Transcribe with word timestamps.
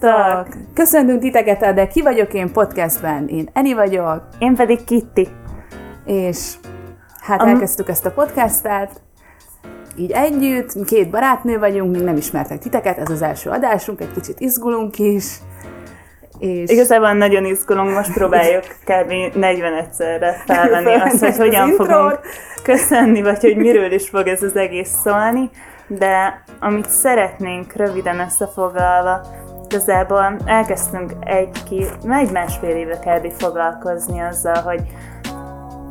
Sziasztok! 0.00 0.48
Köszöntünk 0.74 1.20
titeket 1.20 1.62
a 1.62 1.72
De 1.72 1.86
Ki 1.86 2.02
vagyok 2.02 2.34
én 2.34 2.52
podcastben. 2.52 3.28
Én 3.28 3.48
Eni 3.52 3.74
vagyok. 3.74 4.22
Én 4.38 4.54
pedig 4.54 4.84
Kitti. 4.84 5.28
És 6.06 6.54
hát 7.20 7.40
Am- 7.40 7.48
elkezdtük 7.48 7.88
ezt 7.88 8.06
a 8.06 8.10
podcastet, 8.10 8.90
így 9.96 10.10
együtt, 10.10 10.84
két 10.84 11.10
barátnő 11.10 11.58
vagyunk, 11.58 11.92
még 11.92 12.02
nem 12.02 12.16
ismertek 12.16 12.58
titeket, 12.58 12.98
ez 12.98 13.10
az 13.10 13.22
első 13.22 13.50
adásunk, 13.50 14.00
egy 14.00 14.12
kicsit 14.12 14.40
izgulunk 14.40 14.98
is. 14.98 15.24
És... 16.38 16.70
Igazából 16.70 17.12
nagyon 17.12 17.44
izgulunk, 17.44 17.94
most 17.94 18.12
próbáljuk 18.12 18.64
kb. 18.90 19.12
40-szerre 19.34 20.32
felvenni 20.46 20.94
azt, 20.94 21.24
hogy 21.24 21.36
hogyan 21.36 21.70
fogunk 21.70 22.20
köszönni, 22.62 23.22
vagy 23.22 23.40
hogy 23.40 23.56
miről 23.56 23.92
is 23.92 24.08
fog 24.08 24.26
ez 24.26 24.42
az 24.42 24.56
egész 24.56 24.92
szólni, 25.02 25.50
de 25.86 26.42
amit 26.60 26.88
szeretnénk 26.88 27.72
röviden 27.72 28.20
összefoglalva, 28.20 29.20
igazából 29.70 30.36
elkezdtünk 30.44 31.12
egy-két, 31.20 31.98
egy 32.08 32.32
másfél 32.32 32.76
éve 32.76 32.98
kb. 32.98 33.32
foglalkozni 33.32 34.20
azzal, 34.20 34.62
hogy 34.62 34.82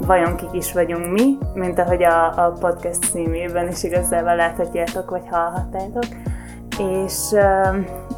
vajon 0.06 0.36
kik 0.36 0.50
is 0.52 0.74
vagyunk 0.74 1.12
mi, 1.12 1.38
mint 1.54 1.80
ahogy 1.80 2.04
a, 2.04 2.46
a 2.46 2.54
podcast 2.60 3.04
címében 3.12 3.68
is 3.68 3.84
igazából 3.84 4.36
láthatjátok, 4.36 5.10
vagy 5.10 5.24
hallhattátok. 5.30 6.04
És 6.78 7.32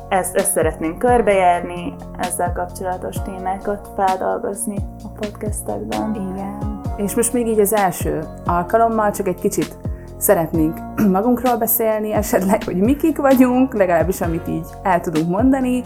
ezt, 0.09 0.35
ezt 0.35 0.51
szeretnénk 0.51 0.97
körbejárni, 0.97 1.95
ezzel 2.17 2.51
kapcsolatos 2.53 3.15
témákat 3.21 3.89
feldolgozni 3.95 4.77
a 5.03 5.07
podcastekben. 5.19 6.15
Igen. 6.15 6.81
És 6.95 7.15
most 7.15 7.33
még 7.33 7.47
így 7.47 7.59
az 7.59 7.73
első 7.73 8.23
alkalommal 8.45 9.11
csak 9.11 9.27
egy 9.27 9.39
kicsit 9.39 9.75
szeretnénk 10.21 10.77
magunkról 11.11 11.57
beszélni, 11.57 12.13
esetleg, 12.13 12.63
hogy 12.63 12.75
mi 12.75 12.95
kik 12.95 13.17
vagyunk, 13.17 13.73
legalábbis 13.73 14.21
amit 14.21 14.47
így 14.47 14.67
el 14.83 14.99
tudunk 14.99 15.29
mondani, 15.29 15.81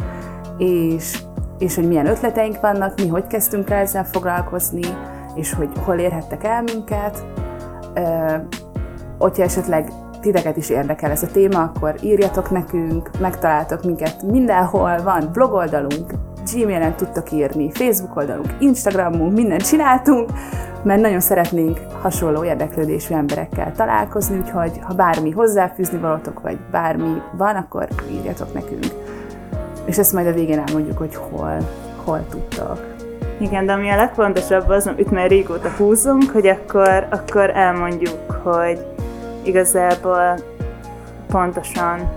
és, 0.57 1.19
és 1.57 1.75
hogy 1.75 1.87
milyen 1.87 2.07
ötleteink 2.07 2.61
vannak, 2.61 3.01
mi 3.01 3.07
hogy 3.07 3.27
kezdtünk 3.27 3.69
el 3.69 3.77
ezzel 3.77 4.05
foglalkozni, 4.05 4.83
és 5.35 5.53
hogy 5.53 5.69
hol 5.83 5.97
érhettek 5.97 6.43
el 6.43 6.61
minket. 6.61 7.25
hogyha 9.17 9.43
esetleg 9.43 9.89
titeket 10.21 10.57
is 10.57 10.69
érdekel 10.69 11.11
ez 11.11 11.23
a 11.23 11.27
téma, 11.27 11.61
akkor 11.61 11.95
írjatok 12.01 12.49
nekünk, 12.49 13.09
megtaláltok 13.19 13.83
minket 13.83 14.23
mindenhol, 14.23 15.01
van 15.03 15.29
blogoldalunk, 15.33 16.13
Gmailen 16.53 16.95
tudtok 16.95 17.31
írni, 17.31 17.71
Facebook 17.71 18.15
oldalunk, 18.15 18.55
Instagramunk, 18.59 19.33
mindent 19.33 19.67
csináltunk, 19.67 20.29
mert 20.85 21.01
nagyon 21.01 21.19
szeretnénk 21.19 21.79
hasonló 22.01 22.43
érdeklődésű 22.43 23.13
emberekkel 23.13 23.71
találkozni, 23.75 24.37
úgyhogy 24.37 24.71
ha 24.81 24.93
bármi 24.93 25.31
hozzáfűzni 25.31 25.97
valatok, 25.97 26.41
vagy 26.41 26.57
bármi 26.71 27.21
van, 27.31 27.55
akkor 27.55 27.87
írjatok 28.11 28.53
nekünk. 28.53 28.85
És 29.85 29.97
ezt 29.97 30.13
majd 30.13 30.27
a 30.27 30.33
végén 30.33 30.63
elmondjuk, 30.67 30.97
hogy 30.97 31.15
hol, 31.15 31.57
hol 32.03 32.25
tudtok. 32.29 32.85
Igen, 33.37 33.65
de 33.65 33.73
ami 33.73 33.89
a 33.89 33.95
legfontosabb 33.95 34.69
az, 34.69 34.87
amit 34.87 35.11
már 35.11 35.29
régóta 35.29 35.69
húzunk, 35.69 36.31
hogy 36.31 36.47
akkor, 36.47 37.07
akkor 37.09 37.49
elmondjuk, 37.49 38.31
hogy 38.43 38.85
igazából 39.43 40.35
pontosan 41.27 42.09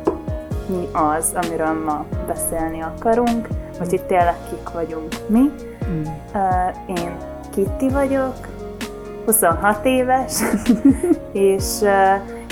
mi 0.66 0.88
az, 0.92 1.32
amiről 1.42 1.84
ma 1.84 2.04
beszélni 2.26 2.80
akarunk, 2.80 3.48
hogy 3.78 3.92
itt 3.92 4.06
tényleg 4.06 4.36
kik 4.50 4.70
vagyunk 4.72 5.14
mi. 5.28 5.50
Mm. 5.90 6.02
Uh, 6.34 6.98
én 6.98 7.16
Kitti 7.58 7.88
vagyok, 7.88 8.36
26 9.28 9.84
éves, 9.84 10.42
és 11.32 11.78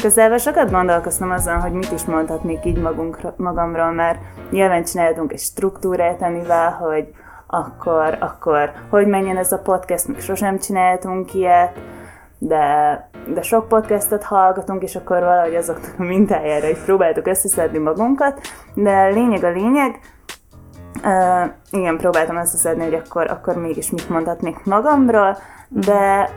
közelben 0.03 0.39
sokat 0.39 0.71
gondolkoztam 0.71 1.31
azon, 1.31 1.61
hogy 1.61 1.73
mit 1.73 1.93
is 1.93 2.05
mondhatnék 2.05 2.65
így 2.65 2.79
magunkra, 2.79 3.35
magamról, 3.37 3.91
mert 3.91 4.19
nyilván 4.51 4.85
csináltunk 4.85 5.33
egy 5.33 5.39
struktúrát 5.39 6.23
amivel, 6.23 6.71
hogy 6.71 7.09
akkor, 7.47 8.17
akkor 8.21 8.73
hogy 8.91 9.07
menjen 9.07 9.37
ez 9.37 9.53
a 9.53 9.59
podcast, 9.59 10.09
még 10.09 10.21
sosem 10.21 10.59
csináltunk 10.59 11.35
ilyet, 11.35 11.73
de, 12.39 13.09
de 13.35 13.43
sok 13.43 13.69
podcastot 13.69 14.23
hallgatunk, 14.23 14.83
és 14.83 14.97
akkor 14.97 15.21
valahogy 15.21 15.55
azoknak 15.55 15.95
a 15.99 16.03
mintájára 16.03 16.69
is 16.69 16.79
próbáltuk 16.79 17.27
összeszedni 17.27 17.79
magunkat, 17.79 18.41
de 18.75 19.09
lényeg 19.09 19.45
a 19.45 19.51
lényeg, 19.51 20.01
uh, 21.03 21.51
igen, 21.71 21.97
próbáltam 21.97 22.37
összeszedni, 22.37 22.85
hogy 22.85 23.03
akkor, 23.05 23.31
akkor 23.31 23.57
mégis 23.57 23.91
mit 23.91 24.09
mondhatnék 24.09 24.65
magamról, 24.65 25.37
de 25.69 26.31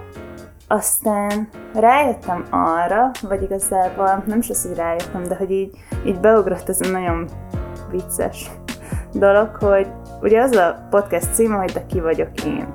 aztán 0.71 1.49
rájöttem 1.73 2.45
arra, 2.49 3.11
vagy 3.21 3.41
igazából 3.41 4.23
nem 4.25 4.37
is 4.37 4.49
az, 4.49 4.67
hogy 4.67 4.77
rájöttem, 4.77 5.23
de 5.23 5.35
hogy 5.35 5.51
így, 5.51 5.77
így 6.05 6.19
beugrott 6.19 6.69
ez 6.69 6.81
a 6.81 6.87
nagyon 6.87 7.27
vicces 7.91 8.51
dolog, 9.13 9.55
hogy 9.59 9.87
ugye 10.21 10.41
az 10.41 10.55
a 10.55 10.87
podcast 10.89 11.33
címe, 11.33 11.55
hogy 11.57 11.71
de 11.71 11.85
ki 11.85 11.99
vagyok 11.99 12.43
én. 12.45 12.67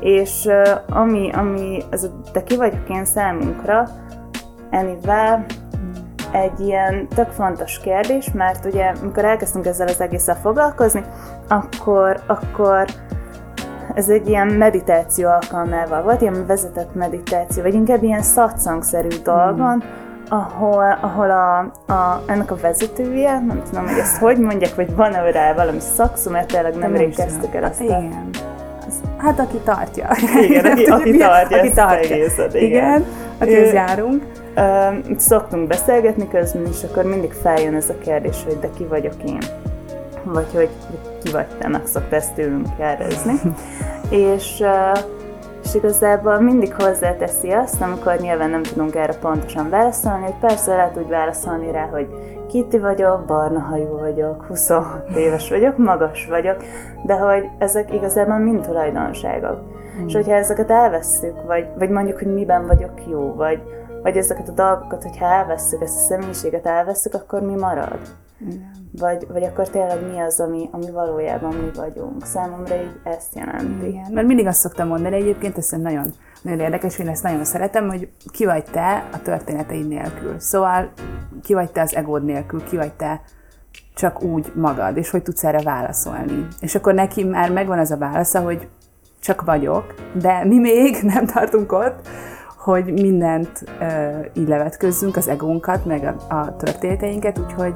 És 0.00 0.44
uh, 0.44 0.96
ami, 0.98 1.30
ami 1.32 1.82
az 1.90 2.04
a 2.04 2.30
de 2.32 2.42
ki 2.42 2.56
vagyok 2.56 2.88
én 2.88 3.04
számunkra, 3.04 3.88
Enivel 4.70 5.46
egy 6.32 6.60
ilyen 6.60 7.08
tök 7.08 7.30
fontos 7.30 7.78
kérdés, 7.78 8.30
mert 8.32 8.64
ugye, 8.64 8.92
amikor 9.02 9.24
elkezdtünk 9.24 9.66
ezzel 9.66 9.88
az 9.88 10.00
egésszel 10.00 10.36
foglalkozni, 10.36 11.04
akkor, 11.48 12.20
akkor 12.26 12.86
ez 13.94 14.08
egy 14.08 14.28
ilyen 14.28 14.46
meditáció 14.46 15.28
alkalmával 15.28 16.02
volt, 16.02 16.20
ilyen 16.20 16.46
vezetett 16.46 16.94
meditáció, 16.94 17.62
vagy 17.62 17.74
inkább 17.74 18.02
ilyen 18.02 18.22
szatszangszerű 18.22 19.08
dolgon, 19.24 19.76
mm 19.76 20.10
ahol, 20.32 20.98
ahol 21.00 21.30
a, 21.30 21.58
a, 21.92 22.22
ennek 22.26 22.50
a 22.50 22.56
vezetője, 22.56 23.40
nem 23.46 23.62
tudom, 23.70 23.86
hogy 23.86 23.98
ezt 23.98 24.16
hogy 24.16 24.38
mondják, 24.38 24.74
vagy 24.74 24.94
van-e 24.94 25.30
rá 25.30 25.54
valami 25.54 25.80
szakszó, 25.80 26.30
mert 26.30 26.46
tényleg 26.46 26.74
nem 26.74 26.96
rég 26.96 27.14
kezdtük 27.14 27.54
el 27.54 27.64
azt 27.64 27.80
Igen. 27.80 28.28
Az, 28.86 29.00
hát 29.18 29.38
aki 29.38 29.56
tartja. 29.64 30.08
Igen, 30.40 30.64
aki, 30.72 30.84
aki 30.84 31.16
tartja, 31.16 31.58
aki 31.58 31.72
tartja. 31.72 32.14
Egészet, 32.14 32.54
igen. 32.54 32.66
igen, 32.66 33.04
akihez 33.38 33.72
járunk. 33.72 34.22
Uh, 34.56 35.16
szoktunk 35.16 35.66
beszélgetni 35.66 36.28
közben, 36.28 36.66
és 36.66 36.82
akkor 36.90 37.04
mindig 37.04 37.32
feljön 37.32 37.74
ez 37.74 37.88
a 37.88 37.98
kérdés, 37.98 38.44
hogy 38.44 38.58
de 38.58 38.68
ki 38.76 38.84
vagyok 38.84 39.14
én? 39.26 39.42
Vagy 40.22 40.46
hogy 40.54 40.68
ki 41.22 41.30
vagy 41.30 41.46
te, 41.58 41.68
meg 41.68 41.86
szokta 41.86 42.16
ezt 42.16 42.34
tőlünk 42.34 42.76
kérdezni. 42.76 43.40
és 44.10 44.60
uh, 44.60 44.98
és 45.64 45.74
igazából 45.74 46.40
mindig 46.40 46.74
hozzáteszi 46.74 47.50
azt, 47.50 47.82
amikor 47.82 48.16
nyilván 48.16 48.50
nem 48.50 48.62
tudunk 48.62 48.94
erre 48.94 49.14
pontosan 49.14 49.70
válaszolni, 49.70 50.24
hogy 50.24 50.38
persze 50.40 50.76
lehet 50.76 50.96
úgy 50.96 51.08
válaszolni 51.08 51.70
rá, 51.70 51.86
hogy 51.86 52.08
Kitty 52.48 52.78
vagyok, 52.78 53.24
barna 53.24 53.60
hajú 53.60 53.98
vagyok, 53.98 54.44
26 54.44 55.16
éves 55.16 55.48
vagyok, 55.48 55.76
magas 55.76 56.26
vagyok, 56.26 56.56
de 57.06 57.14
hogy 57.14 57.48
ezek 57.58 57.94
igazából 57.94 58.38
mind 58.38 58.60
tulajdonságok. 58.60 59.60
Mm. 60.00 60.06
És 60.06 60.14
hogyha 60.14 60.34
ezeket 60.34 60.70
elvesszük, 60.70 61.42
vagy, 61.46 61.66
vagy 61.78 61.90
mondjuk, 61.90 62.18
hogy 62.18 62.34
miben 62.34 62.66
vagyok 62.66 63.06
jó, 63.10 63.34
vagy, 63.34 63.62
vagy 64.02 64.16
ezeket 64.16 64.48
a 64.48 64.52
dolgokat, 64.52 65.02
hogyha 65.02 65.26
elvesszük, 65.26 65.82
ezt 65.82 65.96
a 65.96 66.00
személyiséget 66.00 66.66
elvesszük, 66.66 67.14
akkor 67.14 67.40
mi 67.40 67.54
marad? 67.54 67.98
Igen. 68.46 68.70
Vagy, 68.98 69.26
vagy 69.28 69.42
akkor 69.42 69.68
tényleg 69.68 70.12
mi 70.12 70.18
az, 70.18 70.40
ami, 70.40 70.68
ami 70.70 70.90
valójában 70.90 71.54
mi 71.54 71.70
vagyunk. 71.74 72.24
Számomra 72.24 72.74
így 72.74 73.00
ezt 73.04 73.34
jelenti. 73.34 73.88
Igen, 73.88 74.12
mert 74.12 74.26
mindig 74.26 74.46
azt 74.46 74.60
szoktam 74.60 74.88
mondani 74.88 75.16
egyébként, 75.16 75.58
ez 75.58 75.68
nagyon, 75.68 76.12
nagyon 76.42 76.60
érdekes, 76.60 76.98
én 76.98 77.08
ezt 77.08 77.22
nagyon 77.22 77.44
szeretem, 77.44 77.88
hogy 77.88 78.08
ki 78.32 78.44
vagy 78.44 78.64
te 78.64 79.08
a 79.12 79.22
történeteid 79.22 79.88
nélkül. 79.88 80.38
Szóval 80.38 80.92
ki 81.42 81.54
vagy 81.54 81.70
te 81.70 81.80
az 81.80 81.94
egód 81.94 82.24
nélkül, 82.24 82.64
ki 82.64 82.76
vagy 82.76 82.92
te 82.92 83.20
csak 83.94 84.22
úgy 84.22 84.52
magad, 84.54 84.96
és 84.96 85.10
hogy 85.10 85.22
tudsz 85.22 85.44
erre 85.44 85.62
válaszolni. 85.62 86.46
És 86.60 86.74
akkor 86.74 86.94
neki 86.94 87.24
már 87.24 87.50
megvan 87.50 87.78
az 87.78 87.90
a 87.90 87.96
válasza, 87.96 88.40
hogy 88.40 88.68
csak 89.20 89.42
vagyok, 89.42 89.94
de 90.20 90.44
mi 90.44 90.58
még 90.58 90.96
nem 91.14 91.26
tartunk 91.26 91.72
ott, 91.72 92.08
hogy 92.58 92.92
mindent 92.92 93.64
uh, 93.80 94.26
így 94.34 94.48
levetközzünk, 94.48 95.16
az 95.16 95.28
egónkat, 95.28 95.84
meg 95.84 96.04
a, 96.04 96.34
a 96.34 96.56
történeteinket, 96.56 97.38
úgyhogy 97.38 97.74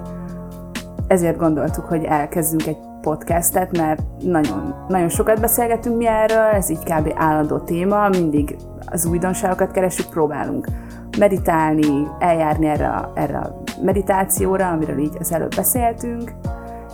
ezért 1.08 1.37
gondoltuk, 1.37 1.85
hogy 1.85 2.05
elkezdünk 2.05 2.67
egy 2.67 2.79
podcastet, 3.00 3.76
mert 3.76 4.03
nagyon, 4.23 4.75
nagyon 4.88 5.08
sokat 5.08 5.41
beszélgetünk 5.41 5.97
mi 5.97 6.06
erről, 6.06 6.38
ez 6.38 6.70
így 6.70 6.85
kb. 6.85 7.12
állandó 7.17 7.58
téma, 7.58 8.08
mindig 8.08 8.56
az 8.87 9.06
újdonságokat 9.06 9.70
keresünk, 9.70 10.11
próbálunk 10.11 10.67
meditálni, 11.19 12.06
eljárni 12.19 12.67
erre, 12.67 13.08
erre 13.14 13.38
a 13.38 13.62
meditációra, 13.82 14.69
amiről 14.69 14.99
így 14.99 15.17
az 15.20 15.32
előbb 15.32 15.55
beszéltünk, 15.55 16.32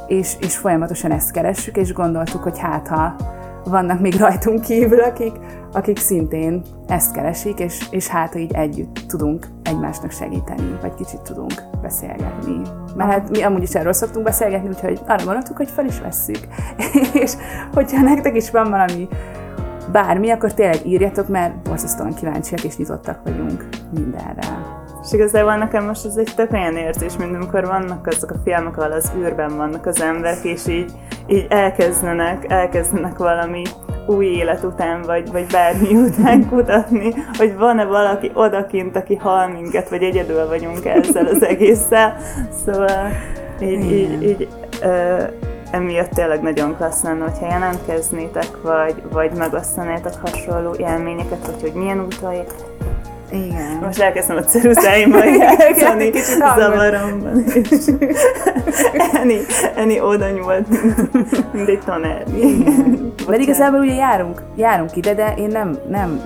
és, 0.06 0.36
és 0.40 0.56
folyamatosan 0.56 1.10
ezt 1.10 1.30
keressük, 1.30 1.76
és 1.76 1.92
gondoltuk, 1.92 2.42
hogy 2.42 2.58
hát 2.58 2.88
ha 2.88 3.14
vannak 3.64 4.00
még 4.00 4.14
rajtunk 4.14 4.60
kívül, 4.60 5.00
akik, 5.00 5.32
akik 5.72 5.98
szintén 5.98 6.62
ezt 6.86 7.12
keresik, 7.12 7.58
és, 7.58 7.86
és 7.90 8.06
hát 8.06 8.34
így 8.34 8.52
együtt 8.52 9.04
tudunk 9.08 9.46
egymásnak 9.62 10.10
segíteni, 10.10 10.78
vagy 10.80 10.94
kicsit 10.94 11.20
tudunk 11.20 11.62
beszélgetni. 11.82 12.60
Mert 12.96 13.10
hát 13.10 13.30
mi 13.30 13.42
amúgy 13.42 13.62
is 13.62 13.74
erről 13.74 13.92
szoktunk 13.92 14.24
beszélgetni, 14.24 14.68
úgyhogy 14.68 15.00
arra 15.06 15.24
gondoltuk, 15.24 15.56
hogy 15.56 15.70
fel 15.70 15.86
is 15.86 16.00
vesszük. 16.00 16.38
és 17.22 17.32
hogyha 17.72 18.02
nektek 18.02 18.36
is 18.36 18.50
van 18.50 18.70
valami 18.70 19.08
bármi, 19.92 20.30
akkor 20.30 20.54
tényleg 20.54 20.86
írjatok, 20.86 21.28
mert 21.28 21.62
borzasztóan 21.62 22.14
kíváncsiak 22.14 22.64
és 22.64 22.76
nyitottak 22.76 23.22
vagyunk 23.24 23.68
mindenre. 23.94 24.81
És 25.02 25.12
igazából 25.12 25.56
nekem 25.56 25.84
most 25.84 26.04
ez 26.04 26.16
egy 26.16 26.32
tök 26.36 26.52
olyan 26.52 26.76
érzés, 26.76 27.16
mint 27.16 27.34
amikor 27.34 27.66
vannak 27.66 28.06
azok 28.06 28.30
a 28.30 28.40
filmek, 28.44 28.76
ahol 28.76 28.92
az 28.92 29.12
űrben 29.16 29.56
vannak 29.56 29.86
az 29.86 30.00
emberek, 30.00 30.44
és 30.44 30.66
így, 30.66 30.92
így 31.26 31.46
elkezdenek, 31.48 32.44
elkezdenek 32.48 33.16
valami 33.16 33.62
új 34.06 34.26
élet 34.26 34.64
után, 34.64 35.02
vagy, 35.02 35.32
vagy 35.32 35.46
bármi 35.46 35.96
után 36.06 36.48
kutatni, 36.48 37.14
hogy 37.38 37.56
van-e 37.56 37.84
valaki 37.84 38.30
odakint, 38.34 38.96
aki 38.96 39.16
hal 39.16 39.48
minket, 39.48 39.88
vagy 39.88 40.02
egyedül 40.02 40.46
vagyunk 40.46 40.84
ezzel 40.84 41.26
az 41.26 41.42
egésszel. 41.42 42.16
Szóval 42.64 43.08
így, 43.60 43.92
így, 43.92 44.22
így 44.22 44.48
ö, 44.82 45.22
emiatt 45.70 46.10
tényleg 46.10 46.42
nagyon 46.42 46.76
klassz 46.76 47.02
lenne, 47.02 47.24
hogyha 47.24 47.46
jelentkeznétek, 47.46 48.62
vagy, 48.62 49.02
vagy 49.12 49.32
megosztanétek 49.36 50.14
hasonló 50.20 50.74
élményeket, 50.74 51.46
vagy 51.46 51.60
hogy 51.60 51.72
milyen 51.72 52.00
útai. 52.00 52.40
Igen. 53.32 53.78
Most 53.82 54.00
elkezdtem 54.00 54.36
a 54.36 54.42
ceruzáimmal 54.42 55.24
játszani, 55.40 56.10
zavaromban, 56.56 57.44
Eni, 59.20 59.38
Eni 59.76 60.00
oda 60.00 60.30
nyúlt, 60.30 60.68
mint, 61.52 61.68
egy 61.68 61.80
tanár. 61.84 62.24
Mert 63.26 63.42
igazából 63.42 63.80
ugye 63.80 63.94
járunk, 63.94 64.42
járunk 64.56 64.96
ide, 64.96 65.14
de 65.14 65.34
én 65.36 65.48
nem, 65.48 65.78
nem 65.88 66.20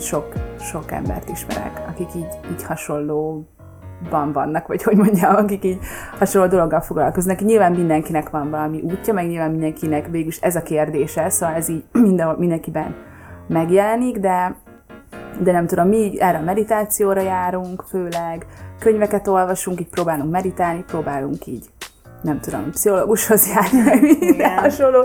sok, 0.00 0.32
sok 0.60 0.92
embert 0.92 1.28
ismerek, 1.28 1.82
akik 1.88 2.08
így, 2.16 2.38
így 2.52 2.62
hasonló 2.62 3.48
van 4.10 4.32
vannak, 4.32 4.66
vagy 4.66 4.82
hogy 4.82 4.96
mondjam, 4.96 5.34
akik 5.34 5.64
így 5.64 5.78
hasonló 6.18 6.48
dologgal 6.48 6.80
foglalkoznak. 6.80 7.40
Nyilván 7.40 7.72
mindenkinek 7.72 8.30
van 8.30 8.50
valami 8.50 8.80
útja, 8.80 9.12
meg 9.12 9.26
nyilván 9.26 9.50
mindenkinek 9.50 10.06
végülis 10.10 10.38
ez 10.40 10.56
a 10.56 10.62
kérdése, 10.62 11.28
szóval 11.28 11.54
ez 11.54 11.68
így 11.68 11.84
mindenhol, 12.08 12.36
mindenkiben 12.38 12.94
megjelenik, 13.46 14.18
de, 14.18 14.56
de 15.40 15.52
nem 15.52 15.66
tudom, 15.66 15.88
mi 15.88 16.20
erre 16.20 16.38
a 16.38 16.42
meditációra 16.42 17.20
járunk, 17.20 17.84
főleg 17.88 18.46
könyveket 18.78 19.28
olvasunk, 19.28 19.80
így 19.80 19.88
próbálunk 19.88 20.30
meditálni, 20.30 20.84
próbálunk 20.86 21.46
így 21.46 21.70
nem 22.22 22.40
tudom, 22.40 22.70
pszichológushoz 22.70 23.48
járni, 23.54 23.80
meg 23.80 24.02
minden 24.02 24.58
hasonló, 24.58 25.04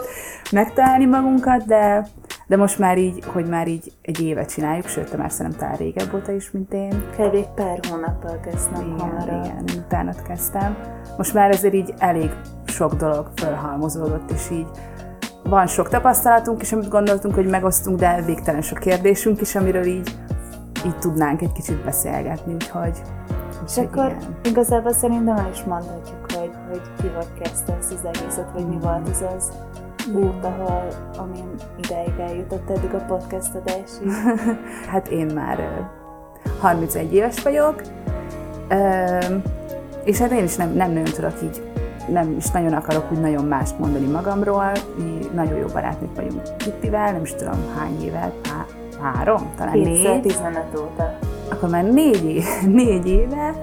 megtalálni 0.51 1.05
magunkat, 1.05 1.65
de, 1.65 2.07
de 2.47 2.57
most 2.57 2.79
már 2.79 2.97
így, 2.97 3.23
hogy 3.25 3.45
már 3.45 3.67
így 3.67 3.91
egy 4.01 4.21
évet 4.21 4.49
csináljuk, 4.49 4.87
sőt, 4.87 5.09
te 5.09 5.17
már 5.17 5.31
szerintem 5.31 5.59
talán 5.59 5.77
régebb 5.77 6.13
óta 6.13 6.31
is, 6.31 6.51
mint 6.51 6.73
én. 6.73 7.03
Kb. 7.11 7.33
egy 7.33 7.49
pár 7.55 7.79
hónappal 7.89 8.39
kezdtem 8.39 8.81
Igen, 8.81 8.99
hamarabb. 8.99 9.45
igen, 9.45 9.63
utánat 9.77 10.21
kezdtem. 10.21 10.77
Most 11.17 11.33
már 11.33 11.49
ezért 11.51 11.73
így 11.73 11.93
elég 11.97 12.29
sok 12.65 12.93
dolog 12.93 13.29
fölhalmozódott, 13.35 14.31
és 14.31 14.49
így 14.51 14.67
van 15.49 15.67
sok 15.67 15.89
tapasztalatunk 15.89 16.61
is, 16.61 16.71
amit 16.71 16.87
gondoltunk, 16.87 17.35
hogy 17.35 17.47
megosztunk, 17.47 17.99
de 17.99 18.21
végtelen 18.25 18.61
sok 18.61 18.79
kérdésünk 18.79 19.41
is, 19.41 19.55
amiről 19.55 19.85
így, 19.85 20.15
így 20.85 20.97
tudnánk 20.97 21.41
egy 21.41 21.51
kicsit 21.51 21.83
beszélgetni, 21.83 22.53
úgyhogy... 22.53 23.01
És 23.65 23.77
akkor 23.77 24.17
igazából 24.43 24.93
szerintem 24.93 25.37
el 25.37 25.49
is 25.53 25.63
mondhatjuk, 25.63 26.31
hogy, 26.31 26.51
hogy 26.69 26.81
ki 27.01 27.11
vagy 27.15 27.41
kezdte 27.41 27.77
ezt 27.79 27.93
az 27.93 28.05
egészet, 28.05 28.51
vagy 28.53 28.67
mi 28.67 28.77
volt 28.81 29.09
az 29.09 29.25
az 29.35 29.51
út, 30.13 30.45
ahol, 30.45 30.87
amin 31.17 31.49
ideig 31.83 32.13
eljutott 32.19 32.69
eddig 32.69 32.93
a 32.93 33.05
podcast 33.05 33.55
adásig. 33.55 34.11
hát 34.91 35.07
én 35.07 35.25
már 35.25 35.59
ö, 35.59 35.81
31 36.59 37.13
éves 37.13 37.43
vagyok, 37.43 37.81
és 40.03 40.17
hát 40.17 40.31
én 40.31 40.43
is 40.43 40.55
nem, 40.55 40.73
nem 40.73 40.91
nagyon 40.91 41.13
tudok 41.13 41.41
így, 41.43 41.74
nem 42.07 42.35
is 42.37 42.51
nagyon 42.51 42.73
akarok 42.73 43.11
úgy 43.11 43.19
nagyon 43.19 43.45
mást 43.45 43.79
mondani 43.79 44.05
magamról. 44.05 44.71
Mi 44.97 45.19
nagyon 45.33 45.57
jó 45.57 45.67
barátnők 45.73 46.15
vagyunk 46.15 46.41
Kittivel, 46.57 47.11
nem 47.11 47.21
is 47.21 47.33
tudom 47.33 47.59
hány 47.77 48.03
éve, 48.03 48.31
há, 48.43 48.65
három, 49.01 49.51
talán 49.57 49.77
négy. 49.77 50.01
2015 50.01 50.63
óta. 50.79 51.17
Akkor 51.51 51.69
már 51.69 51.83
négy, 51.83 52.25
éve, 52.25 52.45
négy 52.83 53.07
éve, 53.07 53.53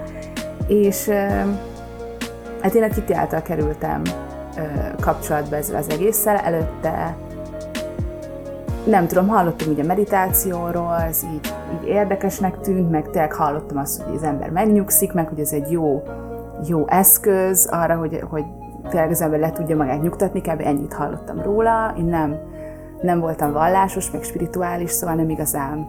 és 0.67 1.09
hát 2.61 2.73
én 2.73 2.83
a 2.83 2.87
Kitty 2.87 3.13
által 3.13 3.41
kerültem 3.41 4.01
kapcsolatba 4.99 5.55
ezzel 5.55 5.75
az 5.75 5.89
egésszel, 5.89 6.37
előtte 6.37 7.15
nem 8.85 9.07
tudom, 9.07 9.27
hallottam 9.27 9.71
ugye 9.71 9.83
a 9.83 9.85
meditációról, 9.85 10.95
ez 10.95 11.23
így, 11.33 11.53
így 11.73 11.87
érdekesnek 11.87 12.59
tűnt, 12.59 12.91
meg 12.91 13.09
tényleg 13.09 13.33
hallottam 13.33 13.77
azt, 13.77 14.01
hogy 14.01 14.15
az 14.15 14.23
ember 14.23 14.49
megnyugszik, 14.49 15.13
meg 15.13 15.27
hogy 15.27 15.39
ez 15.39 15.51
egy 15.51 15.71
jó, 15.71 16.03
jó 16.67 16.87
eszköz 16.87 17.67
arra, 17.71 17.95
hogy, 17.95 18.23
hogy 18.29 18.43
tényleg 18.89 19.09
az 19.09 19.21
ember 19.21 19.39
le 19.39 19.51
tudja 19.51 19.75
magát 19.75 20.01
nyugtatni, 20.01 20.41
kb. 20.41 20.61
ennyit 20.61 20.93
hallottam 20.93 21.41
róla. 21.41 21.93
Én 21.97 22.05
nem, 22.05 22.37
nem 23.01 23.19
voltam 23.19 23.51
vallásos, 23.51 24.11
meg 24.11 24.23
spirituális, 24.23 24.91
szóval 24.91 25.15
nem 25.15 25.29
igazán, 25.29 25.87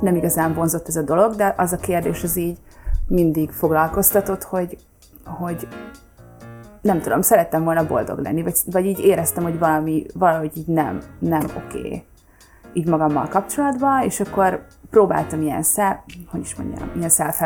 nem 0.00 0.16
igazán 0.16 0.54
vonzott 0.54 0.88
ez 0.88 0.96
a 0.96 1.02
dolog, 1.02 1.34
de 1.34 1.54
az 1.56 1.72
a 1.72 1.76
kérdés 1.76 2.22
az 2.22 2.36
így 2.36 2.58
mindig 3.08 3.50
foglalkoztatott, 3.50 4.42
hogy, 4.42 4.78
hogy 5.24 5.68
nem 6.82 7.00
tudom, 7.00 7.20
szerettem 7.20 7.64
volna 7.64 7.86
boldog 7.86 8.18
lenni, 8.18 8.42
vagy, 8.42 8.54
vagy 8.66 8.84
így 8.84 8.98
éreztem, 8.98 9.42
hogy 9.42 9.58
valami, 9.58 10.06
valahogy 10.14 10.50
így 10.56 10.66
nem, 10.66 11.00
nem 11.18 11.42
oké 11.56 11.78
okay, 11.78 12.04
így 12.72 12.88
magammal 12.88 13.28
kapcsolatban, 13.28 14.02
és 14.02 14.20
akkor 14.20 14.64
próbáltam 14.90 15.42
ilyen, 15.42 15.62
szel, 15.62 16.04
hogy 16.30 16.40
is 16.40 16.54
mondjam, 16.54 16.90
ilyen 16.96 17.08
self 17.08 17.40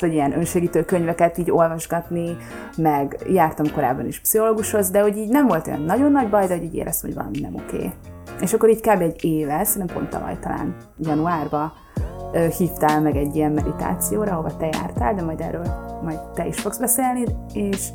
vagy 0.00 0.12
ilyen 0.12 0.38
önsegítő 0.38 0.84
könyveket 0.84 1.38
így 1.38 1.50
olvasgatni, 1.50 2.36
meg 2.76 3.18
jártam 3.28 3.72
korábban 3.72 4.06
is 4.06 4.20
pszichológushoz, 4.20 4.90
de 4.90 5.00
hogy 5.00 5.16
így 5.16 5.28
nem 5.28 5.46
volt 5.46 5.66
olyan 5.66 5.82
nagyon 5.82 6.12
nagy 6.12 6.28
baj, 6.28 6.46
de 6.46 6.54
hogy 6.54 6.64
így 6.64 6.74
éreztem, 6.74 7.10
hogy 7.10 7.18
valami 7.18 7.40
nem 7.40 7.54
oké. 7.54 7.76
Okay. 7.76 7.92
És 8.40 8.52
akkor 8.52 8.68
így 8.68 8.80
kb. 8.80 9.00
egy 9.00 9.24
éve, 9.24 9.64
szerintem 9.64 9.96
pont 9.96 10.08
tavaly 10.08 10.38
talán 10.40 10.76
januárban 10.98 11.72
hívtál 12.58 13.00
meg 13.00 13.16
egy 13.16 13.36
ilyen 13.36 13.52
meditációra, 13.52 14.32
ahova 14.32 14.56
te 14.56 14.68
jártál, 14.72 15.14
de 15.14 15.22
majd 15.22 15.40
erről 15.40 15.66
majd 16.02 16.18
te 16.34 16.46
is 16.46 16.60
fogsz 16.60 16.78
beszélni, 16.78 17.24
és 17.52 17.88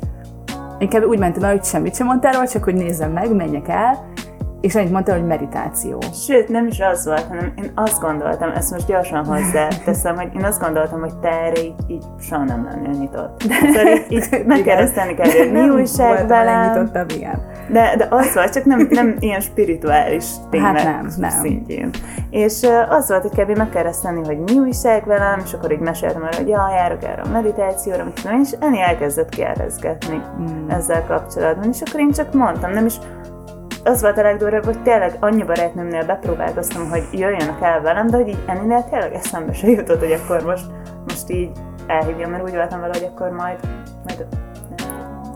Inkább 0.78 1.04
úgy 1.04 1.18
mentem 1.18 1.42
el, 1.42 1.50
hogy 1.50 1.64
semmit 1.64 1.94
sem 1.94 2.06
mondtál 2.06 2.32
róla, 2.32 2.48
csak 2.48 2.64
hogy 2.64 2.74
nézzem 2.74 3.12
meg, 3.12 3.34
menjek 3.34 3.68
el, 3.68 4.12
és 4.60 4.74
annyit 4.74 4.90
mondta, 4.90 5.12
hogy 5.12 5.26
meditáció. 5.26 5.98
Sőt, 6.12 6.48
nem 6.48 6.66
is 6.66 6.80
az 6.80 7.04
volt, 7.04 7.26
hanem 7.26 7.52
én 7.56 7.70
azt 7.74 8.00
gondoltam, 8.00 8.50
ezt 8.50 8.70
most 8.70 8.86
gyorsan 8.86 9.24
hozzá 9.24 9.68
teszem, 9.84 10.16
hogy 10.16 10.28
én 10.36 10.44
azt 10.44 10.60
gondoltam, 10.60 11.00
hogy 11.00 11.14
te 11.18 11.28
erre 11.28 11.60
így, 11.60 11.74
így 11.86 12.04
soha 12.20 12.44
nem 12.44 12.64
lennél 12.64 12.98
nyitott. 12.98 13.42
Szóval 13.74 13.92
így, 13.92 14.04
így 14.08 14.44
megkérdezteni 14.46 15.14
kell, 15.14 15.30
hogy 15.30 15.52
mi 15.52 15.68
újság 15.68 16.26
velem. 16.26 16.90
igen. 17.08 17.42
De, 17.68 17.94
de 17.96 18.06
az 18.10 18.34
volt, 18.34 18.52
csak 18.52 18.64
nem, 18.64 18.86
nem 18.90 19.16
ilyen 19.18 19.40
spirituális 19.40 20.24
témák 20.50 20.78
hát 20.78 20.84
nem, 20.84 21.08
nem. 21.16 21.30
szintjén. 21.30 21.90
És 22.30 22.66
az 22.88 23.08
volt, 23.08 23.22
hogy 23.22 23.44
kb. 23.44 23.56
megkérdezteni, 23.56 24.20
hogy 24.24 24.38
mi 24.38 24.58
újság 24.58 25.06
velem, 25.06 25.40
és 25.44 25.52
akkor 25.52 25.72
így 25.72 25.78
meséltem 25.78 26.22
arra, 26.22 26.36
hogy 26.36 26.48
ja, 26.48 26.70
járok 26.70 27.04
erre 27.04 27.22
a 27.22 27.28
meditációra, 27.28 28.04
mit 28.04 28.20
tudom, 28.22 28.40
és 28.40 28.50
Eni 28.60 28.80
elkezdett 28.80 29.28
kérdezgetni 29.28 30.22
mm. 30.40 30.68
ezzel 30.68 31.04
kapcsolatban, 31.04 31.68
és 31.68 31.82
akkor 31.86 32.00
én 32.00 32.10
csak 32.12 32.32
mondtam, 32.32 32.72
nem 32.72 32.86
is 32.86 32.94
az 33.86 34.00
volt 34.00 34.18
a 34.18 34.22
legdurvább, 34.22 34.64
hogy 34.64 34.82
tényleg 34.82 35.16
annyi 35.20 35.42
barátnőmnél 35.42 36.04
bepróbálkoztam, 36.04 36.90
hogy 36.90 37.02
jöjjenek 37.12 37.60
el 37.60 37.80
velem, 37.80 38.06
de 38.06 38.16
hogy 38.16 38.28
így 38.28 38.44
ennél 38.46 38.84
tényleg 38.90 39.14
eszembe 39.14 39.52
se 39.52 39.68
jutott, 39.68 39.98
hogy 39.98 40.12
akkor 40.12 40.42
most, 40.42 40.66
most 41.06 41.30
így 41.30 41.50
elhívjam, 41.86 42.30
mert 42.30 42.42
úgy 42.42 42.54
voltam 42.54 42.80
vele, 42.80 42.92
hogy 42.92 43.08
akkor 43.14 43.30
majd, 43.30 43.58
majd 44.06 44.26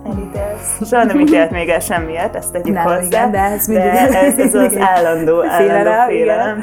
elítélsz. 0.04 0.88
Soha 0.88 1.04
nem 1.04 1.20
ítélt 1.20 1.50
még 1.50 1.68
el 1.68 1.80
semmiért, 1.80 2.36
ezt 2.36 2.52
tegyük 2.52 2.74
nem, 2.74 2.84
hozzá. 2.84 3.00
Igen, 3.00 3.30
de 3.30 3.38
ez, 3.38 3.66
mindig 3.66 3.90
de 3.90 4.20
ez, 4.20 4.38
ez 4.38 4.54
az 4.54 4.76
állandó, 4.78 5.44
állandó 5.44 5.90
félelem. 6.06 6.62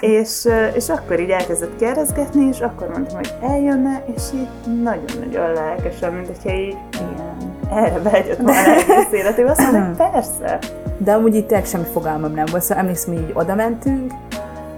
És, 0.00 0.48
és 0.74 0.88
akkor 0.88 1.20
így 1.20 1.30
elkezdett 1.30 1.76
kérdezgetni, 1.76 2.46
és 2.46 2.60
akkor 2.60 2.88
mondtam, 2.88 3.16
hogy 3.16 3.34
eljönne, 3.42 4.02
és 4.14 4.22
így 4.34 4.48
nagyon-nagyon 4.82 5.52
lelkesen, 5.52 6.12
mint 6.12 6.26
hogyha 6.26 6.52
így 6.52 6.76
erre 7.74 7.98
behagyott 7.98 8.36
volna 8.36 8.74
egész 8.74 9.12
életében. 9.12 9.50
Azt 9.50 9.72
mondom, 9.72 9.96
persze. 9.96 10.58
De 10.98 11.12
amúgy 11.12 11.34
itt 11.34 11.46
tényleg 11.46 11.66
semmi 11.66 11.84
fogalmam 11.92 12.32
nem 12.32 12.44
volt, 12.50 12.62
szóval 12.62 12.78
emlékszem, 12.78 13.14
hogy 13.14 13.22
így 13.22 13.32
oda 13.34 13.54
mentünk, 13.54 14.12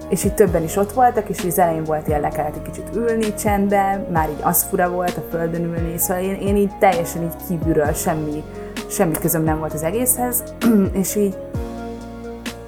és 0.09 0.25
így 0.25 0.35
többen 0.35 0.63
is 0.63 0.77
ott 0.77 0.93
voltak, 0.93 1.29
és 1.29 1.45
az 1.45 1.59
elején 1.59 1.85
volt 1.85 2.09
ilyen 2.09 2.21
le 2.21 2.29
kellett 2.29 2.55
egy 2.57 2.73
kicsit 2.73 2.97
ülni 2.97 3.35
csendben, 3.35 4.07
már 4.13 4.29
így 4.29 4.41
az 4.43 4.63
fura 4.63 4.91
volt 4.91 5.17
a 5.17 5.23
földön 5.31 5.65
ülni, 5.65 5.99
szóval 5.99 6.23
én, 6.23 6.35
én 6.35 6.57
így 6.57 6.79
teljesen 6.79 7.23
így 7.23 7.35
kívülről 7.49 7.93
semmi, 7.93 8.43
semmi 8.91 9.15
közöm 9.21 9.43
nem 9.43 9.59
volt 9.59 9.73
az 9.73 9.83
egészhez, 9.83 10.43
és 11.01 11.15
így 11.15 11.37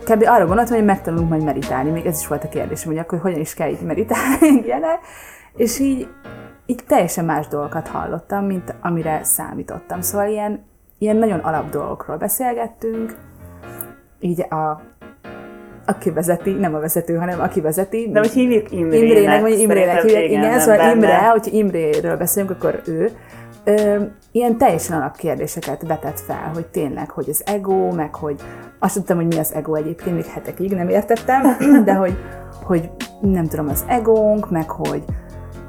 kb. 0.04 0.24
arra 0.26 0.46
gondoltam, 0.46 0.76
hogy 0.76 0.84
megtanulunk 0.84 1.28
majd 1.28 1.44
meditálni, 1.44 1.90
még 1.90 2.06
ez 2.06 2.20
is 2.20 2.26
volt 2.26 2.44
a 2.44 2.48
kérdésem, 2.48 2.88
hogy 2.88 2.98
akkor 2.98 3.18
hogyan 3.18 3.40
is 3.40 3.54
kell 3.54 3.68
így 3.68 3.80
meditálni, 3.80 4.48
ilyenek, 4.64 4.98
és 5.56 5.78
így, 5.78 6.08
így 6.70 6.84
teljesen 6.86 7.24
más 7.24 7.46
dolgokat 7.46 7.88
hallottam, 7.88 8.44
mint 8.44 8.74
amire 8.80 9.20
számítottam. 9.24 10.00
Szóval 10.00 10.28
ilyen, 10.28 10.64
ilyen 10.98 11.16
nagyon 11.16 11.38
alap 11.38 11.70
dolgokról 11.70 12.16
beszélgettünk, 12.16 13.16
így 14.20 14.40
a 14.40 14.80
aki 15.86 16.10
vezeti, 16.10 16.50
nem 16.52 16.74
a 16.74 16.78
vezető, 16.78 17.16
hanem 17.16 17.40
aki 17.40 17.60
vezeti. 17.60 18.10
De 18.12 18.18
hogy 18.18 18.30
hívjuk 18.30 18.72
Imrének. 18.72 19.08
Imrének, 19.08 19.40
vagy 19.40 19.58
Imrének 19.58 20.02
hívják, 20.02 20.24
igen, 20.24 20.42
igen 20.42 20.60
szóval 20.60 20.76
benne. 20.76 20.94
Imre, 20.94 21.28
hogyha 21.28 21.56
Imréről 21.56 22.16
beszélünk, 22.16 22.50
akkor 22.50 22.80
ő. 22.86 23.10
Ö, 23.64 24.02
ilyen 24.32 24.58
teljesen 24.58 24.96
alapkérdéseket 24.96 25.82
vetett 25.86 26.20
fel, 26.20 26.50
hogy 26.54 26.66
tényleg, 26.66 27.10
hogy 27.10 27.28
az 27.28 27.42
ego, 27.46 27.92
meg 27.92 28.14
hogy 28.14 28.40
azt 28.78 28.94
tudtam, 28.94 29.16
hogy 29.16 29.26
mi 29.26 29.38
az 29.38 29.54
ego 29.54 29.74
egyébként, 29.74 30.14
még 30.14 30.24
hetekig 30.24 30.70
nem 30.70 30.88
értettem, 30.88 31.56
de 31.84 31.94
hogy, 31.94 32.16
hogy 32.62 32.90
nem 33.20 33.46
tudom, 33.46 33.68
az 33.68 33.84
egónk, 33.88 34.50
meg 34.50 34.70
hogy, 34.70 35.04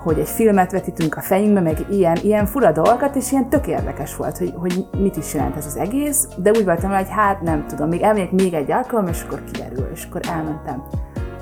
hogy 0.03 0.19
egy 0.19 0.27
filmet 0.27 0.71
vetítünk 0.71 1.17
a 1.17 1.21
fejünkbe, 1.21 1.59
meg 1.59 1.85
ilyen, 1.89 2.17
ilyen 2.21 2.45
fura 2.45 2.71
dolgokat, 2.71 3.15
és 3.15 3.31
ilyen 3.31 3.49
tök 3.49 3.67
érdekes 3.67 4.15
volt, 4.15 4.37
hogy, 4.37 4.53
hogy 4.57 4.87
mit 4.97 5.17
is 5.17 5.33
jelent 5.33 5.55
ez 5.55 5.65
az 5.65 5.77
egész, 5.77 6.27
de 6.37 6.49
úgy 6.49 6.65
voltam, 6.65 6.91
hogy 6.91 7.09
hát 7.09 7.41
nem 7.41 7.65
tudom, 7.67 7.89
még 7.89 8.01
elmegyek 8.01 8.31
még 8.31 8.53
egy 8.53 8.71
alkalom, 8.71 9.07
és 9.07 9.23
akkor 9.23 9.43
kiderül, 9.51 9.89
és 9.93 10.05
akkor 10.05 10.21
elmentem. 10.27 10.83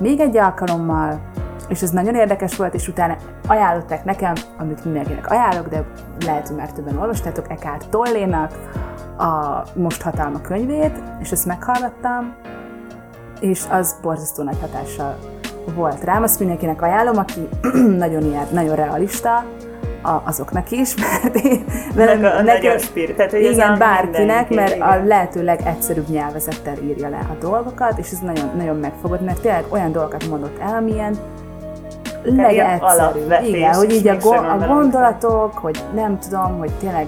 Még 0.00 0.20
egy 0.20 0.36
alkalommal, 0.36 1.20
és 1.68 1.82
ez 1.82 1.90
nagyon 1.90 2.14
érdekes 2.14 2.56
volt, 2.56 2.74
és 2.74 2.88
utána 2.88 3.16
ajánlották 3.46 4.04
nekem, 4.04 4.32
amit 4.58 4.84
mindenkinek 4.84 5.30
ajánlok, 5.30 5.68
de 5.68 5.84
lehet, 6.24 6.48
hogy 6.48 6.56
már 6.56 6.72
többen 6.72 6.98
olvastátok, 6.98 7.50
Eckhart 7.50 7.88
Tollénak 7.88 8.52
a 9.18 9.62
Most 9.74 10.02
hatalma 10.02 10.40
könyvét, 10.40 11.02
és 11.20 11.32
ezt 11.32 11.46
meghallgattam, 11.46 12.34
és 13.40 13.64
az 13.70 13.96
borzasztó 14.02 14.42
nagy 14.42 14.58
hatással 14.60 15.18
volt 15.74 16.04
rám. 16.04 16.22
Azt 16.22 16.38
mindenkinek 16.38 16.82
ajánlom, 16.82 17.18
aki 17.18 17.48
nagyon 18.04 18.24
ilyen, 18.24 18.46
nagyon 18.52 18.74
realista, 18.74 19.44
a, 20.02 20.20
azoknak 20.24 20.70
is, 20.70 20.94
mert 21.02 21.34
én 21.34 21.64
velem, 21.94 22.24
a, 22.24 22.36
a 22.36 22.42
nekem, 22.42 22.78
spirit, 22.78 23.16
tehát, 23.16 23.30
hogy 23.30 23.42
igen, 23.42 23.78
bárkinek, 23.78 24.50
mert 24.50 24.74
igen. 24.74 24.88
a 24.88 25.04
lehető 25.04 25.44
legegyszerűbb 25.44 26.08
nyelvezettel 26.08 26.76
írja 26.82 27.08
le 27.08 27.26
a 27.30 27.36
dolgokat, 27.40 27.98
és 27.98 28.10
ez 28.10 28.18
nagyon, 28.18 28.50
nagyon 28.56 28.76
megfogott, 28.76 29.24
mert 29.24 29.40
tényleg 29.40 29.64
olyan 29.68 29.92
dolgokat 29.92 30.28
mondott 30.28 30.58
el, 30.60 30.74
amilyen 30.74 31.16
legegyszerűbb. 32.22 33.34
Igen, 33.44 33.74
hogy 33.74 33.92
így 33.92 34.08
a, 34.08 34.16
go- 34.16 34.46
a 34.46 34.64
gondolatok, 34.66 35.52
hogy 35.52 35.84
nem 35.94 36.18
tudom, 36.18 36.58
hogy 36.58 36.70
tényleg 36.80 37.06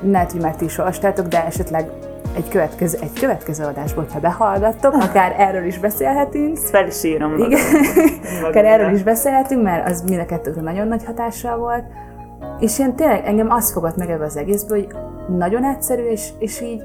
lehet, 0.00 0.32
hogy 0.32 0.40
már 0.40 0.56
ti 0.56 0.64
is 0.64 0.78
olvastátok, 0.78 1.26
de 1.26 1.44
esetleg 1.44 1.90
egy 2.36 2.48
következő, 2.48 2.98
egy 3.00 3.20
következő 3.20 3.64
adásból, 3.64 4.04
hogyha 4.04 4.20
behallgattok, 4.20 4.94
akár 4.94 5.34
erről 5.38 5.64
is 5.64 5.78
beszélhetünk. 5.78 6.56
Ezt 6.56 6.68
fel 6.68 6.86
is 6.86 7.04
írom. 7.04 7.38
Igen. 7.38 7.60
akár 8.48 8.64
erről 8.64 8.94
is 8.94 9.02
beszélhetünk, 9.02 9.62
mert 9.62 9.88
az 9.88 10.02
mind 10.02 10.20
a 10.20 10.26
kettőkre 10.26 10.60
nagyon 10.60 10.88
nagy 10.88 11.04
hatással 11.04 11.56
volt. 11.56 11.84
És 12.60 12.78
én 12.78 12.94
tényleg 12.94 13.26
engem 13.26 13.50
azt 13.50 13.72
fogott 13.72 13.96
meg 13.96 14.10
ebbe 14.10 14.24
az 14.24 14.36
egészből, 14.36 14.78
hogy 14.78 14.96
nagyon 15.36 15.64
egyszerű, 15.64 16.02
és, 16.02 16.28
és 16.38 16.60
így, 16.60 16.82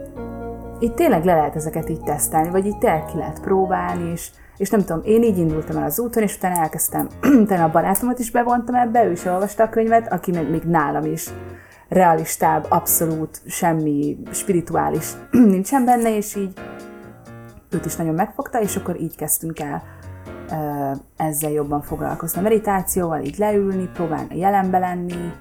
így 0.79 0.93
tényleg 0.93 1.25
le 1.25 1.36
lehet 1.36 1.55
ezeket 1.55 1.89
így 1.89 2.03
tesztelni, 2.03 2.50
vagy 2.50 2.65
így 2.65 2.77
tényleg 2.77 3.05
ki 3.05 3.17
lehet 3.17 3.39
próbálni, 3.41 4.12
és, 4.12 4.29
és 4.58 4.70
nem 4.70 4.79
tudom, 4.79 5.01
én 5.05 5.24
így 5.24 5.38
indultam 5.38 5.77
el 5.77 5.84
az 5.84 6.00
úton, 6.00 6.24
és 6.24 6.36
utána 6.36 6.62
elkezdtem, 6.62 7.08
utána 7.43 7.63
a 7.63 7.72
barátomat 7.72 8.20
is 8.20 8.31
bevontam 8.31 8.75
ebbe, 8.75 9.05
ő 9.05 9.12
is 9.12 9.25
olvasta 9.25 9.63
a 9.63 9.70
könyvet, 9.70 10.13
aki 10.13 10.31
még, 10.31 10.50
még 10.50 10.63
nálam 10.63 11.05
is 11.05 11.29
realistább, 11.91 12.65
abszolút 12.69 13.41
semmi 13.48 14.17
spirituális 14.31 15.12
nincsen 15.55 15.86
benne, 15.86 16.15
és 16.15 16.36
így 16.36 16.53
őt 17.69 17.86
is 17.86 17.95
nagyon 17.95 18.13
megfogta, 18.13 18.62
és 18.62 18.75
akkor 18.75 19.00
így 19.00 19.15
kezdtünk 19.15 19.60
el 19.60 19.83
ezzel 21.17 21.51
jobban 21.51 21.81
foglalkozni. 21.81 22.39
A 22.39 22.43
meditációval 22.43 23.21
így 23.21 23.38
leülni, 23.38 23.89
próbálni 23.93 24.38
jelenbe 24.38 24.79
lenni, 24.79 25.33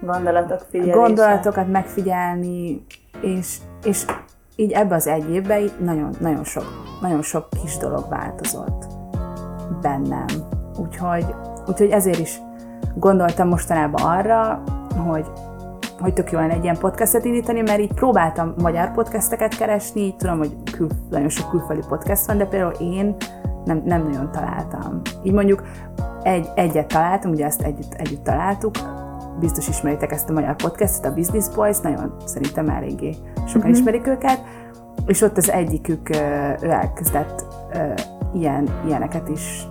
gondolatok 0.00 0.60
figyelése. 0.70 0.96
gondolatokat 0.96 1.68
megfigyelni, 1.68 2.84
és, 3.20 3.58
és 3.84 4.04
így 4.56 4.72
ebbe 4.72 4.94
az 4.94 5.06
egy 5.06 5.30
évben 5.30 5.70
nagyon, 5.78 6.14
nagyon, 6.20 6.44
sok, 6.44 6.64
nagyon 7.00 7.22
sok 7.22 7.48
kis 7.62 7.76
dolog 7.76 8.08
változott 8.08 8.86
bennem. 9.80 10.26
Úgyhogy, 10.78 11.34
úgyhogy 11.66 11.90
ezért 11.90 12.18
is 12.18 12.40
gondoltam 12.94 13.48
mostanában 13.48 14.02
arra, 14.02 14.62
hogy 15.06 15.26
hogy 16.02 16.12
tök 16.12 16.30
jó 16.30 16.38
lenne 16.38 16.52
egy 16.52 16.62
ilyen 16.62 16.78
podcastet 16.78 17.24
indítani, 17.24 17.60
mert 17.60 17.80
így 17.80 17.92
próbáltam 17.92 18.54
magyar 18.62 18.92
podcasteket 18.92 19.56
keresni, 19.56 20.00
így 20.00 20.16
tudom, 20.16 20.38
hogy 20.38 20.56
kül, 20.72 20.88
nagyon 21.10 21.28
sok 21.28 21.50
külföldi 21.50 21.82
podcast 21.88 22.26
van, 22.26 22.38
de 22.38 22.46
például 22.46 22.72
én 22.72 23.16
nem, 23.64 23.82
nem 23.84 24.02
nagyon 24.02 24.30
találtam. 24.32 25.00
Így 25.22 25.32
mondjuk 25.32 25.62
egy, 26.22 26.48
egyet 26.54 26.86
találtam, 26.86 27.30
ugye 27.30 27.44
ezt 27.44 27.62
együtt, 27.62 27.94
együtt 27.94 28.24
találtuk, 28.24 28.74
biztos 29.40 29.68
ismeritek 29.68 30.12
ezt 30.12 30.30
a 30.30 30.32
magyar 30.32 30.56
podcastet, 30.56 31.12
a 31.12 31.14
Business 31.14 31.48
Boys, 31.54 31.80
nagyon 31.80 32.14
szerintem 32.24 32.68
eléggé 32.68 33.14
sokan 33.46 33.60
mm-hmm. 33.60 33.70
ismerik 33.70 34.06
őket, 34.06 34.40
és 35.06 35.22
ott 35.22 35.36
az 35.36 35.50
egyikük, 35.50 36.08
ő 36.62 36.70
elkezdett 36.70 37.44
ilyen, 38.34 38.68
ilyeneket 38.86 39.28
is 39.28 39.66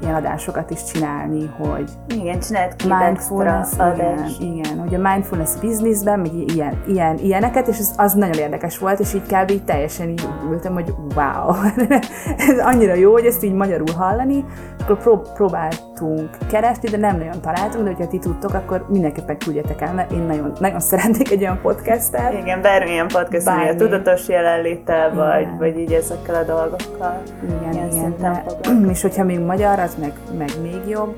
ilyen 0.00 0.14
adásokat 0.14 0.70
is 0.70 0.84
csinálni, 0.84 1.50
hogy 1.58 1.90
igen, 2.08 2.40
csinált 2.40 2.76
két 2.76 2.90
mindfulness, 2.98 3.72
igen, 3.72 4.26
igen, 4.40 4.78
hogy 4.78 4.94
a 4.94 4.98
mindfulness 4.98 5.50
businessben, 5.60 6.20
még 6.20 6.52
ilyen, 6.54 6.82
ilyen, 6.86 7.18
ilyeneket, 7.18 7.68
és 7.68 7.78
ez 7.78 7.92
az 7.96 8.12
nagyon 8.12 8.38
érdekes 8.38 8.78
volt, 8.78 9.00
és 9.00 9.14
így 9.14 9.22
kb. 9.22 9.50
így 9.50 9.64
teljesen 9.64 10.08
így 10.08 10.28
ültem, 10.50 10.72
hogy 10.72 10.94
wow, 11.14 11.54
ez 12.48 12.58
annyira 12.58 12.94
jó, 12.94 13.12
hogy 13.12 13.24
ezt 13.24 13.44
így 13.44 13.52
magyarul 13.52 13.94
hallani, 13.96 14.44
akkor 14.80 14.98
prób- 14.98 15.32
próbáltunk 15.32 16.28
keresni, 16.50 16.88
de 16.88 16.96
nem 16.96 17.16
nagyon 17.18 17.40
találtunk, 17.40 17.84
de 17.84 17.90
hogyha 17.90 18.08
ti 18.08 18.18
tudtok, 18.18 18.54
akkor 18.54 18.86
mindenképpen 18.88 19.38
küldjetek 19.38 19.80
el, 19.80 19.94
mert 19.94 20.12
én 20.12 20.22
nagyon, 20.22 20.52
nagyon 20.58 20.80
szeretnék 20.80 21.30
egy 21.30 21.40
olyan 21.40 21.58
podcastet. 21.62 22.32
Igen, 22.32 22.62
bármilyen 22.62 23.08
podcast, 23.08 23.44
Bármi. 23.44 23.68
a 23.68 23.74
tudatos 23.74 24.28
jelenléttel, 24.28 25.14
vagy, 25.14 25.46
vagy 25.58 25.78
így 25.78 25.92
ezekkel 25.92 26.34
a 26.34 26.42
dolgokkal. 26.44 27.22
Igen, 27.42 27.88
igen. 27.92 28.14
De, 28.20 28.44
és 28.92 29.02
hogyha 29.02 29.24
még 29.24 29.38
magyar, 29.40 29.78
az 29.78 29.96
meg, 30.00 30.12
meg 30.38 30.50
még 30.62 30.88
jobb, 30.88 31.14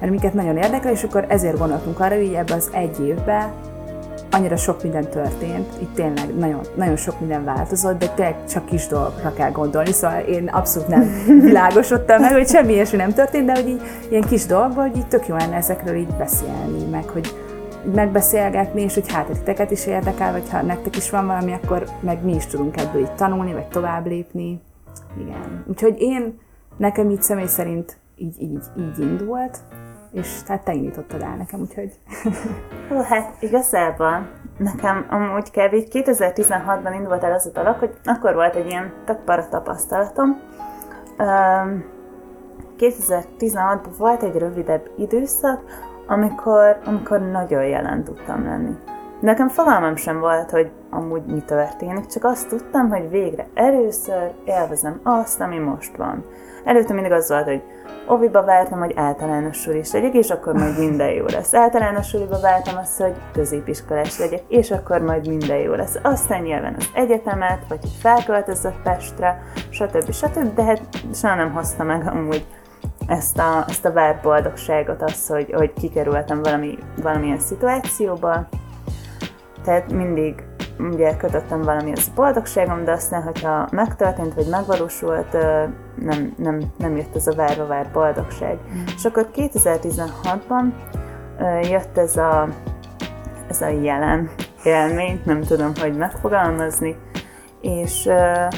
mert 0.00 0.12
minket 0.12 0.34
nagyon 0.34 0.56
érdekel, 0.56 0.92
és 0.92 1.02
akkor 1.02 1.24
ezért 1.28 1.58
gondoltunk 1.58 2.00
arra, 2.00 2.14
hogy 2.14 2.32
ebbe 2.32 2.54
az 2.54 2.70
egy 2.72 3.06
évben 3.06 3.48
annyira 4.30 4.56
sok 4.56 4.82
minden 4.82 5.08
történt, 5.08 5.68
itt 5.80 5.94
tényleg 5.94 6.34
nagyon, 6.38 6.60
nagyon 6.74 6.96
sok 6.96 7.20
minden 7.20 7.44
változott, 7.44 7.98
de 7.98 8.08
tényleg 8.08 8.46
csak 8.48 8.66
kis 8.66 8.86
dolgokra 8.86 9.32
kell 9.32 9.50
gondolni, 9.50 9.92
szóval 9.92 10.20
én 10.20 10.48
abszolút 10.48 10.88
nem 10.88 11.24
világosodtam 11.48 12.20
meg, 12.20 12.32
hogy 12.32 12.48
semmi 12.48 12.72
ilyesmi 12.72 12.96
nem 12.96 13.12
történt, 13.12 13.46
de 13.46 13.54
hogy 13.54 13.68
így, 13.68 13.80
ilyen 14.10 14.22
kis 14.22 14.46
dolgokban, 14.46 14.88
hogy 14.88 14.96
így 14.96 15.06
tök 15.06 15.26
jó 15.26 15.36
lenne 15.36 15.56
ezekről 15.56 15.94
így 15.94 16.14
beszélni, 16.18 16.84
meg 16.90 17.08
hogy 17.08 17.34
megbeszélgetni, 17.94 18.82
és 18.82 18.94
hogy 18.94 19.12
hát 19.12 19.26
titeket 19.26 19.70
is 19.70 19.86
érdekel, 19.86 20.32
vagy 20.32 20.50
ha 20.50 20.62
nektek 20.62 20.96
is 20.96 21.10
van 21.10 21.26
valami, 21.26 21.52
akkor 21.52 21.88
meg 22.00 22.24
mi 22.24 22.34
is 22.34 22.46
tudunk 22.46 22.76
ebből 22.76 23.00
így 23.00 23.14
tanulni, 23.14 23.52
vagy 23.52 23.68
tovább 23.68 24.06
lépni. 24.06 24.60
Igen. 25.20 25.64
Úgyhogy 25.66 25.94
én, 25.98 26.38
nekem 26.76 27.10
így 27.10 27.22
személy 27.22 27.46
szerint 27.46 27.96
így, 28.16 28.36
így, 28.40 28.62
így 28.78 28.98
indult, 28.98 29.58
és 30.12 30.42
tehát 30.42 30.64
te 30.64 30.72
indítottad 30.72 31.22
el 31.22 31.36
nekem, 31.36 31.60
úgyhogy... 31.60 31.92
Hú, 32.88 33.00
hát 33.00 33.42
igazából 33.42 34.28
nekem 34.56 35.06
amúgy 35.10 35.50
kb. 35.50 35.74
2016-ban 35.92 36.92
indult 36.94 37.24
el 37.24 37.32
az 37.32 37.46
a 37.46 37.50
dolog, 37.50 37.78
hogy 37.78 37.90
akkor 38.04 38.34
volt 38.34 38.54
egy 38.54 38.66
ilyen 38.66 38.92
tök 39.04 39.24
para 39.24 39.48
tapasztalatom. 39.48 40.40
2016-ban 42.78 43.90
volt 43.98 44.22
egy 44.22 44.36
rövidebb 44.36 44.90
időszak, 44.96 45.62
amikor, 46.06 46.78
amikor 46.84 47.20
nagyon 47.20 47.64
jelen 47.64 48.04
tudtam 48.04 48.44
lenni. 48.44 48.76
Nekem 49.20 49.48
fogalmam 49.48 49.96
sem 49.96 50.20
volt, 50.20 50.50
hogy 50.50 50.70
amúgy 50.90 51.24
mi 51.26 51.40
történik, 51.40 52.06
csak 52.06 52.24
azt 52.24 52.48
tudtam, 52.48 52.88
hogy 52.88 53.10
végre 53.10 53.46
először 53.54 54.32
élvezem 54.44 55.00
azt, 55.02 55.40
ami 55.40 55.58
most 55.58 55.96
van. 55.96 56.24
Előtte 56.64 56.92
mindig 56.92 57.12
az 57.12 57.28
volt, 57.28 57.44
hogy 57.44 57.62
oviba 58.06 58.44
vártam, 58.44 58.78
hogy 58.78 58.92
általános 58.96 59.66
is 59.66 59.92
legyek, 59.92 60.14
és 60.14 60.30
akkor 60.30 60.52
majd 60.52 60.78
minden 60.78 61.10
jó 61.10 61.24
lesz. 61.24 61.54
Általános 61.54 62.08
suliba 62.08 62.40
vártam 62.40 62.76
azt, 62.76 63.00
hogy 63.00 63.14
középiskolás 63.32 64.18
legyek, 64.18 64.42
és 64.48 64.70
akkor 64.70 65.00
majd 65.00 65.28
minden 65.28 65.58
jó 65.58 65.72
lesz. 65.72 65.98
Aztán 66.02 66.42
nyilván 66.42 66.74
az 66.78 66.88
egyetemet, 66.94 67.58
vagy 67.68 67.80
hogy 67.80 67.96
felköltözött 68.00 68.82
Pestre, 68.82 69.42
stb. 69.70 70.12
stb. 70.12 70.54
De 70.54 70.64
hát 70.64 70.80
soha 71.14 71.34
nem 71.34 71.52
hozta 71.52 71.84
meg 71.84 72.08
amúgy 72.08 72.46
ezt 73.06 73.38
a, 73.38 73.64
ezt 73.68 73.84
a 73.84 73.92
várt 73.92 74.22
boldogságot, 74.22 75.02
azt, 75.02 75.28
hogy, 75.28 75.52
hogy 75.52 75.72
kikerültem 75.72 76.42
valami, 76.42 76.78
valamilyen 77.02 77.38
szituációba. 77.38 78.48
Tehát 79.64 79.92
mindig 79.92 80.44
ugye 80.92 81.16
kötöttem 81.16 81.62
valamihez 81.62 82.06
a 82.08 82.12
boldogságom, 82.14 82.84
de 82.84 82.92
aztán, 82.92 83.22
hogyha 83.22 83.68
megtörtént, 83.70 84.34
vagy 84.34 84.46
megvalósult, 84.50 85.32
nem, 85.94 86.34
nem, 86.36 86.60
nem 86.78 86.96
jött 86.96 87.16
ez 87.16 87.26
a 87.26 87.34
várva 87.34 87.66
vár 87.66 87.90
boldogság. 87.92 88.58
Mm. 88.74 88.82
És 88.96 89.04
akkor 89.04 89.28
2016-ban 89.34 90.72
jött 91.62 91.98
ez 91.98 92.16
a, 92.16 92.48
ez 93.48 93.60
a 93.60 93.68
jelen 93.68 94.30
élmény, 94.64 95.20
nem 95.24 95.40
tudom, 95.40 95.72
hogy 95.80 95.96
megfogalmazni, 95.96 96.96
és 97.60 98.06
uh, 98.06 98.54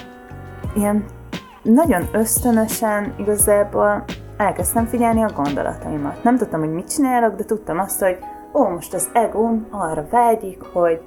ilyen 0.74 1.04
nagyon 1.62 2.08
ösztönösen 2.12 3.14
igazából 3.18 4.04
elkezdtem 4.36 4.86
figyelni 4.86 5.22
a 5.22 5.32
gondolataimat. 5.34 6.22
Nem 6.22 6.36
tudtam, 6.36 6.60
hogy 6.60 6.72
mit 6.72 6.92
csinálok, 6.94 7.34
de 7.34 7.44
tudtam 7.44 7.78
azt, 7.78 8.00
hogy 8.00 8.18
ó, 8.54 8.68
most 8.68 8.94
az 8.94 9.08
egóm 9.12 9.66
arra 9.70 10.06
vágyik, 10.10 10.62
hogy 10.62 11.00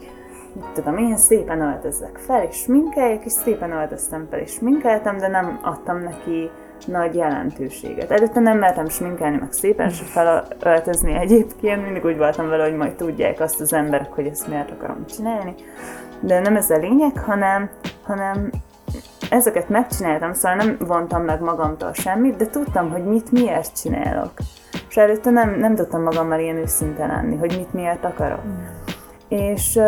tudom 0.74 0.98
én, 0.98 1.18
szépen 1.18 1.62
öltözzek 1.62 2.18
fel, 2.18 2.44
és 2.44 2.56
sminkeljek, 2.56 3.26
és 3.26 3.32
szépen 3.32 3.72
öltöztem 3.72 4.28
fel, 4.30 4.40
és 4.40 4.52
sminkeltem, 4.52 5.18
de 5.18 5.28
nem 5.28 5.60
adtam 5.64 6.00
neki 6.00 6.50
nagy 6.86 7.16
jelentőséget. 7.16 8.12
Előtte 8.12 8.40
nem 8.40 8.58
mertem 8.58 8.90
sminkelni, 8.90 9.38
meg 9.38 9.52
szépen 9.52 9.90
se 9.90 10.04
felöltözni 10.60 11.14
egyébként, 11.14 11.84
mindig 11.84 12.06
úgy 12.06 12.18
voltam 12.18 12.50
vele, 12.50 12.64
hogy 12.64 12.76
majd 12.76 12.96
tudják 12.96 13.40
azt 13.40 13.62
az 13.62 13.74
emberek, 13.74 14.14
hogy 14.14 14.26
ezt 14.26 14.48
miért 14.48 14.72
akarom 14.72 15.06
csinálni. 15.06 15.56
De 16.20 16.40
nem 16.40 16.56
ez 16.56 16.70
a 16.70 16.78
lényeg, 16.78 17.18
hanem, 17.18 17.70
hanem 18.04 18.50
ezeket 19.30 19.70
megcsináltam, 19.70 20.34
szóval 20.34 20.58
nem 20.58 20.78
vontam 20.80 21.24
meg 21.24 21.42
magamtól 21.42 21.94
semmit, 21.94 22.36
de 22.36 22.46
tudtam, 22.46 22.92
hogy 22.92 23.04
mit 23.04 23.32
miért 23.32 23.82
csinálok. 23.82 24.32
És 24.90 24.98
előtte 24.98 25.30
nem, 25.30 25.60
nem 25.60 25.76
tudtam 25.76 26.02
magammal 26.02 26.40
ilyen 26.40 26.58
őszinte 26.58 27.06
lenni, 27.06 27.36
hogy 27.36 27.56
mit 27.58 27.74
miért 27.74 28.06
akarok. 28.06 28.46
Mm. 28.46 28.64
És 29.28 29.80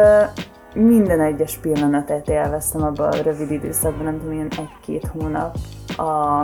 minden 0.77 1.21
egyes 1.21 1.57
pillanatát 1.57 2.29
élveztem 2.29 2.83
abban 2.83 3.11
a 3.11 3.21
rövid 3.23 3.51
időszakban, 3.51 4.03
nem 4.03 4.17
tudom, 4.17 4.33
ilyen 4.33 4.51
egy-két 4.57 5.07
hónap 5.07 5.55
a, 5.97 6.41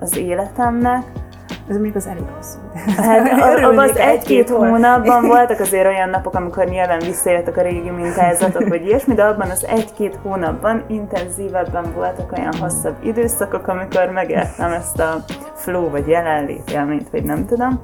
az 0.00 0.16
életemnek, 0.16 1.04
ez 1.68 1.76
még 1.76 1.96
az 1.96 2.06
elég 2.06 2.24
hosszú. 2.36 2.58
Hát 2.96 3.40
abban 3.64 3.88
az 3.88 3.96
egy-két 3.96 4.48
hónapban 4.48 5.26
voltak 5.34 5.60
azért 5.60 5.86
olyan 5.86 6.08
napok, 6.08 6.34
amikor 6.34 6.64
nyilván 6.64 6.98
visszajöttek 6.98 7.56
a 7.56 7.62
régi 7.62 7.90
mintázatok, 7.90 8.68
vagy 8.68 8.86
ilyesmi, 8.86 9.14
de 9.14 9.22
abban 9.22 9.50
az 9.50 9.66
egy-két 9.66 10.18
hónapban 10.22 10.84
intenzívebben 10.88 11.92
voltak 11.94 12.32
olyan 12.32 12.54
hosszabb 12.60 12.96
időszakok, 13.02 13.68
amikor 13.68 14.10
megértem 14.10 14.72
ezt 14.72 14.98
a 14.98 15.24
flow 15.54 15.90
vagy 15.90 16.08
jelenlét 16.08 16.70
élményt, 16.70 17.10
vagy 17.10 17.24
nem 17.24 17.46
tudom. 17.46 17.80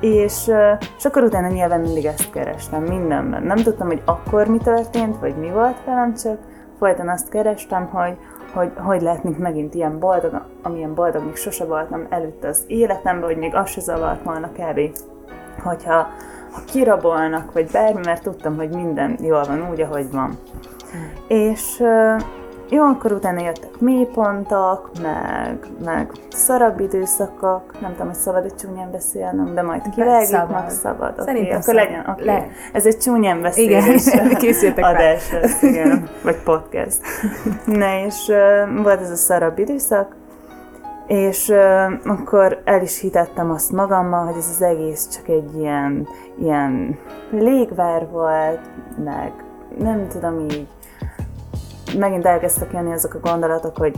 És, 0.00 0.50
és 0.96 1.04
akkor 1.04 1.22
utána 1.22 1.48
nyilván 1.48 1.80
mindig 1.80 2.04
ezt 2.04 2.30
kerestem 2.30 2.82
mindenben. 2.82 3.42
Nem 3.42 3.56
tudtam, 3.56 3.86
hogy 3.86 4.02
akkor 4.04 4.46
mi 4.46 4.58
történt, 4.58 5.18
vagy 5.20 5.36
mi 5.36 5.50
volt 5.50 5.84
velem, 5.84 6.14
csak 6.14 6.38
folyton 6.78 7.08
azt 7.08 7.28
kerestem, 7.28 7.86
hogy 7.86 8.16
hogy 8.52 8.70
hogy 8.76 9.02
lehetnék 9.02 9.38
megint 9.38 9.74
ilyen 9.74 9.98
boldog, 9.98 10.42
amilyen 10.62 10.94
boldog 10.94 11.24
még 11.24 11.36
sose 11.36 11.64
voltam 11.64 12.06
előtte 12.08 12.48
az 12.48 12.64
életemben, 12.66 13.28
hogy 13.28 13.38
még 13.38 13.54
az 13.54 13.70
se 13.70 13.80
zavart 13.80 14.22
volna 14.22 14.48
kb. 14.48 14.80
Hogyha 15.62 16.08
ha 16.52 16.60
kirabolnak, 16.64 17.52
vagy 17.52 17.70
bármi, 17.72 18.00
mert 18.04 18.22
tudtam, 18.22 18.56
hogy 18.56 18.68
minden 18.68 19.18
jól 19.22 19.44
van 19.44 19.70
úgy, 19.70 19.80
ahogy 19.80 20.10
van. 20.10 20.38
Hmm. 20.90 21.36
És 21.38 21.82
jó, 22.70 22.84
akkor 22.84 23.12
utána 23.12 23.40
jöttek 23.40 23.80
mélypontok, 23.80 24.90
meg, 25.02 25.66
meg 25.84 26.10
szarabb 26.28 26.80
időszakok, 26.80 27.80
nem 27.80 27.90
tudom, 27.90 28.06
hogy 28.06 28.16
szabad 28.16 28.44
egy 28.44 28.54
csúnyán 28.54 28.90
beszélnem, 28.90 29.54
de 29.54 29.62
majd 29.62 29.82
kivágjuk, 29.94 30.50
meg 30.50 30.70
szabad. 30.70 31.14
Szerintem 31.18 31.58
okay, 31.58 31.60
akkor 31.60 31.74
legyen, 31.74 32.04
okay. 32.08 32.24
le. 32.24 32.46
Ez 32.72 32.86
egy 32.86 32.98
csúnyán 32.98 33.42
beszélés. 33.42 34.06
Igen, 34.06 34.28
készültek 34.42 34.84
adás 34.84 35.32
lesz, 35.32 35.62
igen, 35.62 36.08
vagy 36.22 36.42
podcast. 36.42 36.98
Na, 37.64 38.04
és 38.06 38.28
uh, 38.28 38.82
volt 38.82 39.00
ez 39.00 39.10
a 39.10 39.16
szarabb 39.16 39.58
időszak, 39.58 40.16
és 41.06 41.48
uh, 41.48 41.92
akkor 42.04 42.62
el 42.64 42.82
is 42.82 43.00
hitettem 43.00 43.50
azt 43.50 43.72
magammal, 43.72 44.24
hogy 44.24 44.36
ez 44.36 44.48
az 44.50 44.62
egész 44.62 45.08
csak 45.08 45.28
egy 45.28 45.54
ilyen, 45.56 46.08
ilyen 46.38 46.98
légvár 47.30 48.08
volt, 48.10 48.60
meg 49.04 49.32
nem 49.78 50.06
tudom 50.08 50.38
így, 50.40 50.68
megint 51.98 52.26
elkezdtek 52.26 52.72
jönni 52.72 52.92
azok 52.92 53.14
a 53.14 53.20
gondolatok, 53.20 53.76
hogy 53.76 53.94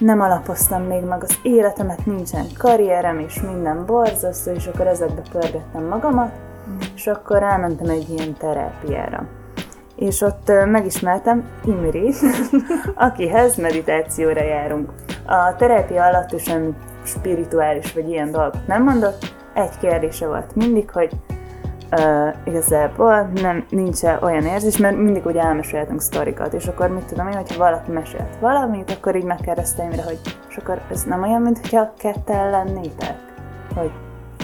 nem 0.00 0.20
alapoztam 0.20 0.82
még 0.82 1.04
meg 1.04 1.22
az 1.22 1.38
életemet, 1.42 2.06
nincsen 2.06 2.46
karrierem, 2.58 3.18
és 3.18 3.40
minden 3.40 3.86
borzasztó, 3.86 4.50
és 4.50 4.66
akkor 4.66 4.86
ezekbe 4.86 5.22
pörgettem 5.32 5.84
magamat, 5.84 6.32
és 6.94 7.06
akkor 7.06 7.42
elmentem 7.42 7.88
egy 7.88 8.08
ilyen 8.08 8.34
terápiára. 8.34 9.26
És 9.96 10.20
ott 10.20 10.52
megismertem 10.66 11.48
Imrit, 11.64 12.16
akihez 12.94 13.56
meditációra 13.56 14.42
járunk. 14.42 14.92
A 15.26 15.56
terápia 15.56 16.04
alatt 16.04 16.32
is 16.32 16.42
semmi 16.42 16.74
spirituális 17.04 17.92
vagy 17.92 18.08
ilyen 18.08 18.30
dolgot 18.30 18.66
nem 18.66 18.82
mondott, 18.82 19.34
egy 19.54 19.78
kérdése 19.80 20.26
volt 20.26 20.54
mindig, 20.54 20.90
hogy 20.90 21.10
uh, 21.92 22.34
igazából 22.44 23.30
nem, 23.34 23.64
nincs 23.70 24.02
olyan 24.20 24.44
érzés, 24.44 24.76
mert 24.76 24.96
mindig 24.96 25.26
úgy 25.26 25.36
elmeséltünk 25.36 26.00
sztorikat, 26.00 26.52
és 26.52 26.66
akkor 26.66 26.88
mit 26.88 27.04
tudom 27.04 27.28
én, 27.28 27.34
hogyha 27.34 27.58
valaki 27.58 27.90
mesélt 27.90 28.36
valamit, 28.40 28.90
akkor 28.90 29.16
így 29.16 29.24
megkérdeztem 29.24 29.90
rá, 29.90 30.02
hogy 30.02 30.20
és 30.48 30.56
akkor 30.56 30.80
ez 30.90 31.02
nem 31.02 31.22
olyan, 31.22 31.42
mint 31.42 31.58
hogyha 31.60 31.92
ketten 31.98 32.50
lennétek? 32.50 33.16
Hogy 33.74 33.90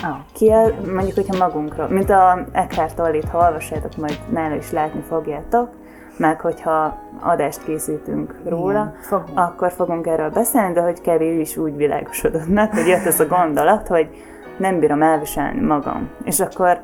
ah. 0.03 0.17
ki 0.33 0.53
el, 0.53 0.75
mondjuk, 0.95 1.15
hogyha 1.15 1.37
magunkra, 1.39 1.89
mint 1.89 2.11
a 2.11 2.47
Eckhart 2.53 2.95
Tollit, 2.95 3.29
ha 3.29 3.39
olvassátok, 3.39 3.97
majd 3.97 4.19
nála 4.31 4.55
is 4.55 4.71
látni 4.71 5.01
fogjátok, 5.09 5.69
meg 6.17 6.41
hogyha 6.41 7.03
adást 7.21 7.65
készítünk 7.65 8.35
róla, 8.45 8.71
Igen, 8.71 8.95
fogunk. 9.01 9.39
akkor 9.39 9.73
fogunk 9.73 10.07
erről 10.07 10.31
beszélni, 10.31 10.73
de 10.73 10.81
hogy 10.81 11.01
kevés 11.01 11.41
is 11.41 11.57
úgy 11.57 11.77
világosodott 11.77 12.49
meg, 12.49 12.73
hogy 12.73 12.87
jött 12.87 13.05
ez 13.05 13.21
a 13.21 13.27
gondolat, 13.27 13.89
hogy 13.89 14.09
nem 14.57 14.79
bírom 14.79 15.03
elviselni 15.03 15.61
magam. 15.61 16.11
És 16.25 16.41
akkor 16.41 16.81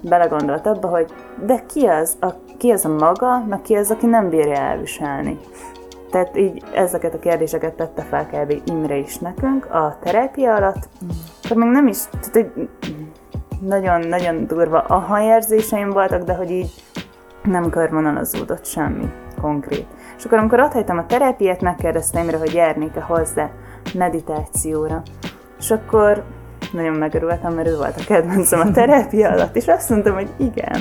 belegondolt 0.00 0.66
abba, 0.66 0.88
hogy 0.88 1.12
de 1.46 1.62
ki 1.68 1.86
az, 1.86 2.16
a, 2.20 2.26
ki 2.58 2.70
az 2.70 2.84
a 2.84 2.88
maga, 2.88 3.44
meg 3.48 3.62
ki 3.62 3.74
az, 3.74 3.90
aki 3.90 4.06
nem 4.06 4.28
bírja 4.28 4.54
elviselni. 4.54 5.38
Tehát 6.10 6.36
így 6.36 6.62
ezeket 6.74 7.14
a 7.14 7.18
kérdéseket 7.18 7.74
tette 7.74 8.02
fel 8.02 8.26
kb. 8.26 8.62
Imre 8.64 8.96
is 8.96 9.16
nekünk 9.16 9.74
a 9.74 9.98
terápia 10.02 10.54
alatt, 10.54 10.88
akkor 11.42 11.56
még 11.56 11.68
nem 11.68 11.86
is, 11.86 11.98
tehát 12.32 12.48
nagyon-nagyon 13.60 14.46
durva 14.46 14.78
aha 14.78 15.22
érzéseim 15.22 15.90
voltak, 15.90 16.22
de 16.22 16.34
hogy 16.34 16.50
így 16.50 16.72
nem 17.42 17.70
körvonalazódott 17.70 18.64
semmi 18.64 19.12
konkrét. 19.40 19.86
És 20.16 20.24
akkor 20.24 20.38
amikor 20.38 20.60
ott 20.60 20.88
a 20.88 21.06
terápiát, 21.06 21.60
megkérdeztem 21.60 22.22
Imre, 22.22 22.38
hogy 22.38 22.54
járnék-e 22.54 23.00
hozzá 23.00 23.50
meditációra. 23.94 25.02
És 25.58 25.70
akkor 25.70 26.24
nagyon 26.72 26.94
megörültem, 26.94 27.52
mert 27.52 27.68
ő 27.68 27.76
volt 27.76 28.00
a 28.00 28.04
kedvencem 28.06 28.60
a 28.60 28.70
terápia 28.70 29.30
alatt, 29.30 29.56
és 29.56 29.66
azt 29.66 29.90
mondtam, 29.90 30.14
hogy 30.14 30.28
igen. 30.36 30.80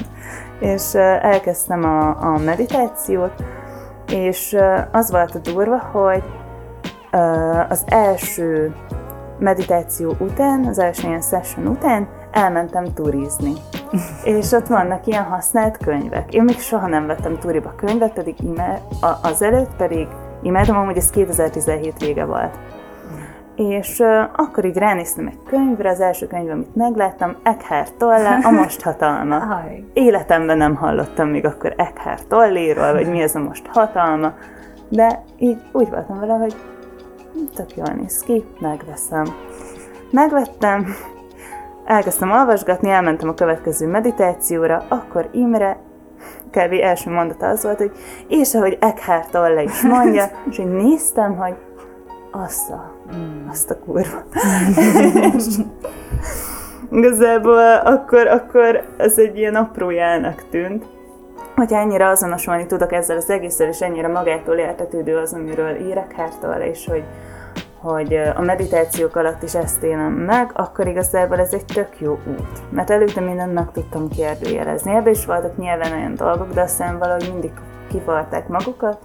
És 0.60 0.94
elkezdtem 1.22 1.84
a, 1.84 2.08
a 2.34 2.38
meditációt, 2.38 3.44
és 4.08 4.58
az 4.92 5.12
volt 5.12 5.36
a 5.36 5.40
durva, 5.40 5.78
hogy 5.78 6.24
az 7.70 7.84
első 7.86 8.76
meditáció 9.40 10.16
után, 10.20 10.66
az 10.66 10.80
első 10.80 11.08
ilyen 11.08 11.22
session 11.22 11.68
után 11.68 12.08
elmentem 12.32 12.94
turizni. 12.94 13.54
és 14.24 14.52
ott 14.52 14.68
vannak 14.68 15.08
ilyen 15.08 15.24
használt 15.24 15.78
könyvek. 15.78 16.34
Én 16.34 16.44
még 16.44 16.60
soha 16.60 16.88
nem 16.88 17.08
vettem 17.08 17.40
turiba 17.40 17.74
könyvet, 17.76 18.14
pedig 18.14 18.36
ime, 18.44 18.82
azelőtt 19.22 19.76
pedig 19.76 20.08
imádom, 20.42 20.86
hogy 20.86 20.98
ez 20.98 21.10
2017 21.10 22.00
vége 22.00 22.26
volt. 22.26 22.60
És 23.56 24.00
uh, 24.00 24.08
akkor 24.36 24.66
így 24.66 24.78
ránéztem 24.78 25.28
egy 25.28 25.40
könyvre, 25.48 25.90
az 25.90 26.00
első 26.00 26.28
könyv, 26.28 26.50
amit 26.50 26.76
megláttam, 26.76 27.36
Eckhart 27.44 27.94
Tolle, 27.94 28.40
A 28.44 28.52
Most 28.52 28.82
Hatalma. 28.82 29.62
Életemben 29.94 30.58
nem 30.58 30.76
hallottam 30.76 31.30
még 31.30 31.46
akkor 31.46 31.74
Eckhart 31.78 32.28
Tolléről, 32.28 32.94
vagy 32.94 33.10
mi 33.10 33.22
ez 33.22 33.36
a 33.36 33.40
Most 33.40 33.68
Hatalma, 33.68 34.34
de 34.90 35.24
így 35.38 35.58
úgy 35.72 35.90
voltam 35.90 36.20
vele, 36.20 36.34
hogy 36.34 36.56
tök 37.56 37.76
jól 37.76 37.94
néz 37.96 38.20
ki, 38.20 38.44
megveszem. 38.60 39.26
Megvettem, 40.12 40.86
elkezdtem 41.86 42.32
olvasgatni, 42.32 42.90
elmentem 42.90 43.30
a 43.30 43.34
következő 43.34 43.88
meditációra, 43.88 44.84
akkor 44.88 45.30
Imre 45.32 45.78
kb. 46.52 46.74
első 46.82 47.12
mondata 47.12 47.48
az 47.48 47.64
volt, 47.64 47.78
hogy 47.78 47.92
és 48.28 48.54
ahogy 48.54 48.78
Eckhart 48.82 49.32
Tolle 49.32 49.64
is 49.64 49.82
mondja, 49.82 50.26
és 50.50 50.58
én 50.58 50.68
néztem, 50.68 51.36
hogy 51.36 51.56
azt 52.32 52.70
a, 52.70 52.76
mm. 52.76 52.95
Azt 53.50 53.70
a 53.70 53.80
kurva. 53.80 54.24
Igazából 56.92 57.76
akkor, 57.76 58.28
akkor 58.28 58.84
ez 58.98 59.20
egy 59.20 59.38
ilyen 59.38 59.56
apró 59.56 59.90
jelnek 59.90 60.44
tűnt, 60.50 60.86
hogy 61.56 61.74
ennyire 61.74 62.08
azonosulni 62.08 62.66
tudok 62.66 62.94
ezzel 62.94 63.18
az 63.18 63.30
egésszel, 63.30 63.68
és 63.68 63.82
ennyire 63.82 64.08
magától 64.08 64.56
értetődő 64.56 65.18
az, 65.18 65.34
amiről 65.34 65.76
írek 65.76 66.14
hártól, 66.16 66.54
és 66.54 66.88
hogy, 66.88 67.04
hogy 67.80 68.14
a 68.36 68.42
meditációk 68.42 69.16
alatt 69.16 69.44
is 69.44 69.56
ezt 69.56 69.84
élem 69.84 70.14
meg, 70.14 70.52
akkor 70.54 70.88
igazából 70.88 71.40
ez 71.40 71.54
egy 71.54 71.66
tök 71.66 72.00
jó 72.00 72.12
út. 72.12 72.72
Mert 72.72 72.90
előtte 72.90 73.22
mindent 73.22 73.54
meg 73.54 73.72
tudtam 73.72 74.10
kérdőjelezni. 74.10 74.96
Ebben 74.96 75.14
is 75.14 75.26
voltak 75.26 75.58
nyilván 75.58 75.92
olyan 75.92 76.16
dolgok, 76.16 76.54
de 76.54 76.62
aztán 76.62 77.00
valahogy 77.00 77.30
mindig 77.32 77.52
kivarták 77.90 78.48
magukat, 78.48 79.00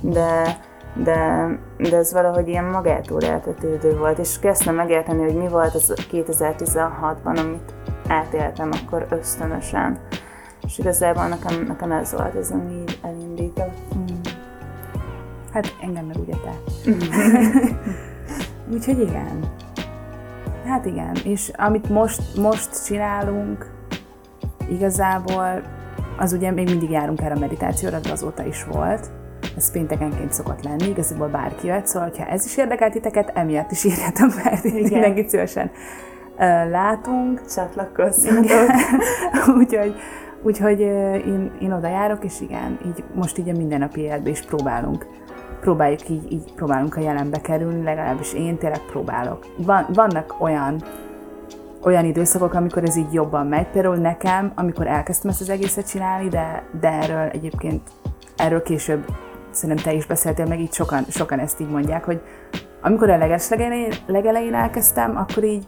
de 0.00 0.56
de, 0.94 1.48
de 1.76 1.96
ez 1.96 2.12
valahogy 2.12 2.48
ilyen 2.48 2.64
magától 2.64 3.22
eltetődő 3.22 3.96
volt, 3.96 4.18
és 4.18 4.38
kezdtem 4.38 4.74
megérteni, 4.74 5.22
hogy 5.22 5.34
mi 5.34 5.48
volt 5.48 5.74
az 5.74 5.94
2016-ban, 6.12 7.38
amit 7.38 7.74
átéltem 8.08 8.70
akkor 8.82 9.06
ösztönösen. 9.10 9.98
És 10.62 10.78
igazából 10.78 11.26
nekem, 11.26 11.64
nekem 11.66 11.92
ez 11.92 12.12
volt 12.12 12.34
ez, 12.34 12.50
ami 12.50 12.72
így 12.72 12.98
elindított. 13.02 13.94
Mm. 13.96 14.04
Hát 15.52 15.76
engem 15.82 16.04
meg 16.04 16.16
ugye 16.16 16.34
te. 16.44 16.52
Úgyhogy 18.72 19.00
igen. 19.00 19.52
Hát 20.64 20.84
igen, 20.84 21.16
és 21.24 21.50
amit 21.56 21.88
most, 21.88 22.36
most 22.36 22.84
csinálunk, 22.84 23.70
igazából 24.68 25.62
az 26.18 26.32
ugye 26.32 26.50
még 26.50 26.68
mindig 26.68 26.90
járunk 26.90 27.20
erre 27.20 27.34
a 27.34 27.38
meditációra, 27.38 27.98
de 27.98 28.10
azóta 28.10 28.44
is 28.44 28.64
volt, 28.64 29.10
ez 29.56 29.70
péntekenként 29.72 30.32
szokott 30.32 30.62
lenni, 30.62 30.88
igazából 30.88 31.28
bárki 31.28 31.66
jöhet, 31.66 31.86
szóval 31.86 32.12
ha 32.16 32.24
ez 32.24 32.44
is 32.44 32.56
érdekel 32.56 32.90
titeket, 32.90 33.30
emiatt 33.34 33.70
is 33.70 33.84
írjátok 33.84 34.30
fel, 34.30 34.58
mindenkit 34.62 35.28
szívesen 35.28 35.70
látunk. 36.70 37.46
Csatlakozzatok. 37.46 38.70
úgyhogy, 39.58 39.94
úgyhogy 40.42 40.80
én, 40.80 41.50
én 41.60 41.72
oda 41.72 41.88
járok, 41.88 42.24
és 42.24 42.40
igen, 42.40 42.78
így 42.86 43.04
most 43.14 43.38
így 43.38 43.48
a 43.48 43.56
mindennapi 43.56 44.00
életben 44.00 44.32
is 44.32 44.42
próbálunk 44.42 45.06
próbáljuk 45.60 46.08
így, 46.08 46.32
így 46.32 46.52
próbálunk 46.54 46.96
a 46.96 47.00
jelenbe 47.00 47.40
kerülni, 47.40 47.82
legalábbis 47.82 48.32
én 48.32 48.56
tényleg 48.56 48.80
próbálok. 48.80 49.46
Van, 49.56 49.86
vannak 49.92 50.34
olyan 50.38 50.82
olyan 51.82 52.04
időszakok, 52.04 52.54
amikor 52.54 52.84
ez 52.84 52.96
így 52.96 53.12
jobban 53.12 53.46
megy. 53.46 53.66
Például 53.66 53.96
nekem, 53.96 54.52
amikor 54.54 54.86
elkezdtem 54.86 55.30
ezt 55.30 55.40
az 55.40 55.50
egészet 55.50 55.88
csinálni, 55.88 56.28
de, 56.28 56.62
de 56.80 56.88
erről 56.88 57.28
egyébként, 57.28 57.82
erről 58.36 58.62
később 58.62 59.04
szerintem 59.54 59.84
te 59.84 59.92
is 59.92 60.06
beszéltél, 60.06 60.46
meg 60.46 60.60
így 60.60 60.72
sokan, 60.72 61.04
sokan 61.08 61.38
ezt 61.38 61.60
így 61.60 61.70
mondják, 61.70 62.04
hogy 62.04 62.20
amikor 62.82 63.10
a 63.10 63.16
leges 63.16 63.48
legelején, 63.48 63.92
legelején 64.06 64.54
elkezdtem, 64.54 65.16
akkor 65.16 65.44
így 65.44 65.66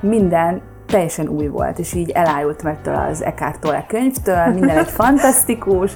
minden 0.00 0.62
teljesen 0.86 1.28
új 1.28 1.46
volt, 1.46 1.78
és 1.78 1.94
így 1.94 2.10
elájult 2.10 2.62
meg 2.62 2.78
az 2.84 3.22
Eckhart 3.22 3.60
Tolle 3.60 3.84
könyvtől, 3.88 4.46
minden 4.46 4.78
egy 4.78 4.90
fantasztikus, 5.00 5.92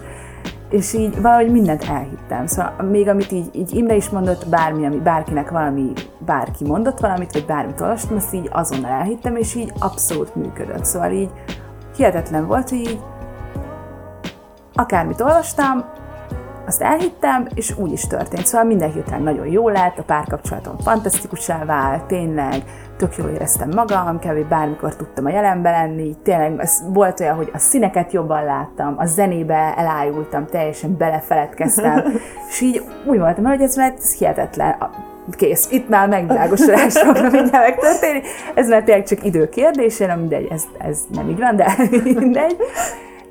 és 0.71 0.93
így 0.93 1.23
valahogy 1.23 1.51
mindent 1.51 1.85
elhittem. 1.85 2.47
Szóval 2.47 2.73
még 2.91 3.09
amit 3.09 3.33
így, 3.33 3.49
így 3.53 3.75
Imre 3.75 3.95
is 3.95 4.09
mondott, 4.09 4.49
bármi, 4.49 4.87
ami 4.87 4.97
bárkinek 4.97 5.51
valami, 5.51 5.93
bárki 6.19 6.65
mondott 6.65 7.01
valamit, 7.01 7.33
vagy 7.33 7.47
bármit 7.47 7.81
olvastam, 7.81 8.17
azt 8.17 8.35
így 8.35 8.49
azonnal 8.53 8.91
elhittem, 8.91 9.37
és 9.37 9.55
így 9.55 9.73
abszolút 9.79 10.35
működött. 10.35 10.85
Szóval 10.85 11.11
így 11.11 11.31
hihetetlen 11.97 12.47
volt, 12.47 12.69
hogy 12.69 12.79
így 12.79 13.01
akármit 14.75 15.21
olvastam, 15.21 15.85
azt 16.67 16.83
elhittem, 16.83 17.47
és 17.55 17.79
úgy 17.79 17.93
is 17.93 18.07
történt. 18.07 18.47
Szóval 18.47 18.67
minden 18.67 18.93
hirtelen 18.93 19.23
nagyon 19.23 19.47
jó 19.47 19.69
lett, 19.69 19.99
a 19.99 20.03
párkapcsolatom 20.03 20.79
fantasztikusá 20.79 21.65
vált, 21.65 22.05
tényleg 22.05 22.63
tök 22.97 23.17
jól 23.17 23.29
éreztem 23.29 23.69
magam, 23.75 24.19
kb. 24.19 24.49
bármikor 24.49 24.97
tudtam 24.97 25.25
a 25.25 25.31
jelenbe 25.31 25.71
lenni, 25.71 26.17
tényleg 26.23 26.61
ez 26.61 26.83
volt 26.93 27.21
olyan, 27.21 27.37
hogy 27.37 27.51
a 27.53 27.59
színeket 27.59 28.13
jobban 28.13 28.45
láttam, 28.45 28.95
a 28.99 29.07
zenébe 29.07 29.75
elájultam, 29.77 30.47
teljesen 30.47 30.97
belefeledkeztem, 30.97 32.03
és 32.49 32.61
így 32.61 32.83
úgy 33.05 33.19
voltam, 33.19 33.45
hogy 33.45 33.61
ez 33.61 33.77
mert 33.77 33.99
ez 33.99 34.15
hihetetlen, 34.15 34.77
kész, 35.31 35.69
itt 35.71 35.89
már 35.89 36.09
megvilágosodás 36.09 36.99
fogna 36.99 37.31
mindjárt 37.39 37.67
megtörténni, 37.67 38.23
ez 38.55 38.69
már 38.69 38.83
tényleg 38.83 39.05
csak 39.05 39.25
idő 39.25 39.49
kérdése, 39.49 40.07
nem 40.07 40.19
mindegy, 40.19 40.49
ez, 40.51 40.63
ez 40.79 40.99
nem 41.09 41.29
így 41.29 41.39
van, 41.39 41.57
de 41.57 41.77
mindegy. 42.05 42.57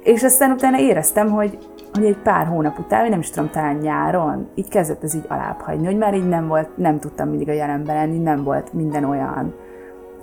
És 0.04 0.24
aztán 0.24 0.52
utána 0.52 0.80
éreztem, 0.80 1.30
hogy, 1.30 1.58
hogy 1.93 2.06
egy 2.06 2.17
pár 2.17 2.45
hónap 2.45 2.80
után, 2.80 3.10
nem 3.10 3.19
is 3.19 3.30
tudom, 3.30 3.49
talán 3.49 3.75
nyáron, 3.75 4.47
így 4.56 4.67
kezdett 4.67 5.04
ez 5.04 5.15
így 5.15 5.25
alább 5.27 5.60
hagyni, 5.60 5.86
hogy 5.86 5.97
már 5.97 6.13
így 6.13 6.27
nem 6.27 6.47
volt, 6.47 6.77
nem 6.77 6.99
tudtam 6.99 7.30
mindig 7.30 7.49
a 7.49 7.54
jelenben 7.54 7.95
lenni, 7.95 8.17
nem 8.17 8.43
volt 8.43 8.73
minden 8.73 9.04
olyan. 9.04 9.54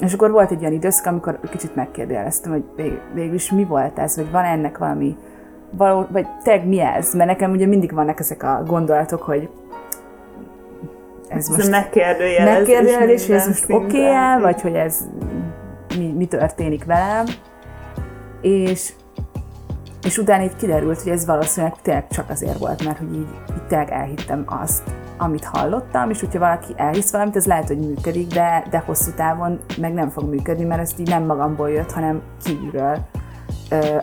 És 0.01 0.13
akkor 0.13 0.31
volt 0.31 0.51
egy 0.51 0.61
olyan 0.61 0.73
időszak, 0.73 1.07
amikor 1.07 1.39
kicsit 1.51 1.75
megkérdeztem, 1.75 2.53
hogy 2.53 2.65
vég, 2.77 3.01
végül 3.15 3.35
is 3.35 3.51
mi 3.51 3.65
volt 3.65 3.99
ez, 3.99 4.17
vagy 4.17 4.31
van 4.31 4.45
ennek 4.45 4.79
valami, 4.79 5.17
való, 5.71 6.07
vagy 6.11 6.27
tényleg 6.43 6.67
mi 6.67 6.81
ez? 6.81 7.15
Mert 7.15 7.29
nekem 7.29 7.51
ugye 7.51 7.67
mindig 7.67 7.93
vannak 7.93 8.21
ezek 8.21 8.43
a 8.43 8.63
gondolatok, 8.67 9.23
hogy 9.23 9.49
ez 11.29 11.49
most 11.49 11.71
megkérdőjelezés, 11.71 12.59
megkérdőjelezés 12.59 13.27
hogy 13.27 13.37
ez 13.37 13.47
most 13.47 13.71
oké 13.71 14.11
okay 14.11 14.41
vagy 14.41 14.61
hogy 14.61 14.75
ez 14.75 15.09
mi, 15.99 16.13
mi 16.17 16.27
történik 16.27 16.85
velem. 16.85 17.25
És 18.41 18.93
és 20.03 20.19
utána 20.19 20.43
így 20.43 20.57
kiderült, 20.57 21.03
hogy 21.03 21.13
ez 21.13 21.27
valószínűleg 21.27 21.81
tényleg 21.83 22.07
csak 22.09 22.31
azért 22.31 22.59
volt, 22.59 22.85
mert 22.85 22.99
hogy 22.99 23.15
így, 23.15 23.29
így 23.51 23.67
tényleg 23.69 23.91
elhittem 23.91 24.45
azt, 24.47 24.83
amit 25.17 25.45
hallottam, 25.45 26.11
és 26.11 26.21
hogyha 26.21 26.39
valaki 26.39 26.73
elhisz 26.77 27.13
valamit, 27.13 27.37
ez 27.37 27.47
lehet, 27.47 27.67
hogy 27.67 27.79
működik, 27.79 28.27
de, 28.27 28.65
de 28.71 28.83
hosszú 28.87 29.11
távon 29.17 29.61
meg 29.79 29.93
nem 29.93 30.09
fog 30.09 30.29
működni, 30.29 30.65
mert 30.65 30.81
ez 30.81 30.93
így 30.99 31.09
nem 31.09 31.25
magamból 31.25 31.71
jött, 31.71 31.93
hanem 31.93 32.23
kívülről 32.45 32.99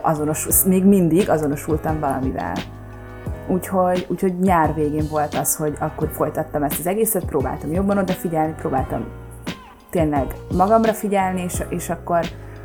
azonosul, 0.02 0.52
még 0.66 0.84
mindig 0.84 1.30
azonosultam 1.30 2.00
valamivel. 2.00 2.54
Úgyhogy, 3.48 4.06
úgyhogy 4.08 4.38
nyár 4.38 4.74
végén 4.74 5.06
volt 5.10 5.34
az, 5.34 5.56
hogy 5.56 5.76
akkor 5.78 6.08
folytattam 6.12 6.62
ezt 6.62 6.78
az 6.78 6.86
egészet, 6.86 7.24
próbáltam 7.24 7.72
jobban 7.72 7.98
odafigyelni, 7.98 8.54
próbáltam 8.58 9.04
tényleg 9.90 10.26
magamra 10.56 10.92
figyelni, 10.92 11.42
és, 11.42 11.62
és 11.68 11.90
akkor 11.90 12.20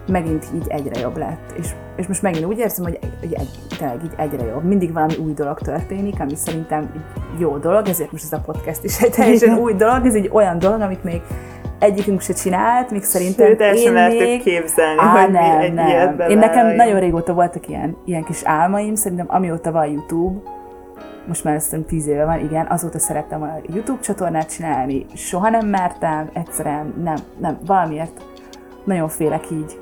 megint 0.07 0.45
így 0.55 0.65
egyre 0.67 0.99
jobb 0.99 1.17
lett. 1.17 1.53
És, 1.57 1.67
és 1.95 2.07
most 2.07 2.21
megint 2.21 2.45
úgy 2.45 2.57
érzem, 2.57 2.85
hogy, 2.85 2.99
hogy 3.19 3.33
egy, 3.33 3.49
tényleg 3.77 4.03
így 4.03 4.13
egyre 4.17 4.45
jobb. 4.45 4.63
Mindig 4.63 4.93
valami 4.93 5.15
új 5.15 5.33
dolog 5.33 5.59
történik, 5.59 6.19
ami 6.19 6.35
szerintem 6.35 6.91
jó 7.37 7.57
dolog, 7.57 7.87
ezért 7.87 8.11
most 8.11 8.23
ez 8.23 8.33
a 8.33 8.41
podcast 8.45 8.83
is 8.83 9.01
egy 9.01 9.11
teljesen 9.11 9.57
új 9.57 9.73
dolog, 9.73 10.05
ez 10.05 10.15
egy 10.15 10.29
olyan 10.33 10.59
dolog, 10.59 10.81
amit 10.81 11.03
még 11.03 11.21
egyikünk 11.79 12.21
se 12.21 12.33
csinált, 12.33 12.91
még 12.91 13.03
szerintem 13.03 13.47
Sőt, 13.47 13.61
el 13.61 13.75
én 13.75 13.91
még... 13.91 14.41
képzelni, 14.41 14.99
Á, 14.99 15.21
hogy 15.21 15.31
nem, 15.31 15.59
egy 15.59 15.73
nem. 15.73 16.19
Én 16.29 16.37
nekem 16.37 16.75
nagyon 16.75 16.99
régóta 16.99 17.33
voltak 17.33 17.67
ilyen, 17.67 17.97
ilyen 18.05 18.23
kis 18.23 18.41
álmaim, 18.43 18.95
szerintem 18.95 19.25
amióta 19.29 19.71
van 19.71 19.85
YouTube, 19.85 20.49
most 21.27 21.43
már 21.43 21.55
azt 21.55 21.75
tíz 21.87 22.07
éve 22.07 22.25
van, 22.25 22.39
igen, 22.39 22.65
azóta 22.69 22.99
szerettem 22.99 23.41
a 23.41 23.59
YouTube 23.73 23.99
csatornát 23.99 24.53
csinálni, 24.53 25.05
soha 25.15 25.49
nem 25.49 25.67
mertem, 25.67 26.29
egyszerűen 26.33 26.93
nem, 27.03 27.15
nem, 27.39 27.57
valamiért 27.65 28.21
nagyon 28.83 29.09
félek 29.09 29.51
így 29.51 29.79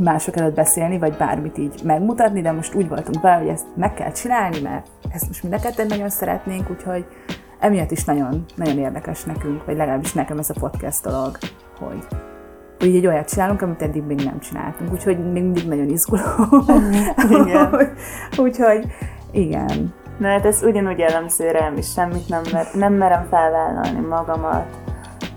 mások 0.00 0.36
előtt 0.36 0.54
beszélni, 0.54 0.98
vagy 0.98 1.16
bármit 1.16 1.58
így 1.58 1.80
megmutatni, 1.84 2.40
de 2.40 2.52
most 2.52 2.74
úgy 2.74 2.88
voltunk 2.88 3.20
vele, 3.20 3.36
hogy 3.36 3.48
ezt 3.48 3.66
meg 3.76 3.94
kell 3.94 4.12
csinálni, 4.12 4.60
mert 4.60 4.86
ezt 5.12 5.26
most 5.26 5.42
mind 5.42 5.54
a 5.54 5.58
ketten 5.58 5.86
nagyon 5.86 6.08
szeretnénk, 6.08 6.70
úgyhogy 6.70 7.06
emiatt 7.60 7.90
is 7.90 8.04
nagyon, 8.04 8.44
nagyon 8.54 8.78
érdekes 8.78 9.24
nekünk, 9.24 9.64
vagy 9.64 9.76
legalábbis 9.76 10.12
nekem 10.12 10.38
ez 10.38 10.50
a 10.50 10.60
podcast 10.60 11.02
dolog, 11.02 11.38
hogy, 11.78 12.06
hogy 12.78 12.96
egy 12.96 13.06
olyat 13.06 13.28
csinálunk, 13.28 13.62
amit 13.62 13.82
eddig 13.82 14.02
még 14.02 14.24
nem 14.24 14.40
csináltunk, 14.40 14.92
úgyhogy 14.92 15.18
még 15.18 15.42
mindig 15.42 15.68
nagyon 15.68 15.88
izguló. 15.88 16.22
igen. 17.30 17.70
úgyhogy 18.44 18.86
igen. 19.30 19.94
Na 20.18 20.28
hát 20.28 20.46
ez 20.46 20.62
ugyanúgy 20.62 20.98
jellemző 20.98 21.50
rám 21.50 21.76
is, 21.76 21.90
semmit 21.90 22.28
nem, 22.28 22.42
mer- 22.52 22.74
nem 22.74 22.92
merem 22.92 23.26
felvállalni 23.30 24.00
magamat, 24.00 24.89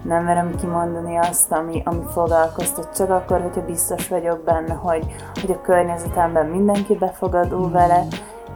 nem 0.04 0.24
merem 0.24 0.56
kimondani 0.56 1.18
azt, 1.18 1.52
ami, 1.52 1.82
ami 1.86 2.04
foglalkoztat, 2.12 2.96
csak 2.96 3.10
akkor, 3.10 3.42
hogyha 3.42 3.66
biztos 3.66 4.08
vagyok 4.08 4.44
benne, 4.44 4.74
hogy, 4.74 5.06
hogy 5.42 5.52
a 5.52 5.62
környezetemben 5.62 6.46
mindenki 6.46 6.96
befogadó 6.96 7.70
vele, 7.70 8.04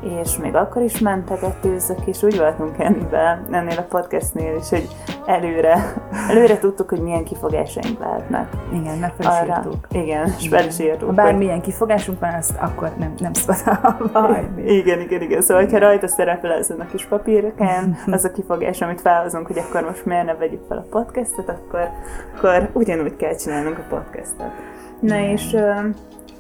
és 0.02 0.38
még 0.38 0.56
akkor 0.56 0.82
is 0.82 1.00
mentegetőzök, 1.00 2.06
és 2.06 2.24
úgy 2.24 2.38
voltunk 2.38 2.80
ennyivel, 2.80 3.48
ennél 3.52 3.78
a 3.78 3.82
podcastnél 3.82 4.56
is, 4.56 4.70
hogy 4.70 4.88
előre, 5.26 5.94
előre 6.30 6.58
tudtuk, 6.60 6.90
hogy 6.90 7.00
milyen 7.00 7.24
kifogásaink 7.24 8.00
lehetnek. 8.00 8.48
Igen, 8.74 8.98
meg 8.98 9.14
fel 9.20 9.46
is 9.46 9.50
írtuk. 9.50 9.88
Igen, 9.92 10.34
és 10.38 10.48
fel 10.48 10.66
is 10.66 10.80
írtuk. 10.80 11.08
Ha 11.08 11.14
bármilyen 11.14 11.62
kifogásunk 11.62 12.20
van, 12.20 12.34
azt 12.34 12.56
akkor 12.60 12.92
nem, 12.98 13.14
nem 13.20 13.34
szabad 13.34 14.12
hagyni. 14.14 14.74
Igen, 14.74 15.00
igen, 15.00 15.22
igen. 15.22 15.42
Szóval, 15.42 15.68
ha 15.68 15.78
rajta 15.78 16.08
szerepel 16.08 16.52
ezen 16.52 16.80
a 16.80 16.86
kis 16.86 17.06
papírokán, 17.06 17.98
az 18.12 18.24
a 18.24 18.32
kifogás, 18.32 18.82
amit 18.82 19.02
felhozunk, 19.02 19.48
hogy 19.48 19.58
akkor 19.58 19.82
most 19.82 20.06
miért 20.06 20.26
ne 20.26 20.36
vegyük 20.36 20.62
fel 20.68 20.78
a 20.78 20.86
podcastet, 20.90 21.50
akkor, 21.50 21.90
akkor 22.38 22.70
ugyanúgy 22.74 23.16
kell 23.16 23.36
csinálnunk 23.36 23.78
a 23.78 23.86
podcastet. 23.90 24.52
Na 25.00 25.20
és, 25.20 25.56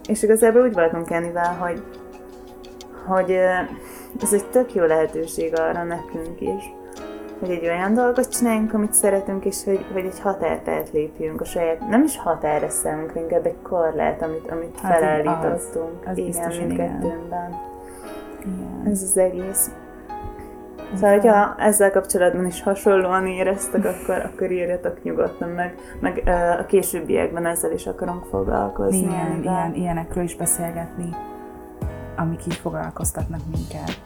és 0.07 0.23
igazából 0.23 0.61
úgy 0.61 0.73
voltunk 0.73 1.05
Kennivel, 1.05 1.55
hogy 1.59 1.83
hogy 3.07 3.31
ez 4.21 4.33
egy 4.33 4.45
tök 4.49 4.73
jó 4.73 4.85
lehetőség 4.85 5.59
arra 5.59 5.83
nekünk 5.83 6.41
is, 6.41 6.73
hogy 7.39 7.49
egy 7.49 7.65
olyan 7.65 7.93
dolgot 7.93 8.29
csináljunk, 8.29 8.73
amit 8.73 8.93
szeretünk, 8.93 9.45
és 9.45 9.63
hogy, 9.63 9.85
hogy 9.93 10.05
egy 10.05 10.19
határt 10.19 10.67
átlépjünk 10.67 11.41
a 11.41 11.45
saját, 11.45 11.89
nem 11.89 12.03
is 12.03 12.17
határa 12.17 12.69
számunkra, 12.69 13.19
inkább 13.19 13.45
egy 13.45 13.61
korlát, 13.63 14.21
amit, 14.21 14.51
amit 14.51 14.79
hát 14.79 14.93
felállítottunk. 14.93 16.05
Az, 16.05 16.11
az 16.11 16.17
igen, 16.17 16.51
mindkettőnkben. 16.57 17.59
Igen. 18.39 18.91
Ez 18.91 19.01
az 19.01 19.17
egész. 19.17 19.71
Szóval, 20.93 21.11
hogyha 21.11 21.55
ezzel 21.57 21.91
kapcsolatban 21.91 22.45
is 22.45 22.61
hasonlóan 22.61 23.27
éreztek, 23.27 23.85
akkor, 23.85 24.31
akkor 24.33 24.51
írjatok 24.51 25.03
nyugodtan 25.03 25.49
meg, 25.49 25.75
meg 25.99 26.23
a 26.59 26.65
későbbiekben 26.65 27.45
ezzel 27.45 27.71
is 27.71 27.87
akarunk 27.87 28.25
foglalkozni. 28.25 28.97
Igen, 28.97 29.39
ilyen, 29.41 29.73
ilyenekről 29.73 30.23
is 30.23 30.35
beszélgetni 30.35 31.09
amik 32.17 32.45
így 32.45 32.55
foglalkoztatnak 32.55 33.39
minket. 33.51 34.01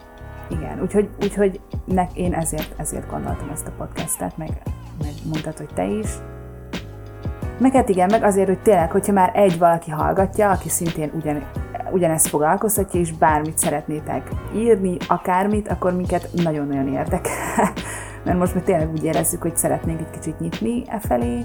Igen, 0.50 0.80
úgyhogy, 0.80 1.08
úgyhogy 1.22 1.60
nek, 1.84 2.12
én 2.14 2.34
ezért, 2.34 2.80
ezért 2.80 3.10
gondoltam 3.10 3.48
ezt 3.52 3.66
a 3.66 3.72
podcastet, 3.78 4.36
meg, 4.36 4.62
meg 5.02 5.12
mondtad, 5.24 5.56
hogy 5.56 5.70
te 5.74 5.84
is. 5.84 6.08
Meg 7.58 7.72
hát 7.72 7.88
igen, 7.88 8.08
meg 8.10 8.22
azért, 8.22 8.48
hogy 8.48 8.62
tényleg, 8.62 8.90
hogyha 8.90 9.12
már 9.12 9.30
egy 9.34 9.58
valaki 9.58 9.90
hallgatja, 9.90 10.50
aki 10.50 10.68
szintén 10.68 11.10
ugyan, 11.14 11.42
ugyanezt 11.90 12.28
foglalkoztatja, 12.28 13.00
és 13.00 13.12
bármit 13.12 13.58
szeretnétek 13.58 14.28
írni, 14.54 14.96
akármit, 15.08 15.68
akkor 15.68 15.92
minket 15.92 16.28
nagyon-nagyon 16.32 16.88
érdekel. 16.88 17.32
Mert 18.24 18.38
most 18.38 18.54
már 18.54 18.64
tényleg 18.64 18.90
úgy 18.90 19.04
érezzük, 19.04 19.42
hogy 19.42 19.56
szeretnénk 19.56 20.00
egy 20.00 20.10
kicsit 20.10 20.40
nyitni 20.40 20.82
e 20.86 20.98
felé. 20.98 21.44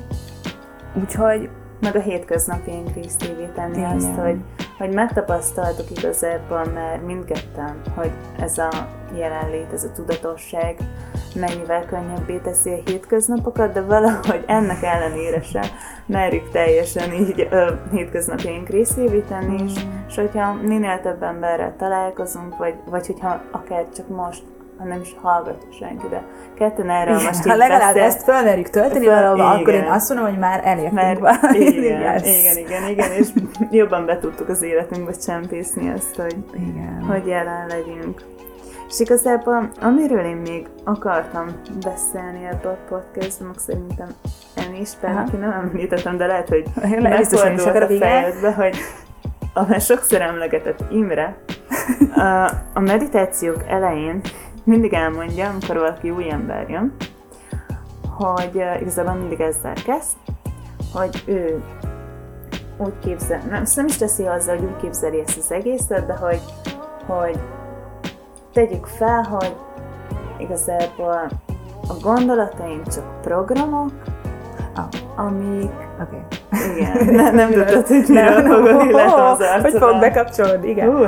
Úgyhogy 1.01 1.49
meg 1.79 1.95
a 1.95 1.99
hétköznapjaink 1.99 2.93
részévé 2.93 3.49
tenni 3.55 3.77
Igen. 3.77 3.95
azt, 3.95 4.15
hogy, 4.15 4.41
hogy 4.77 4.93
megtapasztaltuk 4.93 5.97
igazából 5.97 6.65
már 6.65 6.99
mindketten, 6.99 7.81
hogy 7.95 8.11
ez 8.39 8.57
a 8.57 8.69
jelenlét, 9.15 9.73
ez 9.73 9.83
a 9.83 9.91
tudatosság 9.91 10.77
mennyivel 11.35 11.85
könnyebbé 11.85 12.37
teszi 12.37 12.69
a 12.69 12.89
hétköznapokat, 12.89 13.73
de 13.73 13.81
valahogy 13.81 14.43
ennek 14.47 14.83
ellenére 14.83 15.41
sem 15.41 15.63
merjük 16.05 16.49
teljesen 16.49 17.13
így 17.13 17.39
a 17.39 17.79
hétköznapjaink 17.91 18.69
részévé 18.69 19.19
tenni, 19.19 19.63
és, 19.63 19.73
és 20.07 20.15
hogyha 20.15 20.53
minél 20.53 20.99
több 21.01 21.23
emberrel 21.23 21.75
találkozunk, 21.77 22.57
vagy, 22.57 22.75
vagy 22.85 23.05
hogyha 23.07 23.41
akár 23.51 23.85
csak 23.95 24.07
most 24.07 24.43
ha 24.77 24.83
nem 24.85 25.01
is 25.01 25.15
hallgat 25.21 25.65
senki, 25.79 26.07
de 26.09 26.23
ketten 26.57 26.89
erről 26.89 27.13
Igen, 27.15 27.25
most 27.25 27.43
ha 27.47 27.55
legalább 27.55 27.93
beszél- 27.93 28.03
ezt 28.03 28.23
felmerjük 28.23 28.69
tölteni 28.69 29.05
Föl- 29.05 29.15
valahova, 29.19 29.49
akkor 29.49 29.73
én 29.73 29.83
azt 29.83 30.09
mondom, 30.13 30.29
hogy 30.29 30.39
már 30.39 30.61
elértünk 30.63 31.19
valamit. 31.19 31.69
igen, 31.75 32.01
Yes. 32.01 32.39
igen, 32.39 32.57
igen, 32.57 32.87
igen, 32.89 33.11
és 33.11 33.27
jobban 33.71 34.05
be 34.05 34.17
tudtuk 34.19 34.49
az 34.49 34.61
életünkbe 34.61 35.11
csempészni 35.11 35.89
ezt, 35.89 36.15
hogy, 36.15 36.35
Igen. 36.53 37.03
hogy 37.09 37.25
jelen 37.27 37.67
legyünk. 37.67 38.21
És 38.89 38.99
igazából, 38.99 39.69
amiről 39.81 40.25
én 40.25 40.35
még 40.35 40.67
akartam 40.83 41.45
beszélni 41.83 42.45
ebbe 42.51 42.69
a 42.69 42.77
podcastban, 42.89 43.47
meg 43.47 43.57
szerintem 43.57 44.07
én 44.67 44.81
is, 44.81 44.89
bár 45.01 45.23
ki 45.29 45.35
nem 45.35 45.51
említettem, 45.51 46.17
de 46.17 46.25
lehet, 46.25 46.49
hogy 46.49 46.65
megfordult 47.01 47.75
a 47.83 47.87
fejedbe, 47.87 48.53
hogy 48.53 48.75
a 49.53 49.65
már 49.69 49.81
sokszor 49.81 50.21
emlegetett 50.21 50.83
Imre 50.91 51.37
a, 52.15 52.45
a 52.73 52.79
meditációk 52.79 53.63
elején 53.67 54.21
mindig 54.67 54.93
elmondja, 54.93 55.49
amikor 55.49 55.75
valaki 55.75 56.09
új 56.09 56.31
ember 56.31 56.69
jön, 56.69 56.95
hogy 58.09 58.51
uh, 58.53 58.81
igazából 58.81 59.13
mindig 59.13 59.41
ezzel 59.41 59.73
kezd, 59.73 60.15
hogy 60.93 61.23
ő 61.25 61.63
úgy 62.77 62.99
képzel, 62.99 63.41
nem, 63.49 63.61
ezt 63.61 63.75
nem 63.75 63.85
is 63.85 63.97
teszi 63.97 64.25
azzal, 64.25 64.55
hogy 64.55 64.65
úgy 64.65 64.81
képzeli 64.81 65.19
ezt 65.19 65.37
az 65.37 65.51
egészet, 65.51 66.05
de 66.05 66.13
hogy, 66.13 66.41
hogy 67.05 67.39
tegyük 68.53 68.85
fel, 68.85 69.21
hogy 69.21 69.55
igazából 70.37 71.29
a 71.87 71.93
gondolataink 72.01 72.87
csak 72.87 73.21
programok, 73.21 73.91
Ah, 74.77 75.25
amik, 75.25 75.71
Oké. 76.01 76.17
igen, 76.75 77.05
nem, 77.23 77.35
nem 77.41 77.51
tudod, 77.51 77.87
hogy 77.87 78.05
miről 78.07 78.41
fogok, 78.41 78.83
illetve 78.89 79.29
az 79.29 79.61
Hogy 79.61 79.73
fog 79.77 79.99
bekapcsolódni, 79.99 80.69
igen. 80.69 80.91
Hú, 80.91 81.05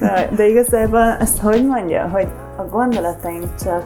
de, 0.00 0.28
de 0.36 0.48
igazából 0.48 1.16
ezt 1.20 1.40
hogy 1.40 1.66
mondja, 1.66 2.08
hogy 2.08 2.28
a 2.60 2.68
gondolataink 2.68 3.54
csak, 3.54 3.84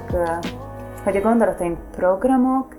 hogy 1.04 1.16
a 1.16 1.20
gondolataink 1.20 1.78
programok, 1.96 2.76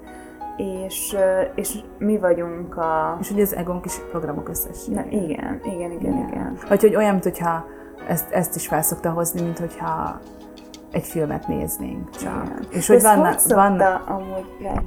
és, 0.58 1.15
és 1.55 1.75
mi 1.97 2.17
vagyunk 2.17 2.77
a... 2.77 3.17
És 3.21 3.31
ugye 3.31 3.41
az 3.41 3.55
egónk 3.55 3.86
is 3.86 3.93
programok 4.12 4.49
összessége. 4.49 5.01
Na, 5.01 5.05
igen, 5.10 5.62
igen, 5.63 5.91
igen, 5.91 6.27
igen. 6.27 6.58
Vagy 6.67 6.81
hogy 6.81 6.95
olyan, 6.95 7.19
mintha 7.23 7.65
ezt, 8.08 8.31
ezt 8.31 8.55
is 8.55 8.67
felszokta 8.67 9.10
hozni, 9.10 9.41
mint 9.41 9.60
hogyha 9.60 10.19
egy 10.91 11.03
filmet 11.03 11.47
néznézünk 11.47 12.10
csak. 12.10 12.43
Igen. 12.45 12.65
És 12.69 12.88
hogy 12.88 13.01
vannak, 13.01 13.39
hogy 13.39 13.53
vannak 13.53 14.10
amúgy 14.10 14.55
le? 14.60 14.84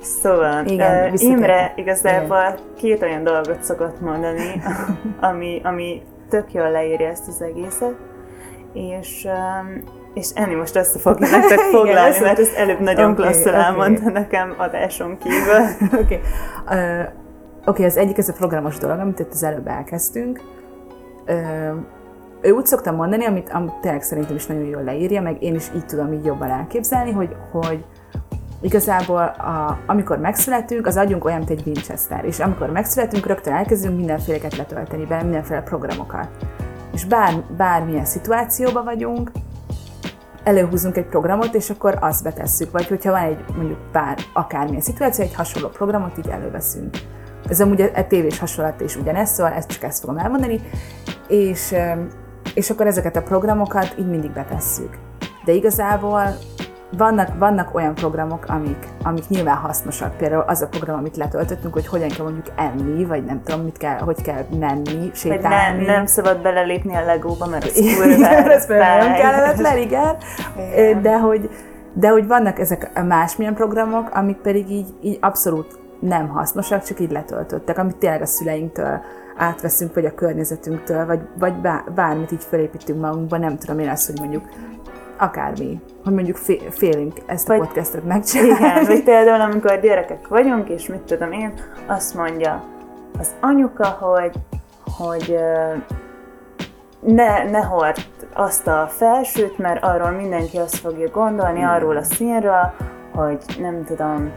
Szóval, 0.00 0.66
Igen, 0.66 1.12
uh. 1.12 1.22
Imre 1.22 1.72
igazából 1.76 2.54
két 2.76 3.02
olyan 3.02 3.24
dolgot 3.24 3.62
szokott 3.62 4.00
mondani, 4.00 4.62
ami, 5.30 5.60
ami 5.64 6.02
tök 6.28 6.52
jól 6.52 6.70
leírja 6.70 7.08
ezt 7.08 7.28
az 7.28 7.42
egészet, 7.42 7.96
és, 8.72 9.26
um, 9.26 9.96
és 10.18 10.30
Enni 10.34 10.54
most 10.54 10.76
össze 10.76 10.98
fogja 10.98 11.28
nektek 11.36 11.58
Igen, 11.58 11.70
foglalni, 11.70 12.08
össze- 12.10 12.20
mert 12.24 12.38
ezt 12.38 12.56
előbb 12.56 12.80
nagyon 12.80 13.10
Oké, 13.10 13.22
klasszul 13.22 13.50
oké. 13.50 13.60
elmondta 13.60 14.10
nekem 14.10 14.54
adáson 14.56 15.18
kívül. 15.18 15.62
Oké. 16.02 16.20
Okay. 16.64 17.00
Uh, 17.00 17.08
Oké, 17.66 17.84
az 17.84 17.96
egyik 17.96 18.18
ez 18.18 18.28
a 18.28 18.32
programos 18.32 18.78
dolog, 18.78 18.98
amit 18.98 19.18
itt 19.18 19.32
az 19.32 19.42
előbb 19.42 19.66
elkezdtünk. 19.66 20.40
Uh, 21.26 21.74
ő 22.40 22.50
úgy 22.50 22.66
szoktam 22.66 22.94
mondani, 22.94 23.24
amit, 23.24 23.50
amit 23.50 23.74
tényleg 23.80 24.02
szerintem 24.02 24.36
is 24.36 24.46
nagyon 24.46 24.64
jól 24.64 24.82
leírja, 24.82 25.22
meg 25.22 25.42
én 25.42 25.54
is 25.54 25.70
így 25.76 25.86
tudom 25.86 26.12
így 26.12 26.24
jobban 26.24 26.50
elképzelni, 26.50 27.12
hogy, 27.12 27.36
hogy 27.50 27.84
igazából 28.60 29.22
a, 29.22 29.78
amikor 29.86 30.18
megszületünk, 30.18 30.86
az 30.86 30.96
agyunk 30.96 31.24
olyan, 31.24 31.38
mint 31.38 31.50
egy 31.50 31.62
Winchester, 31.66 32.24
és 32.24 32.38
amikor 32.38 32.70
megszületünk, 32.70 33.26
rögtön 33.26 33.52
elkezdünk 33.52 33.96
mindenféleket 33.96 34.56
letölteni 34.56 35.04
be, 35.04 35.22
mindenféle 35.22 35.62
programokat. 35.62 36.28
És 36.92 37.04
bár, 37.04 37.32
bármilyen 37.56 38.04
szituációban 38.04 38.84
vagyunk, 38.84 39.30
előhúzunk 40.48 40.96
egy 40.96 41.06
programot, 41.06 41.54
és 41.54 41.70
akkor 41.70 41.98
azt 42.00 42.22
betesszük. 42.22 42.70
Vagy 42.70 42.86
hogyha 42.86 43.10
van 43.10 43.22
egy 43.22 43.44
mondjuk 43.56 43.78
bár 43.92 44.18
akármilyen 44.32 44.80
szituáció, 44.80 45.24
egy 45.24 45.34
hasonló 45.34 45.68
programot 45.68 46.18
így 46.18 46.28
előveszünk. 46.28 46.96
Ez 47.48 47.60
amúgy 47.60 47.80
a, 47.80 47.88
a 47.94 48.06
tévés 48.06 48.38
hasonlat 48.38 48.80
is 48.80 48.96
ugyanez, 48.96 49.30
szóval 49.30 49.52
ezt 49.52 49.70
csak 49.70 49.82
ezt 49.82 50.00
fogom 50.00 50.18
elmondani. 50.18 50.60
És, 51.28 51.74
és 52.54 52.70
akkor 52.70 52.86
ezeket 52.86 53.16
a 53.16 53.22
programokat 53.22 53.94
így 53.98 54.08
mindig 54.08 54.30
betesszük. 54.30 54.98
De 55.44 55.52
igazából 55.52 56.22
vannak, 56.96 57.38
vannak 57.38 57.74
olyan 57.74 57.94
programok, 57.94 58.44
amik, 58.46 58.86
amik 59.02 59.28
nyilván 59.28 59.56
hasznosak. 59.56 60.16
Például 60.16 60.44
az 60.46 60.62
a 60.62 60.68
program, 60.68 60.98
amit 60.98 61.16
letöltöttünk, 61.16 61.72
hogy 61.72 61.86
hogyan 61.86 62.08
kell 62.08 62.24
mondjuk 62.24 62.46
enni, 62.56 63.04
vagy 63.04 63.24
nem 63.24 63.42
tudom, 63.42 63.64
mit 63.64 63.76
kell, 63.76 63.98
hogy 63.98 64.22
kell 64.22 64.44
menni, 64.58 65.10
sétálni. 65.14 65.84
ne, 65.84 65.92
nem 65.92 66.06
szabad 66.06 66.42
belelépni 66.42 66.96
a 66.96 67.04
legóba, 67.04 67.46
mert 67.46 67.64
az 67.64 67.76
Igen, 67.76 67.94
kurva 67.94 68.28
ez 68.52 68.66
nem 68.66 69.14
kellemetlen, 69.14 69.78
igen. 69.78 70.16
De 71.02 71.18
hogy, 71.18 71.50
de 71.92 72.08
hogy 72.08 72.26
vannak 72.26 72.58
ezek 72.58 72.90
a 72.94 73.02
másmilyen 73.02 73.54
programok, 73.54 74.10
amik 74.14 74.36
pedig 74.36 74.70
így, 74.70 74.94
így 75.02 75.18
abszolút 75.20 75.78
nem 76.00 76.28
hasznosak, 76.28 76.82
csak 76.82 77.00
így 77.00 77.10
letöltöttek, 77.10 77.78
amit 77.78 77.96
tényleg 77.96 78.22
a 78.22 78.26
szüleinktől 78.26 79.00
átveszünk, 79.36 79.94
vagy 79.94 80.04
a 80.04 80.14
környezetünktől, 80.14 81.06
vagy, 81.06 81.20
vagy 81.38 81.54
bár, 81.54 81.84
bármit 81.94 82.32
így 82.32 82.44
felépítünk 82.44 83.00
magunkba, 83.00 83.38
nem 83.38 83.58
tudom 83.58 83.78
én 83.78 83.88
azt, 83.88 84.06
hogy 84.06 84.18
mondjuk 84.20 84.44
akármi, 85.18 85.80
hogy 86.04 86.12
mondjuk 86.14 86.36
fé- 86.36 86.74
félünk 86.74 87.12
ezt 87.26 87.48
a 87.48 87.56
Vagy- 87.56 87.66
podcastot 87.66 88.04
megcsinálni. 88.04 88.54
Igen, 88.54 88.84
vagy 88.84 89.02
például 89.02 89.40
amikor 89.40 89.80
gyerekek 89.80 90.28
vagyunk, 90.28 90.68
és 90.68 90.86
mit 90.86 91.00
tudom 91.00 91.32
én, 91.32 91.52
azt 91.86 92.14
mondja 92.14 92.62
az 93.18 93.30
anyuka, 93.40 93.86
hogy, 93.86 94.32
hogy 94.96 95.38
ne, 97.00 97.50
ne 97.50 97.60
hord 97.62 97.96
azt 98.34 98.66
a 98.66 98.86
felsőt, 98.90 99.58
mert 99.58 99.82
arról 99.84 100.10
mindenki 100.10 100.56
azt 100.56 100.76
fogja 100.76 101.08
gondolni, 101.10 101.62
arról 101.64 101.96
a 101.96 102.02
színről, 102.02 102.72
hogy 103.14 103.38
nem 103.60 103.84
tudom, 103.84 104.30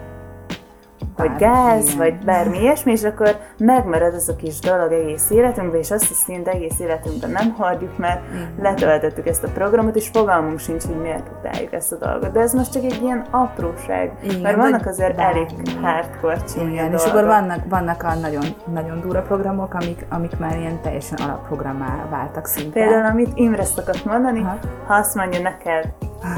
Bármi, 1.27 1.37
gáz, 1.39 1.83
igen. 1.83 1.97
vagy 1.97 2.15
bármi 2.25 2.59
ilyesmi, 2.59 2.91
és 2.91 3.03
akkor 3.03 3.37
megmarad 3.57 4.13
az 4.13 4.29
a 4.29 4.35
kis 4.35 4.59
dolog 4.59 4.91
egész 4.91 5.29
életünkben, 5.29 5.79
és 5.79 5.91
azt 5.91 6.11
a 6.11 6.13
szint 6.13 6.47
egész 6.47 6.79
életünkben 6.79 7.29
nem 7.29 7.53
hordjuk, 7.57 7.97
mert 7.97 8.21
letöltettük 8.61 9.27
ezt 9.27 9.43
a 9.43 9.47
programot, 9.53 9.95
és 9.95 10.09
fogalmunk 10.13 10.59
sincs, 10.59 10.83
hogy 10.83 11.01
miért 11.01 11.31
utáljuk 11.39 11.73
ezt 11.73 11.91
a 11.91 11.95
dolgot. 11.95 12.31
De 12.31 12.39
ez 12.39 12.53
most 12.53 12.71
csak 12.71 12.83
egy 12.83 12.99
ilyen 13.01 13.25
apróság, 13.31 14.11
Igen, 14.23 14.39
mert 14.41 14.55
vagy 14.55 14.63
vannak 14.63 14.85
azért 14.85 15.15
bármi. 15.15 15.39
elég 15.39 15.79
hardcore 15.81 16.37
című 16.45 16.71
Igen, 16.71 16.93
és 16.93 17.01
dolgok. 17.01 17.07
akkor 17.07 17.25
vannak, 17.25 17.59
vannak 17.69 18.03
a 18.03 18.13
nagyon, 18.13 18.43
nagyon 18.73 19.01
durva 19.01 19.21
programok, 19.21 19.73
amik, 19.73 20.05
amik 20.09 20.37
már 20.37 20.57
ilyen 20.57 20.81
teljesen 20.81 21.17
alapprogrammá 21.17 22.05
váltak 22.09 22.45
szinte. 22.47 22.79
Például, 22.79 23.05
amit 23.05 23.29
Imre 23.33 23.63
szokott 23.63 24.05
mondani, 24.05 24.39
Aha. 24.39 24.57
ha 24.87 24.93
azt 24.93 25.15
mondja 25.15 25.41
neked 25.41 25.93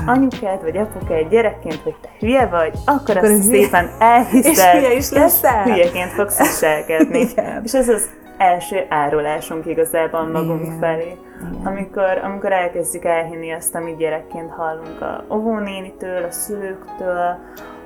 anyukád 0.05 0.61
vagy 0.61 0.77
apukád 0.77 1.29
gyerekként, 1.29 1.79
hogy 1.83 1.95
te 2.01 2.09
hülye 2.19 2.45
vagy, 2.45 2.73
akkor, 2.85 3.17
Akkor 3.17 3.31
azt 3.31 3.41
szépen 3.43 3.89
elhiszed, 3.99 4.53
Hülye 4.73 4.93
is 4.93 5.09
leszel. 5.11 5.63
hülyeként 5.63 6.11
fogsz 6.11 6.37
viselkedni. 6.37 7.19
Igen. 7.31 7.61
És 7.63 7.73
ez 7.73 7.89
az 7.89 8.09
első 8.37 8.85
árulásunk 8.89 9.65
igazából 9.65 10.27
magunk 10.27 10.65
Igen. 10.65 10.79
felé. 10.79 11.17
Amikor, 11.63 12.19
amikor 12.23 12.51
elkezdjük 12.51 13.05
elhinni 13.05 13.51
azt, 13.51 13.75
amit 13.75 13.97
gyerekként 13.97 14.51
hallunk 14.51 15.01
a 15.01 15.25
óvónénitől, 15.35 16.23
a 16.23 16.31
szülőktől, 16.31 17.37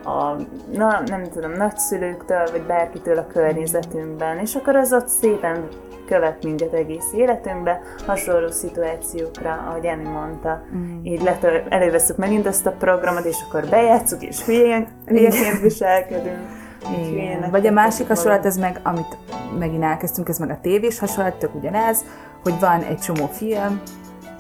a, 0.04 0.36
na, 0.74 1.02
nem 1.06 1.24
tudom, 1.34 1.52
nagyszülőktől, 1.52 2.44
vagy 2.52 2.62
bárkitől 2.62 3.18
a 3.18 3.28
környezetünkben, 3.28 4.40
és 4.40 4.56
akkor 4.56 4.76
az 4.76 4.94
ott 4.94 5.08
szépen 5.08 5.68
követ 6.08 6.44
minket 6.44 6.74
egész 6.74 7.14
életünkbe, 7.16 7.82
hasonló 8.06 8.52
szituációkra, 8.52 9.66
ahogy 9.70 9.86
Emi 9.86 10.04
mondta. 10.04 10.64
Mm. 10.76 11.04
Így 11.04 11.22
letör, 11.22 11.64
előveszünk 11.70 12.20
megint 12.20 12.48
ezt 12.48 12.66
a 12.66 12.72
programot, 12.72 13.26
és 13.26 13.38
akkor 13.48 13.70
bejátszuk, 13.70 14.24
és 14.24 14.46
hülyeként 14.46 15.62
viselkedünk. 15.62 16.57
Igen. 16.96 17.50
Vagy 17.52 17.68
a 17.68 17.72
másik 17.72 18.08
hasonlat, 18.08 18.46
ez 18.46 18.58
meg, 18.58 18.80
amit 18.84 19.18
megint 19.60 19.84
elkezdtünk, 19.84 20.30
ez 20.30 20.38
meg 20.38 20.50
a 20.50 20.60
tévés 20.62 21.00
hasonlat, 21.00 21.36
tök 21.36 21.56
ugyanez, 21.56 22.06
hogy 22.44 22.60
van 22.60 22.82
egy 22.82 23.00
csomó 23.00 23.30
film, 23.32 23.82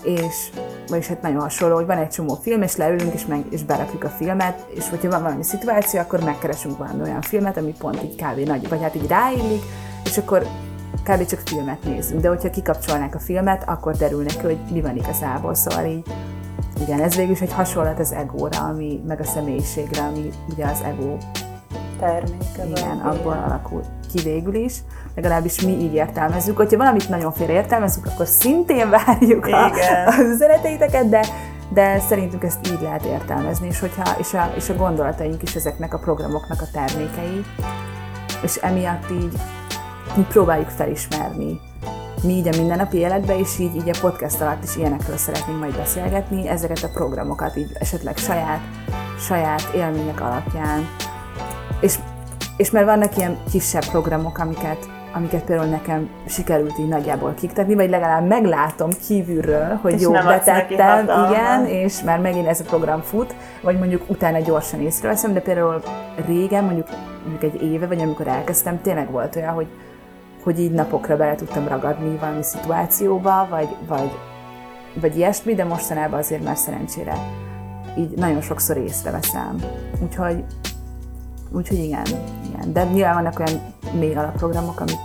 és, 0.03 0.49
vagyis 0.87 1.07
hát 1.07 1.21
nagyon 1.21 1.41
hasonló, 1.41 1.75
hogy 1.75 1.85
van 1.85 1.97
egy 1.97 2.09
csomó 2.09 2.37
film, 2.41 2.61
és 2.61 2.75
leülünk, 2.75 3.13
és, 3.13 3.25
meg, 3.25 3.45
és 3.49 3.63
berakjuk 3.63 4.03
a 4.03 4.09
filmet, 4.09 4.65
és 4.69 4.89
hogyha 4.89 5.09
van 5.09 5.21
valami 5.21 5.43
szituáció, 5.43 5.99
akkor 5.99 6.23
megkeresünk 6.23 6.77
valami 6.77 7.01
olyan 7.01 7.21
filmet, 7.21 7.57
ami 7.57 7.73
pont 7.79 8.03
így 8.03 8.15
kb. 8.15 8.47
nagy, 8.47 8.69
vagy 8.69 8.81
hát 8.81 8.95
így 8.95 9.07
ráillik, 9.07 9.61
és 10.03 10.17
akkor 10.17 10.47
kb. 11.03 11.25
csak 11.25 11.39
filmet 11.45 11.83
nézünk. 11.83 12.21
De 12.21 12.27
hogyha 12.27 12.49
kikapcsolnák 12.49 13.15
a 13.15 13.19
filmet, 13.19 13.63
akkor 13.65 13.95
derül 13.95 14.23
neki, 14.23 14.45
hogy 14.45 14.59
mi 14.71 14.81
van 14.81 14.95
igazából. 14.95 15.53
Szóval 15.53 15.85
így, 15.85 16.05
igen, 16.81 17.01
ez 17.01 17.15
végül 17.15 17.31
is 17.31 17.41
egy 17.41 17.53
hasonlat 17.53 17.99
az 17.99 18.11
egóra, 18.11 18.59
ami, 18.59 19.03
meg 19.07 19.19
a 19.19 19.23
személyiségre, 19.23 20.01
ami 20.01 20.29
ugye 20.49 20.65
az 20.65 20.81
ego 20.85 21.17
terméke 21.99 22.65
igen, 22.69 22.97
abból 22.97 23.43
alakul 23.45 23.81
ki 24.13 24.21
végül 24.23 24.55
is. 24.55 24.73
Legalábbis 25.15 25.61
mi 25.61 25.71
így 25.71 25.93
értelmezzük. 25.93 26.57
Hogyha 26.57 26.77
valamit 26.77 27.09
nagyon 27.09 27.31
félre 27.31 27.53
értelmezünk, 27.53 28.05
akkor 28.05 28.27
szintén 28.27 28.89
várjuk 29.05 29.45
a, 29.45 29.71
az 30.05 30.29
üzeneteiteket, 30.33 31.09
de, 31.09 31.25
de 31.69 31.99
szerintünk 31.99 32.43
ezt 32.43 32.67
így 32.71 32.81
lehet 32.81 33.05
értelmezni, 33.05 33.67
és, 33.67 33.79
hogyha, 33.79 34.15
és, 34.19 34.33
a, 34.33 34.51
és 34.55 34.69
a 34.69 34.75
gondolataink 34.75 35.41
is 35.43 35.55
ezeknek 35.55 35.93
a 35.93 35.97
programoknak 35.97 36.61
a 36.61 36.67
termékei, 36.71 37.45
és 38.43 38.55
emiatt 38.55 39.11
így, 39.11 39.33
így 40.17 40.27
próbáljuk 40.27 40.69
felismerni 40.69 41.59
mi 42.23 42.33
így 42.33 42.47
a 42.47 42.57
mindennapi 42.57 42.97
életben, 42.97 43.37
és 43.37 43.59
így, 43.59 43.75
így 43.75 43.89
a 43.89 43.97
podcast 44.01 44.41
alatt 44.41 44.63
is 44.63 44.75
ilyenekről 44.75 45.17
szeretnénk 45.17 45.59
majd 45.59 45.75
beszélgetni, 45.75 46.47
ezeket 46.47 46.83
a 46.83 46.89
programokat 46.93 47.55
így 47.55 47.71
esetleg 47.79 48.17
saját, 48.17 48.59
saját 49.19 49.69
élmények 49.75 50.21
alapján. 50.21 50.87
És, 51.81 51.95
és 52.57 52.71
mert 52.71 52.85
vannak 52.85 53.17
ilyen 53.17 53.37
kisebb 53.51 53.85
programok, 53.85 54.37
amiket, 54.37 54.89
amiket 55.13 55.43
például 55.43 55.69
nekem 55.69 56.09
sikerült 56.27 56.79
így 56.79 56.87
nagyjából 56.87 57.33
kiktetni, 57.33 57.75
vagy 57.75 57.89
legalább 57.89 58.27
meglátom 58.27 58.89
kívülről, 59.07 59.79
hogy 59.81 59.93
És 59.93 60.01
jó 60.01 60.11
betettem, 60.11 61.03
igen, 61.03 61.65
és 61.65 62.01
már 62.01 62.19
megint 62.19 62.47
ez 62.47 62.59
a 62.59 62.63
program 62.63 63.01
fut, 63.01 63.35
vagy 63.61 63.77
mondjuk 63.77 64.09
utána 64.09 64.39
gyorsan 64.39 64.81
észreveszem, 64.81 65.33
de 65.33 65.39
például 65.39 65.81
régen, 66.27 66.63
mondjuk, 66.63 66.87
mondjuk 67.27 67.53
egy 67.53 67.61
éve, 67.61 67.87
vagy 67.87 68.01
amikor 68.01 68.27
elkezdtem, 68.27 68.81
tényleg 68.81 69.11
volt 69.11 69.35
olyan, 69.35 69.53
hogy, 69.53 69.67
hogy 70.43 70.59
így 70.59 70.71
napokra 70.71 71.17
bele 71.17 71.35
tudtam 71.35 71.67
ragadni 71.67 72.17
valami 72.17 72.43
szituációba, 72.43 73.47
vagy, 73.49 73.69
vagy, 73.87 74.11
vagy 75.01 75.17
ilyesmi, 75.17 75.55
de 75.55 75.63
mostanában 75.63 76.19
azért 76.19 76.43
már 76.43 76.57
szerencsére 76.57 77.13
így 77.97 78.09
nagyon 78.15 78.41
sokszor 78.41 78.77
észreveszem. 78.77 79.55
Úgyhogy, 80.03 80.43
úgyhogy 81.51 81.77
igen, 81.77 82.05
igen. 82.53 82.73
De 82.73 82.83
nyilván 82.83 83.13
vannak 83.13 83.39
olyan 83.39 83.61
mély 83.99 84.15
alapprogramok, 84.15 84.79
amik 84.79 84.99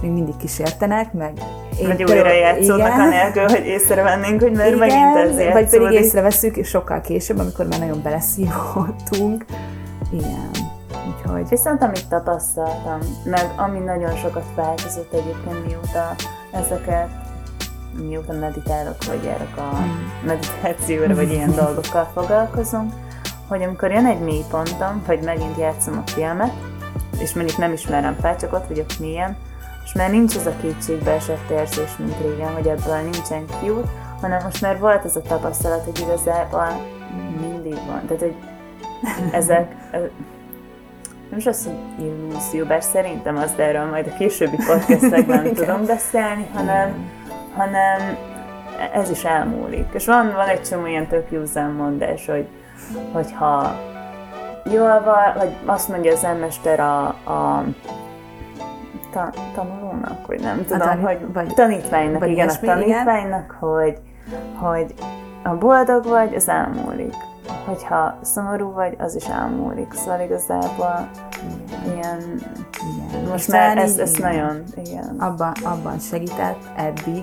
még 0.00 0.10
mindig 0.12 0.36
kísértenek, 0.36 1.12
meg 1.12 1.32
Én 1.80 1.86
vagy 1.86 2.02
újra 2.02 2.32
játszódnak 2.32 2.86
igen. 2.86 3.00
anélkül, 3.00 3.42
hogy 3.42 3.66
észrevennénk, 3.66 4.40
hogy 4.40 4.52
mert 4.52 4.66
Igen, 4.74 4.78
megint 4.78 5.16
ez 5.16 5.34
vagy 5.36 5.44
pedig 5.44 5.80
játszódik. 5.80 5.98
észreveszünk 5.98 6.56
és 6.56 6.68
sokkal 6.68 7.00
később, 7.00 7.38
amikor 7.38 7.66
már 7.66 7.78
nagyon 7.78 8.02
beleszívódtunk. 8.02 9.44
Igen, 10.12 10.50
úgyhogy 11.08 11.48
Viszont 11.48 11.82
amit 11.82 12.08
tapasztaltam, 12.08 12.98
meg 13.24 13.52
ami 13.56 13.78
nagyon 13.78 14.16
sokat 14.16 14.44
változott 14.54 15.12
egyébként 15.12 15.66
mióta 15.66 16.14
ezeket, 16.52 17.08
mióta 18.08 18.32
meditálok, 18.32 18.96
vagy 19.06 19.24
járok 19.24 19.56
a 19.56 19.76
meditációra, 20.26 21.14
vagy 21.14 21.30
ilyen 21.32 21.54
dolgokkal 21.54 22.08
foglalkozunk, 22.14 22.92
hogy 23.48 23.62
amikor 23.62 23.90
jön 23.90 24.06
egy 24.06 24.20
mélypontom, 24.20 25.02
vagy 25.06 25.22
megint 25.22 25.58
játszom 25.58 26.02
a 26.06 26.10
filmet, 26.10 26.52
és 27.18 27.34
mondjuk 27.34 27.58
nem 27.58 27.72
ismerem 27.72 28.16
fel, 28.20 28.36
csak 28.36 28.52
ott 28.52 28.66
vagyok 28.68 28.98
mélyen, 29.00 29.36
és 29.84 29.92
már 29.92 30.10
nincs 30.10 30.36
az 30.36 30.46
a 30.46 30.56
kétségbe 30.60 31.10
esett 31.10 31.50
érzés, 31.50 31.96
mint 31.98 32.20
régen, 32.22 32.52
hogy 32.54 32.66
ebből 32.66 32.96
nincsen 32.96 33.44
kiút, 33.60 33.88
hanem 34.20 34.42
most 34.42 34.60
már 34.60 34.78
volt 34.78 35.04
ez 35.04 35.16
a 35.16 35.22
tapasztalat, 35.22 35.84
hogy 35.84 35.98
igazából 35.98 36.66
mindig 37.40 37.74
van. 37.86 38.06
Tehát, 38.06 38.22
hogy 38.22 38.34
ezek, 39.40 39.74
nem 41.30 41.38
is 41.38 41.46
az, 41.46 41.64
hogy 41.64 42.04
illúzió, 42.04 42.64
bár 42.64 42.82
szerintem 42.82 43.36
az, 43.36 43.52
de 43.52 43.62
erről 43.62 43.84
majd 43.84 44.06
a 44.06 44.16
későbbi 44.16 44.56
podcastekben 44.56 45.52
tudom 45.54 45.86
beszélni, 45.86 46.46
hanem, 46.54 47.10
hanem 47.54 48.16
ez 48.92 49.10
is 49.10 49.24
elmúlik. 49.24 49.86
És 49.92 50.06
van, 50.06 50.32
van 50.32 50.48
egy 50.48 50.62
csomó 50.62 50.86
ilyen 50.86 51.06
tök 51.06 51.30
józan 51.30 51.70
mondás, 51.70 52.26
hogy, 52.26 52.46
hogyha 53.12 53.74
jól 54.64 55.02
van, 55.04 55.34
vagy 55.36 55.56
azt 55.64 55.88
mondja 55.88 56.12
az 56.12 56.18
zenmester 56.18 56.80
a, 56.80 57.06
a 57.06 57.64
ta, 59.12 59.30
tanulónak, 59.54 60.26
vagy 60.26 60.40
nem 60.40 60.64
tudom, 60.64 60.78
tanít- 60.78 61.06
hogy 61.06 61.32
vagy- 61.32 61.54
tanítványnak, 61.54 62.20
vagy 62.20 62.30
igen, 62.30 62.44
ilyesmi, 62.46 62.68
a 62.68 62.76
igen. 62.76 62.88
tanítványnak, 62.88 63.56
hogy, 63.60 63.98
hogy 64.58 64.94
a 65.42 65.54
boldog 65.54 66.04
vagy, 66.04 66.34
az 66.34 66.48
elmúlik. 66.48 67.14
Hogyha 67.66 68.18
szomorú 68.22 68.72
vagy, 68.72 68.96
az 68.98 69.14
is 69.14 69.26
elmúlik. 69.26 69.92
Szóval 69.92 70.20
igazából 70.20 71.08
ilyen, 71.94 72.20
igen. 73.08 73.28
most 73.30 73.48
már 73.48 73.78
ez, 73.78 73.98
ez 73.98 74.18
igen, 74.18 74.30
nagyon, 74.34 74.62
igen. 74.84 75.16
abban, 75.18 75.52
abban 75.62 75.98
segített 75.98 76.62
eddig, 76.76 77.22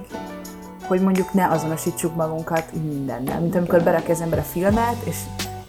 hogy 0.87 1.01
mondjuk 1.01 1.33
ne 1.33 1.47
azonosítsuk 1.47 2.15
magunkat 2.15 2.65
mindennel. 2.83 3.39
Mint 3.39 3.55
amikor 3.55 3.81
berakja 3.83 4.13
az 4.13 4.21
ember 4.21 4.39
a 4.39 4.41
filmet, 4.41 4.95
és, 5.03 5.17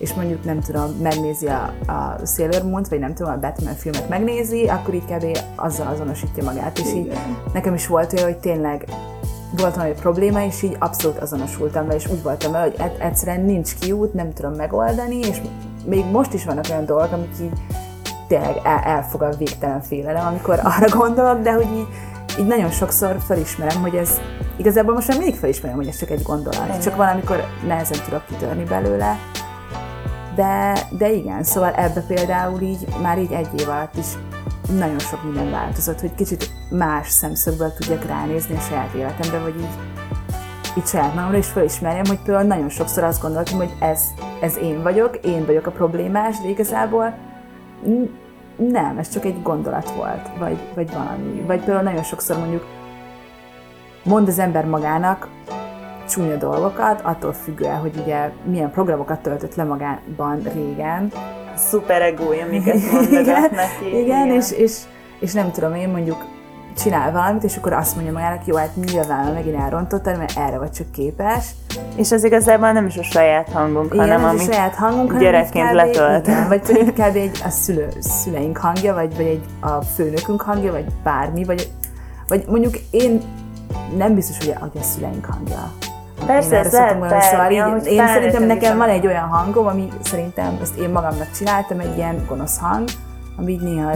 és 0.02 0.14
mondjuk 0.14 0.44
nem 0.44 0.60
tudom, 0.60 0.90
megnézi 1.02 1.46
a, 1.46 1.74
a 1.86 2.26
Sailor 2.26 2.62
Moon-t, 2.62 2.88
vagy 2.88 2.98
nem 2.98 3.14
tudom, 3.14 3.32
a 3.32 3.38
Batman 3.38 3.74
filmet 3.74 4.08
megnézi, 4.08 4.68
akkor 4.68 4.94
így 4.94 5.04
kb. 5.04 5.38
azzal 5.56 5.86
azonosítja 5.86 6.44
magát. 6.44 6.78
És 6.78 6.92
így 6.92 7.12
nekem 7.52 7.74
is 7.74 7.86
volt 7.86 8.12
olyan, 8.12 8.24
hogy 8.24 8.38
tényleg 8.38 8.84
volt 9.56 9.74
valami 9.74 9.94
probléma, 9.94 10.44
és 10.44 10.62
így 10.62 10.76
abszolút 10.78 11.18
azonosultam 11.18 11.86
vele, 11.86 11.98
és 11.98 12.08
úgy 12.08 12.22
voltam 12.22 12.52
vele, 12.52 12.64
hogy 12.64 12.92
egyszerűen 12.98 13.40
nincs 13.40 13.74
kiút, 13.74 14.14
nem 14.14 14.32
tudom 14.32 14.52
megoldani, 14.52 15.18
és 15.18 15.40
még 15.84 16.04
most 16.04 16.32
is 16.32 16.44
vannak 16.44 16.64
olyan 16.70 16.86
dolgok, 16.86 17.12
amik 17.12 17.30
így 17.40 17.52
tényleg 18.28 18.60
el, 18.64 18.78
elfog 18.78 19.22
a 19.22 19.36
végtelen 19.38 19.80
félelem, 19.82 20.26
amikor 20.26 20.60
arra 20.76 20.96
gondolok, 20.96 21.42
de 21.42 21.52
hogy 21.52 21.68
így, 21.76 21.88
így 22.38 22.46
nagyon 22.46 22.70
sokszor 22.70 23.16
felismerem, 23.26 23.80
hogy 23.80 23.94
ez 23.94 24.20
igazából 24.56 24.94
most 24.94 25.08
már 25.08 25.18
mindig 25.18 25.36
felismerem, 25.36 25.76
hogy 25.76 25.88
ez 25.88 25.98
csak 25.98 26.10
egy 26.10 26.22
gondolat, 26.22 26.82
csak 26.82 26.96
valamikor 26.96 27.44
nehezen 27.66 27.98
tudok 28.04 28.26
kitörni 28.26 28.64
belőle. 28.64 29.18
De, 30.34 30.74
de 30.90 31.10
igen, 31.10 31.42
szóval 31.42 31.72
ebbe 31.72 32.00
például 32.00 32.60
így 32.60 32.86
már 33.02 33.18
így 33.18 33.32
egy 33.32 33.60
év 33.60 33.68
alatt 33.68 33.96
is 33.96 34.06
nagyon 34.78 34.98
sok 34.98 35.24
minden 35.24 35.50
változott, 35.50 36.00
hogy 36.00 36.14
kicsit 36.14 36.50
más 36.70 37.08
szemszögből 37.08 37.72
tudjak 37.72 38.04
ránézni 38.04 38.56
a 38.56 38.60
saját 38.60 38.94
életemre, 38.94 39.38
vagy 39.38 39.54
így, 39.56 39.76
így 40.78 40.86
saját 40.86 41.14
magamra 41.14 41.36
is 41.36 41.46
felismerjem, 41.46 42.04
hogy 42.06 42.18
például 42.24 42.46
nagyon 42.46 42.68
sokszor 42.68 43.04
azt 43.04 43.22
gondoltam, 43.22 43.56
hogy 43.56 43.72
ez, 43.78 44.04
ez 44.40 44.56
én 44.56 44.82
vagyok, 44.82 45.16
én 45.16 45.46
vagyok 45.46 45.66
a 45.66 45.70
problémás, 45.70 46.40
de 46.40 46.48
igazából 46.48 47.14
nem, 48.56 48.98
ez 48.98 49.08
csak 49.08 49.24
egy 49.24 49.42
gondolat 49.42 49.90
volt, 49.90 50.28
vagy, 50.38 50.58
vagy 50.74 50.92
valami. 50.92 51.42
Vagy 51.46 51.58
például 51.58 51.82
nagyon 51.82 52.02
sokszor 52.02 52.38
mondjuk 52.38 52.66
mond 54.04 54.28
az 54.28 54.38
ember 54.38 54.64
magának 54.64 55.28
csúnya 56.08 56.36
dolgokat, 56.36 57.00
attól 57.00 57.32
függően, 57.32 57.78
hogy 57.78 58.00
ugye 58.02 58.30
milyen 58.44 58.70
programokat 58.70 59.20
töltött 59.20 59.54
le 59.54 59.64
magában 59.64 60.42
régen. 60.54 61.12
A 61.54 61.56
szuper 61.56 62.02
egója, 62.02 62.44
amiket 62.44 62.92
mondogat 62.92 63.50
neki. 63.50 63.98
igen, 63.98 64.26
És, 64.26 64.50
és, 64.52 64.78
és 65.20 65.32
nem 65.32 65.50
tudom, 65.50 65.74
én 65.74 65.88
mondjuk 65.88 66.24
csinál 66.76 67.12
valamit, 67.12 67.44
és 67.44 67.56
akkor 67.56 67.72
azt 67.72 67.94
mondja 67.94 68.12
magának, 68.12 68.46
jó, 68.46 68.56
hát 68.56 68.76
nyilván 68.76 69.32
megint 69.32 69.56
elrontottad, 69.56 70.18
mert 70.18 70.38
erre 70.38 70.58
vagy 70.58 70.70
csak 70.70 70.90
képes. 70.90 71.50
és 71.96 72.12
az 72.12 72.24
igazából 72.24 72.72
nem 72.72 72.86
is 72.86 72.96
a 72.96 73.02
saját 73.02 73.48
hangunk, 73.48 73.94
Igen, 73.94 73.98
hanem 73.98 74.18
ez 74.18 74.24
a 74.24 74.28
amit 74.28 74.52
saját 74.52 74.74
hangunk, 74.74 75.06
hanem 75.06 75.22
gyerekként 75.22 75.68
kb. 75.68 75.74
letölt. 75.74 76.26
Igen, 76.26 76.48
vagy 76.48 76.60
pedig 76.60 76.92
kb. 77.00 77.16
egy 77.16 77.40
a 77.44 77.48
szülő, 77.48 77.88
szüleink 78.00 78.56
hangja, 78.56 78.94
vagy, 78.94 79.16
vagy 79.16 79.26
egy 79.26 79.44
a 79.60 79.82
főnökünk 79.82 80.42
hangja, 80.42 80.72
vagy 80.72 80.84
bármi, 81.02 81.44
vagy, 81.44 81.70
vagy 82.28 82.44
mondjuk 82.48 82.74
én 82.90 83.20
nem 83.96 84.14
biztos, 84.14 84.38
hogy 84.38 84.54
a, 84.56 84.58
hogy 84.58 84.80
a 84.80 84.82
szüleink 84.82 85.24
hangja. 85.24 85.72
Persze, 86.26 86.56
én 86.56 86.64
ez 86.64 86.72
lehet 86.72 86.98
mondani, 86.98 87.22
szóval 87.22 87.50
így, 87.50 87.86
én 87.86 88.06
szerintem 88.06 88.44
nekem 88.44 88.76
van 88.76 88.88
egy 88.88 89.06
olyan 89.06 89.28
hangom, 89.28 89.66
ami 89.66 89.88
szerintem 90.02 90.58
ezt 90.62 90.76
én 90.76 90.90
magamnak 90.90 91.30
csináltam, 91.30 91.78
egy 91.78 91.96
ilyen 91.96 92.24
gonosz 92.28 92.58
hang, 92.58 92.88
ami 93.36 93.52
így 93.52 93.60
néha 93.60 93.90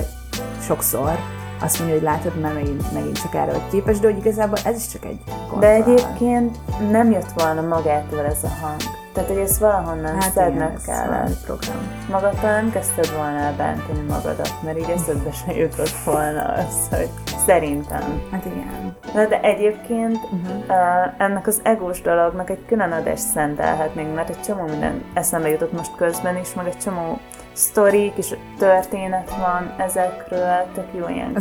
sokszor 0.61 1.19
azt 1.61 1.79
mondja, 1.79 1.97
hogy 1.97 2.05
látod, 2.05 2.41
már 2.41 2.53
megint, 2.53 2.93
megint 2.93 3.21
csak 3.21 3.35
erre 3.35 3.51
vagy 3.53 3.69
képes, 3.71 3.99
de 3.99 4.09
hogy 4.09 4.17
igazából 4.17 4.59
ez 4.65 4.77
is 4.77 4.89
csak 4.89 5.05
egy 5.05 5.19
gondolat. 5.51 5.61
De 5.61 5.69
egyébként 5.69 6.57
nem 6.91 7.11
jött 7.11 7.33
volna 7.35 7.61
magától 7.61 8.25
ez 8.25 8.45
a 8.45 8.49
hang. 8.61 8.81
Tehát, 9.17 9.31
hogy 9.31 9.41
ezt 9.41 9.59
valahonnan 9.59 10.21
hát 10.21 10.33
szedned 10.33 10.55
igen, 10.55 10.81
kellett. 10.87 11.45
program. 11.45 11.77
Magadtól 12.11 12.51
nem 12.51 12.71
kezdted 12.71 13.13
volna 13.17 13.39
el 13.39 13.55
bántani 13.57 14.01
magadat, 14.09 14.53
mert 14.63 14.79
így 14.79 14.91
eszedbe 14.91 15.33
se 15.33 15.55
jutott 15.55 15.97
volna 16.05 16.43
az, 16.43 16.89
hogy 16.91 17.09
szerintem. 17.47 18.23
Hát 18.33 18.45
igen. 18.45 18.97
Na 19.15 19.27
de 19.27 19.41
egyébként 19.41 20.17
uh-huh. 20.17 20.59
uh, 20.69 21.23
ennek 21.23 21.47
az 21.47 21.61
egós 21.63 22.01
dolognak 22.01 22.51
egy 22.51 22.65
külön 22.67 22.93
adást 22.93 23.23
szentelhetnénk, 23.23 24.15
mert 24.15 24.29
egy 24.29 24.41
csomó 24.41 24.63
minden 24.63 25.05
eszembe 25.15 25.49
jutott 25.49 25.73
most 25.73 25.97
közben 25.97 26.37
is, 26.37 26.55
meg 26.55 26.67
egy 26.67 26.79
csomó 26.79 27.19
sztorik 27.53 28.17
és 28.17 28.35
történet 28.59 29.31
van 29.37 29.75
ezekről, 29.79 30.67
tök 30.75 30.89
jó 30.93 31.09
ilyen 31.09 31.33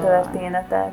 történetek. 0.00 0.92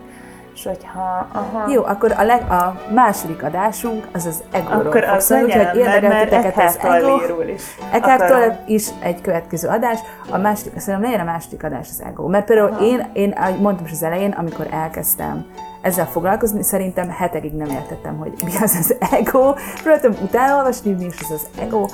És 0.53 0.65
hogyha, 0.65 1.27
aha, 1.31 1.71
Jó, 1.71 1.83
akkor 1.83 2.11
a, 2.17 2.23
leg, 2.23 2.51
a 2.51 2.81
második 2.93 3.43
adásunk 3.43 4.07
az 4.13 4.25
az 4.25 4.43
egóról 4.51 4.87
akkor 4.87 5.03
fog 5.03 5.19
szólni, 5.19 5.43
úgyhogy 5.43 5.77
érdekel 5.77 6.23
titeket 6.23 6.57
az 6.57 6.77
ego. 6.81 7.07
Tolle-ról 7.07 7.47
is. 7.47 8.89
Egy 8.99 9.21
következő 9.21 9.67
adás, 9.67 9.99
a 10.29 10.37
második, 10.37 10.79
szerintem 10.79 11.09
legyen 11.11 11.27
a 11.27 11.31
második 11.31 11.63
adás 11.63 11.87
az 11.89 12.03
ego. 12.05 12.27
Mert 12.27 12.45
például 12.45 12.81
én, 12.81 13.09
én, 13.13 13.31
ahogy 13.31 13.59
mondtam 13.59 13.85
is 13.85 13.91
az 13.91 14.03
elején, 14.03 14.31
amikor 14.31 14.67
elkezdtem 14.71 15.45
ezzel 15.81 16.05
foglalkozni, 16.05 16.63
szerintem 16.63 17.09
hetekig 17.09 17.53
nem 17.53 17.69
értettem, 17.69 18.17
hogy 18.17 18.33
mi 18.45 18.51
az 18.61 18.75
az 18.79 18.95
ego. 19.11 19.53
Próbáltam 19.83 20.13
utána 20.21 20.55
olvasni, 20.55 20.91
mi 20.91 21.05
is 21.05 21.21
az 21.21 21.31
az 21.31 21.61
ego. 21.61 21.85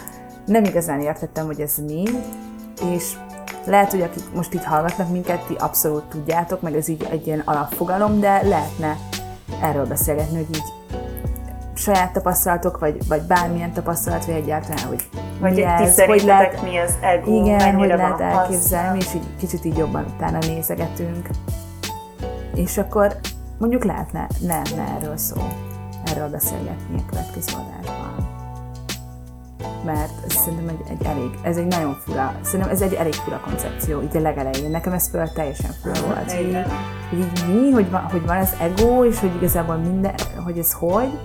Nem 0.45 0.63
igazán 0.63 1.01
értettem, 1.01 1.45
hogy 1.45 1.59
ez 1.59 1.77
mi, 1.87 2.03
és 2.93 3.13
lehet, 3.65 3.91
hogy 3.91 4.01
akik 4.01 4.23
most 4.33 4.53
így 4.53 4.65
hallgatnak 4.65 5.09
minket, 5.09 5.45
ti 5.45 5.53
abszolút 5.53 6.03
tudjátok, 6.03 6.61
meg 6.61 6.75
ez 6.75 6.87
így 6.87 7.07
egy 7.11 7.27
ilyen 7.27 7.41
alapfogalom, 7.45 8.19
de 8.19 8.41
lehetne 8.43 8.97
erről 9.61 9.85
beszélgetni, 9.85 10.35
hogy 10.35 10.55
így 10.55 10.73
saját 11.73 12.11
tapasztalatok, 12.13 12.79
vagy, 12.79 13.07
vagy 13.07 13.21
bármilyen 13.21 13.73
tapasztalat, 13.73 14.25
vagy 14.25 14.35
egyáltalán, 14.35 14.85
hogy 14.87 15.09
Vagy 15.39 15.53
mi 15.53 15.63
ez, 15.63 16.01
hogy 16.05 16.23
lehet, 16.23 16.61
mi 16.61 16.77
az 16.77 16.93
ego, 17.01 17.31
igen, 17.31 17.75
hogy 17.75 17.87
lehet 17.87 18.19
elképzelni, 18.19 18.97
és 18.97 19.13
így 19.15 19.35
kicsit 19.39 19.65
így 19.65 19.77
jobban 19.77 20.05
utána 20.15 20.37
nézegetünk. 20.37 21.29
És 22.53 22.77
akkor 22.77 23.15
mondjuk 23.57 23.83
lehetne, 23.83 24.27
lehetne 24.41 24.83
erről 24.99 25.17
szó, 25.17 25.41
erről 26.11 26.29
beszélgetni 26.29 26.97
a 26.97 27.09
következő 27.09 27.53
adásban. 27.53 28.24
Mert 29.85 30.11
ez 30.27 30.33
szerintem 30.33 30.67
egy, 30.67 30.97
egy 30.99 31.05
elég, 31.05 31.29
ez 31.41 31.57
egy 31.57 31.65
nagyon 31.65 31.97
fura, 32.05 32.35
szerintem 32.41 32.69
ez 32.69 32.81
egy 32.81 32.93
elég 32.93 33.13
fura 33.13 33.39
koncepció, 33.39 34.01
így 34.01 34.17
a 34.17 34.19
legelején. 34.19 34.71
Nekem 34.71 34.93
ez 34.93 35.11
például 35.11 35.33
teljesen 35.33 35.71
fura 35.81 36.05
volt. 36.05 36.31
Hogy, 36.31 36.45
így, 36.45 36.57
hogy 37.09 37.19
így 37.19 37.61
mi, 37.61 37.71
hogy 37.71 37.89
van, 37.89 38.01
hogy 38.01 38.25
van 38.25 38.37
az 38.37 38.53
ego, 38.59 39.05
és 39.05 39.19
hogy 39.19 39.35
igazából 39.35 39.75
minden, 39.75 40.13
hogy 40.43 40.57
ez 40.57 40.71
hogy. 40.71 41.19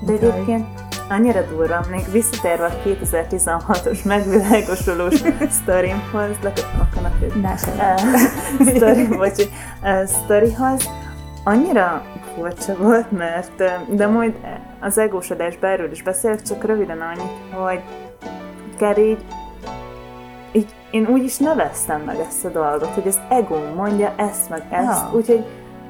De 0.00 0.12
egyébként 0.12 0.66
annyira 1.08 1.42
durva, 1.42 1.84
még 1.90 2.12
visszatérve 2.12 2.64
a 2.64 2.88
2016-os 2.88 4.04
megvilágosulós 4.04 5.14
sztorimhoz, 5.62 6.36
lekötöm 6.42 6.80
a 6.80 6.94
kanapét. 6.94 7.42
Ne 7.42 7.56
sem. 7.56 7.96
Sztori, 8.74 9.06
bocsi, 9.06 9.48
eh, 9.80 10.06
sztorihoz, 10.06 10.88
annyira 11.44 12.02
furcsa 12.36 12.76
volt, 12.76 13.10
mert, 13.10 13.62
de 13.88 14.06
majd 14.06 14.34
az 14.80 14.98
egós 14.98 15.30
adásban 15.30 15.70
erről 15.70 15.90
is 15.90 16.02
beszélek, 16.02 16.42
csak 16.42 16.64
röviden 16.64 17.00
annyit, 17.00 17.32
hogy 17.52 17.80
kár 18.78 18.98
így, 18.98 19.24
így 20.52 20.74
én 20.90 21.06
úgy 21.06 21.24
is 21.24 21.36
neveztem 21.36 22.00
meg 22.00 22.16
ezt 22.28 22.44
a 22.44 22.48
dolgot, 22.48 22.94
hogy 22.94 23.06
az 23.06 23.20
ego 23.28 23.56
mondja 23.74 24.12
ezt 24.16 24.48
meg 24.50 24.62
ezt, 24.70 25.02
Ja. 25.02 25.10
úgyhogy 25.14 25.44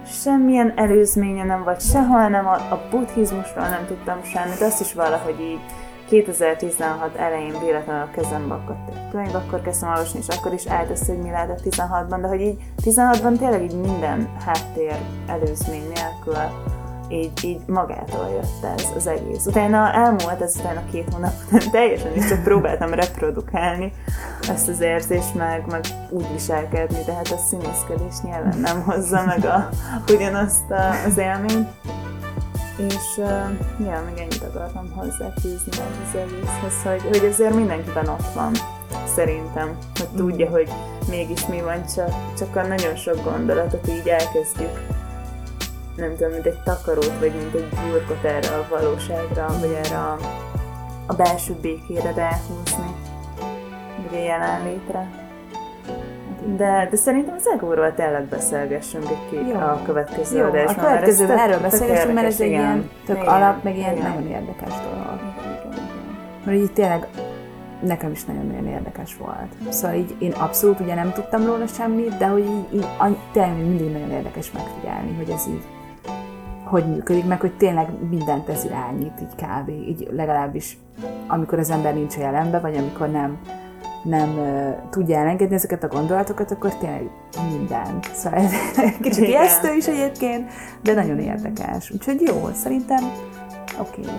semmilyen 0.07 0.73
előzménye 0.77 1.45
nem 1.45 1.65
volt, 1.65 1.91
sehol 1.91 2.29
nem, 2.29 2.47
a, 2.47 2.53
a 2.55 2.87
buddhizmusról 2.91 3.69
nem 3.69 3.87
tudtam 3.87 4.23
semmit, 4.23 4.61
azt 4.61 4.81
is 4.81 4.95
valahogy 4.95 5.41
így 5.41 5.61
2016 6.09 7.17
elején 7.17 7.61
véletlenül 7.61 8.03
a 8.03 8.11
kezembe 8.11 8.55
akadt 8.55 8.89
egy 8.89 9.09
könyv, 9.11 9.35
akkor 9.35 9.63
kezdtem 9.63 9.89
olvasni, 9.89 10.19
és 10.19 10.37
akkor 10.37 10.53
is 10.53 10.67
állt 10.67 11.07
hogy 11.07 11.19
mi 11.19 11.31
lehetett 11.31 11.61
16-ban, 11.65 12.19
de 12.21 12.27
hogy 12.29 12.41
így 12.41 12.59
16-ban 12.85 13.39
tényleg 13.39 13.63
így 13.63 13.81
minden 13.81 14.29
háttér 14.45 14.97
előzmény 15.27 15.83
nélkül 15.95 16.35
így, 17.09 17.45
így 17.45 17.61
magától 17.67 18.29
jött 18.29 18.79
ez 18.79 18.91
az 18.97 19.07
egész. 19.07 19.47
Utána 19.47 19.93
elmúlt 19.93 20.41
ez 20.41 20.57
utána 20.59 20.83
két 20.91 21.09
hónap 21.13 21.33
után 21.47 21.71
teljesen, 21.77 22.13
és 22.15 22.29
csak 22.29 22.43
próbáltam 22.43 22.95
reprodukálni 22.95 23.93
ezt 24.49 24.69
az 24.69 24.81
érzést, 24.81 25.35
meg, 25.35 25.67
meg 25.71 25.85
úgy 26.11 26.27
viselkedni, 26.33 26.99
de 27.07 27.13
hát 27.13 27.29
a 27.29 27.37
színészkedés 27.37 28.15
nyilván 28.23 28.59
nem 28.59 28.83
hozza 28.83 29.25
meg 29.25 29.45
a, 29.45 29.69
ugyanazt 30.09 30.71
a, 30.71 30.91
az 31.07 31.19
élményt. 31.19 31.69
És 32.77 33.17
uh, 33.17 33.27
ja, 33.87 34.03
még 34.07 34.19
ennyit 34.19 34.43
akartam 34.43 34.91
hozzáfűzni 34.91 35.73
az 35.73 36.17
egészhez, 36.17 36.83
hogy, 36.83 37.03
hogy 37.03 37.29
azért 37.29 37.55
mindenkiben 37.55 38.09
ott 38.09 38.33
van, 38.35 38.53
szerintem, 39.15 39.79
hogy 39.95 40.09
tudja, 40.17 40.51
hogy 40.51 40.69
mégis 41.09 41.47
mi 41.47 41.61
van, 41.61 41.85
csak, 41.95 42.11
csak 42.39 42.57
a 42.57 42.67
nagyon 42.67 42.97
sok 42.97 43.25
gondolatot 43.25 43.89
így 43.89 44.09
elkezdjük 44.09 44.95
nem 45.97 46.17
tudom, 46.17 46.33
mint 46.33 46.47
egy 46.47 46.63
takarót, 46.65 47.19
vagy 47.19 47.35
mint 47.35 47.55
egy 47.55 47.69
burkot 47.69 48.25
erre 48.25 48.49
a 48.49 48.67
valóságra, 48.71 49.59
vagy 49.61 49.73
erre 49.73 49.99
a, 49.99 50.19
a 51.07 51.15
belső 51.15 51.55
békére 51.61 52.13
ráhúzni, 52.13 52.95
vagy 53.97 54.19
a 54.19 54.23
jelenlétre. 54.23 55.26
De, 56.57 56.87
de 56.91 56.97
szerintem 56.97 57.35
az 57.39 57.49
egóról 57.55 57.95
tényleg 57.95 58.25
beszélgessünk 58.25 59.05
egy 59.05 59.29
két 59.31 59.49
Jó. 59.49 59.55
a 59.57 59.81
következő 59.85 60.39
Jó, 60.39 60.45
a 60.45 60.49
adásban. 60.49 60.75
mert 60.75 60.79
ez 60.79 60.85
következőben 60.85 61.37
tök- 61.37 61.47
erről 61.47 61.61
beszélgessünk, 61.61 62.15
mert 62.15 62.27
ez 62.27 62.41
egy 62.41 62.47
érdekes, 62.47 62.65
ilyen 62.65 62.77
igen. 62.77 62.91
tök 63.07 63.17
Igen, 63.17 63.29
alap, 63.29 63.63
meg 63.63 63.77
ilyen 63.77 63.97
igen. 63.97 64.09
nagyon 64.11 64.27
érdekes 64.27 64.73
dolog. 64.73 65.21
Igen, 65.39 65.53
igen, 65.61 65.73
igen. 65.73 66.17
Mert 66.45 66.59
így 66.59 66.73
tényleg 66.73 67.07
nekem 67.81 68.11
is 68.11 68.25
nagyon-nagyon 68.25 68.67
érdekes 68.67 69.17
volt. 69.17 69.73
Szóval 69.75 69.97
így 69.97 70.15
én 70.19 70.33
abszolút 70.33 70.81
ugye 70.81 70.95
nem 70.95 71.13
tudtam 71.13 71.47
róla 71.47 71.67
semmit, 71.67 72.17
de 72.17 72.27
hogy 72.27 72.45
így, 72.45 72.75
így 72.75 72.87
tényleg 73.33 73.57
mindig 73.57 73.93
nagyon 73.93 74.11
érdekes 74.11 74.53
megfigyelni, 74.53 75.15
hogy 75.17 75.31
ez 75.31 75.47
így 75.49 75.63
hogy 76.65 76.85
működik, 76.87 77.27
meg 77.27 77.41
hogy 77.41 77.57
tényleg 77.57 77.89
mindent 78.11 78.49
ez 78.49 78.65
irányít, 78.65 79.21
így 79.21 79.35
kb. 79.45 79.69
Így 79.69 80.09
legalábbis 80.13 80.79
amikor 81.27 81.59
az 81.59 81.71
ember 81.71 81.95
nincs 81.95 82.17
a 82.17 82.21
jelenben, 82.21 82.61
vagy 82.61 82.77
amikor 82.77 83.11
nem, 83.11 83.39
nem 84.09 84.39
uh, 84.39 84.91
tudja 84.91 85.19
elengedni 85.19 85.55
ezeket 85.55 85.85
a 85.85 85.89
gondolatokat, 85.89 86.51
akkor 86.51 86.75
tényleg 86.75 87.11
minden. 87.51 87.99
Szóval 88.15 88.39
ez 88.39 88.53
kicsit 89.01 89.25
Igen. 89.25 89.31
ijesztő 89.31 89.75
is 89.77 89.87
egyébként, 89.87 90.51
de 90.83 90.95
nagyon 90.95 91.19
érdekes. 91.19 91.91
Úgyhogy 91.91 92.21
jó, 92.21 92.49
szerintem 92.53 93.05
oké. 93.81 94.01
Okay. 94.01 94.15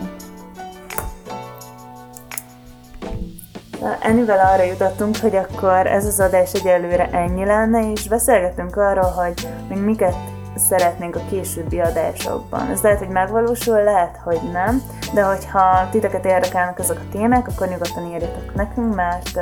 Ennyivel 4.01 4.39
arra 4.53 4.63
jutottunk, 4.63 5.17
hogy 5.17 5.35
akkor 5.35 5.87
ez 5.87 6.05
az 6.05 6.19
adás 6.19 6.53
egyelőre 6.53 7.09
ennyi 7.11 7.45
lenne, 7.45 7.91
és 7.91 8.07
beszélgetünk 8.07 8.75
arról, 8.75 9.11
hogy 9.11 9.47
még 9.69 9.77
miket 9.77 10.15
szeretnénk 10.57 11.15
a 11.15 11.21
későbbi 11.29 11.79
adásokban. 11.79 12.69
Ez 12.69 12.81
lehet, 12.81 12.99
hogy 12.99 13.09
megvalósul, 13.09 13.83
lehet, 13.83 14.19
hogy 14.23 14.39
nem, 14.53 14.81
de 15.13 15.21
hogyha 15.23 15.87
titeket 15.91 16.25
érdekelnek 16.25 16.79
ezek 16.79 16.97
a 16.97 17.11
témák, 17.11 17.47
akkor 17.47 17.67
nyugodtan 17.67 18.05
írjatok 18.05 18.55
nekünk, 18.55 18.95
mert, 18.95 19.35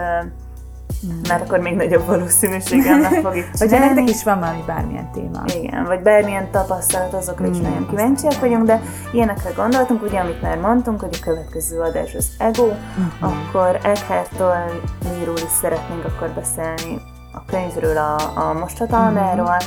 mert 1.28 1.42
akkor 1.44 1.60
még 1.60 1.76
nagyobb 1.76 2.06
valószínűséggel 2.06 2.98
meg 3.00 3.12
fogjuk 3.12 3.46
csinálni. 3.54 3.86
nektek 3.86 4.10
is 4.10 4.24
van 4.24 4.40
valami 4.40 4.64
bármilyen 4.68 5.12
téma. 5.12 5.42
Igen, 5.46 5.84
vagy 5.86 6.00
bármilyen 6.00 6.52
tapasztalat, 6.52 7.14
azokra 7.14 7.48
is 7.48 7.58
Mm, 7.58 7.62
nagyon 7.62 7.88
kíváncsiak 7.90 8.40
vagyunk, 8.40 8.66
de 8.66 8.82
ilyenekre 9.12 9.50
gondoltunk, 9.56 10.04
ugye, 10.04 10.20
amit 10.20 10.42
már 10.42 10.58
mondtunk, 10.58 11.00
hogy 11.00 11.18
a 11.22 11.24
következő 11.24 11.80
adás 11.80 12.14
az 12.16 12.28
ego, 12.38 12.66
Mhm. 12.66 13.26
akkor 13.26 13.80
Eckhart-tól 13.84 14.82
Miről 15.20 15.36
is 15.38 15.52
szeretnénk 15.62 16.06
akkor 16.06 16.30
beszélni 16.30 17.02
könyvről, 17.48 17.98
a, 17.98 18.16
a 18.36 18.54
mostataláról, 18.54 19.58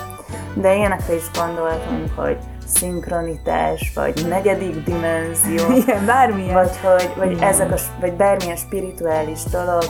de 0.54 0.74
ilyenekre 0.74 1.14
is 1.14 1.30
gondoltunk, 1.34 2.10
hogy 2.16 2.38
szinkronitás, 2.66 3.92
vagy 3.94 4.26
negyedik 4.28 4.84
dimenzió, 4.84 5.72
Igen, 5.82 6.06
bármilyen. 6.06 6.54
vagy 6.54 6.76
hogy 6.82 7.10
vagy 7.16 7.30
Igen. 7.30 7.48
ezek 7.48 7.72
a, 7.72 7.76
vagy 8.00 8.12
bármilyen 8.12 8.56
spirituális 8.56 9.42
dolog 9.44 9.84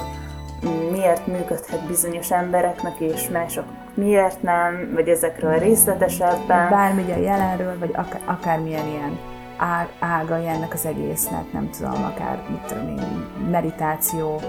miért 0.91 1.27
működhet 1.27 1.87
bizonyos 1.87 2.31
embereknek 2.31 3.01
és 3.01 3.29
mások 3.29 3.65
miért 3.95 4.43
nem, 4.43 4.91
vagy 4.95 5.09
ezekről 5.09 5.59
részletesebben. 5.59 6.71
Bármi 6.71 7.13
a 7.13 7.17
jelenről, 7.17 7.79
vagy 7.79 7.91
akár, 7.95 8.21
akármilyen 8.25 8.87
ilyen 8.87 9.19
ág, 9.57 9.89
ága 9.99 10.35
ennek 10.35 10.73
az 10.73 10.87
egésznek, 10.87 11.53
nem 11.53 11.71
tudom, 11.71 12.05
akár, 12.05 12.43
mit 12.49 12.61
tudom 12.61 12.89
én, 12.89 13.27
meditáció, 13.51 14.41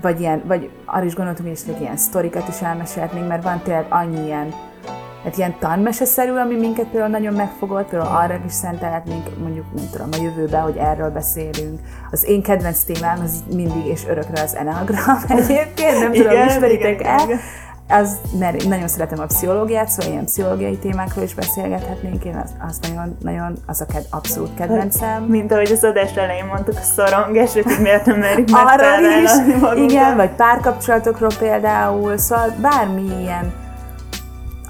vagy, 0.00 0.20
ilyen, 0.20 0.42
vagy 0.46 0.70
arra 0.84 1.04
is 1.04 1.14
gondoltunk, 1.14 1.48
hogy 1.48 1.56
esetleg 1.56 1.80
ilyen 1.80 1.96
sztorikat 1.96 2.48
is 2.48 2.60
elmesélhetnénk, 2.60 3.28
mert 3.28 3.42
van 3.42 3.60
tényleg 3.62 3.86
annyi 3.88 4.24
ilyen, 4.24 4.54
hát 5.24 5.36
ilyen 5.36 5.54
tanmeseszerű, 5.58 6.30
ami 6.30 6.56
minket 6.56 6.86
például 6.86 7.10
nagyon 7.10 7.34
megfogott, 7.34 7.88
például 7.88 8.16
arra 8.16 8.40
is 8.46 8.52
szentelhetnénk, 8.52 9.38
mondjuk, 9.38 9.64
nem 9.74 9.84
tudom, 9.92 10.08
a 10.12 10.22
jövőben, 10.22 10.62
hogy 10.62 10.76
erről 10.76 11.10
beszélünk. 11.10 11.80
Az 12.10 12.24
én 12.24 12.42
kedvenc 12.42 12.82
témám 12.82 13.20
az 13.20 13.44
mindig 13.54 13.86
és 13.86 14.06
örökre 14.08 14.42
az 14.42 14.56
Enneagram 14.56 15.18
egyébként, 15.38 15.98
nem 15.98 16.12
tudom, 16.12 16.32
Igen, 16.32 16.48
ismeritek 16.48 17.00
igen, 17.00 17.18
el. 17.18 17.24
igen. 17.24 17.38
Az, 17.90 18.16
mert 18.38 18.62
én 18.62 18.68
nagyon 18.68 18.88
szeretem 18.88 19.20
a 19.20 19.24
pszichológiát, 19.26 19.88
szóval 19.88 20.12
ilyen 20.12 20.24
pszichológiai 20.24 20.76
témákról 20.76 21.24
is 21.24 21.34
beszélgethetnénk, 21.34 22.24
én 22.24 22.36
azt, 22.44 22.52
azt 22.68 22.88
nagyon, 22.88 23.16
nagyon, 23.20 23.56
az 23.66 23.80
a 23.80 23.86
ked, 23.86 24.06
abszolút 24.10 24.54
kedvencem. 24.54 25.22
Mint 25.22 25.52
ahogy 25.52 25.70
az 25.72 25.84
adás 25.84 26.12
elején 26.16 26.44
mondtuk, 26.44 26.74
a 26.76 26.80
szorongás, 26.96 27.52
hogy 27.52 27.64
miért 27.82 28.06
nem 28.06 28.18
merjük 28.18 28.48
Arról 28.52 29.22
is, 29.22 29.30
magunkat. 29.30 29.76
igen, 29.76 30.16
vagy 30.16 30.30
párkapcsolatokról 30.30 31.30
például, 31.38 32.16
szóval 32.18 32.54
bármilyen, 32.60 33.52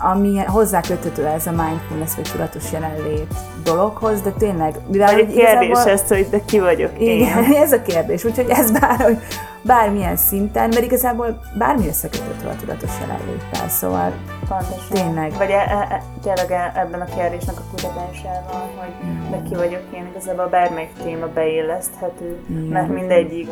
ami 0.02 0.38
hozzáköthető 0.46 1.26
ez 1.26 1.46
a 1.46 1.50
mindfulness 1.50 2.14
vagy 2.16 2.28
tudatos 2.32 2.72
jelenlét 2.72 3.34
dologhoz, 3.64 4.20
de 4.20 4.30
tényleg, 4.30 4.74
mivel 4.90 5.12
hogy 5.14 5.26
kérdés 5.26 5.36
igazából- 5.66 5.92
ezt, 5.92 6.08
hogy 6.08 6.28
de 6.30 6.40
ki 6.44 6.60
vagyok 6.60 6.98
én. 6.98 7.16
Igen, 7.20 7.44
ez 7.64 7.72
a 7.72 7.82
kérdés. 7.82 8.24
Úgyhogy 8.24 8.48
ez 8.48 8.70
bár, 8.70 9.00
hogy 9.00 9.18
bármilyen 9.62 10.16
szinten, 10.16 10.68
mert 10.68 10.82
igazából 10.84 11.40
bármi 11.58 11.88
összeköthető 11.88 12.48
a 12.48 12.56
tudatos 12.56 12.90
jelenléttel, 13.00 13.68
szóval 13.68 14.12
Pontosan. 14.48 14.88
Tényleg. 14.90 15.32
Vagy 15.36 15.50
e, 15.50 15.54
e, 15.54 15.86
e, 15.90 16.02
tényleg 16.22 16.50
e, 16.50 16.72
ebben 16.76 17.00
a 17.00 17.04
kérdésnek 17.04 17.56
a 17.58 17.62
kutatásával, 17.70 18.70
hogy 18.76 19.06
Mm. 19.06 19.30
de 19.30 19.42
ki 19.48 19.54
vagyok 19.54 19.82
én, 19.94 20.06
igazából 20.10 20.46
bármelyik 20.46 20.92
téma 21.02 21.26
beilleszthető, 21.26 22.36
Igen. 22.50 22.62
mert 22.62 22.88
mindegyik 22.88 23.48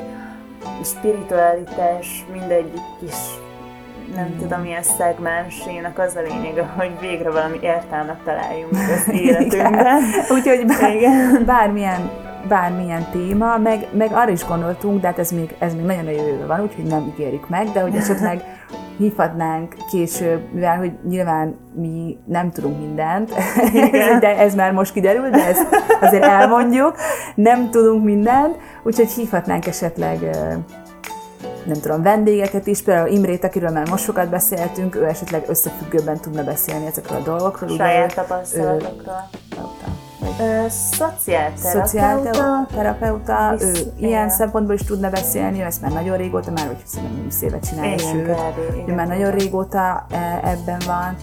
spiritualitás, 0.85 2.25
mindegyik 2.33 2.81
kis 3.01 3.15
nem 4.15 4.27
Igen. 4.27 4.39
tudom, 4.39 4.61
milyen 4.61 4.83
szegmensének 4.83 5.99
az 5.99 6.17
a 6.17 6.21
lényege, 6.21 6.63
hogy 6.77 6.91
végre 7.01 7.31
valami 7.31 7.59
értelmet 7.63 8.19
találjunk 8.25 8.73
az 8.73 9.13
életünkben. 9.25 10.03
Úgyhogy 10.29 10.67
bár, 10.67 10.95
Igen. 10.95 11.43
bármilyen, 11.47 12.11
bármilyen 12.49 13.07
téma, 13.13 13.59
meg, 13.59 13.87
meg 13.93 14.11
arra 14.13 14.31
is 14.31 14.45
gondoltunk, 14.45 15.01
de 15.01 15.07
hát 15.07 15.19
ez 15.19 15.31
még, 15.31 15.55
ez 15.59 15.75
még 15.75 15.85
nagyon 15.85 16.07
a 16.07 16.11
jövőben 16.11 16.47
van, 16.47 16.61
úgyhogy 16.61 16.85
nem 16.85 17.13
ígérjük 17.15 17.49
meg, 17.49 17.69
de 17.73 17.81
hogy 17.81 17.95
esetleg 18.03 18.43
hívhatnánk 18.97 19.75
később, 19.91 20.41
mivel 20.53 20.77
hogy 20.77 20.93
nyilván 21.09 21.57
mi 21.75 22.19
nem 22.25 22.51
tudunk 22.51 22.79
mindent, 22.79 23.33
de 24.21 24.39
ez 24.39 24.55
már 24.55 24.73
most 24.73 24.93
kiderül, 24.93 25.31
de 25.31 25.47
ezt 25.47 25.67
azért 26.01 26.25
elmondjuk, 26.25 26.95
nem 27.35 27.71
tudunk 27.71 28.05
mindent, 28.05 28.57
úgyhogy 28.83 29.11
hívhatnánk 29.11 29.67
esetleg 29.67 30.19
nem 31.67 31.81
tudom, 31.81 32.03
vendégeket 32.03 32.67
is, 32.67 32.83
például 32.83 33.09
Imrét, 33.09 33.45
akiről 33.45 33.71
már 33.71 33.89
most 33.89 34.05
sokat 34.05 34.29
beszéltünk, 34.29 34.97
ő 34.97 35.05
esetleg 35.05 35.45
összefüggőben 35.49 36.21
tudna 36.21 36.45
beszélni 36.45 36.87
ezekről 36.87 37.19
a 37.19 37.23
dolgokról. 37.23 37.77
Saját 37.77 38.15
tapasztalatokról. 38.15 39.29
Ö, 40.41 40.67
szociálterapeuta. 40.69 41.87
Szociálterapeuta, 41.87 43.55
ő 43.61 43.73
ilyen 43.97 44.31
szempontból 44.31 44.75
is 44.75 44.83
tudna 44.83 45.11
beszélni, 45.11 45.61
ő 45.61 45.65
ezt 45.65 45.81
már 45.81 45.93
nagyon 45.93 46.17
régóta, 46.17 46.51
már 46.51 46.67
hogy 46.67 46.83
szerintem 46.85 47.23
20 47.25 47.43
évet 47.43 47.69
csinálja, 47.69 47.99
sőt, 47.99 48.37
ő 48.87 48.95
már 48.95 49.07
nagyon 49.07 49.31
régóta 49.31 50.07
e, 50.11 50.41
ebben 50.45 50.81
van. 50.87 51.17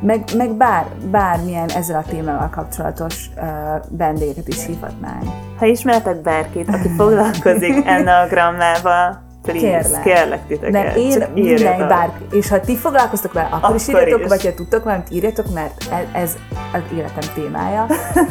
Meg, 0.00 0.24
meg 0.36 0.50
bár, 0.50 0.86
bármilyen 1.10 1.68
ezzel 1.68 1.98
a 1.98 2.10
témával 2.10 2.48
kapcsolatos 2.48 3.30
uh, 3.36 3.42
vendégeket 3.88 4.48
is 4.48 4.66
hívhatnánk. 4.66 5.24
Ha 5.58 5.66
ismertek 5.66 6.16
bárkit, 6.16 6.68
aki 6.68 6.88
foglalkozik 6.88 7.86
enneagrammával, 7.96 9.22
please, 9.42 9.60
Kérlek. 9.60 10.02
kérlek, 10.02 10.46
titeket, 10.46 10.72
Mert 10.72 10.96
én 10.96 11.26
minden 11.34 11.88
bárki, 11.88 12.24
és 12.36 12.48
ha 12.48 12.60
ti 12.60 12.76
foglalkoztok 12.76 13.32
vele, 13.32 13.48
akkor, 13.50 13.74
is 13.74 13.88
Akkor 13.88 14.00
írjatok, 14.00 14.22
is. 14.22 14.28
vagy 14.28 14.44
ha 14.44 14.54
tudtok 14.54 14.84
valamit, 14.84 15.10
írjatok, 15.10 15.54
mert 15.54 15.84
ez, 15.92 16.06
ez 16.12 16.36
az 16.72 16.80
életem 16.96 17.34
témája. 17.34 17.86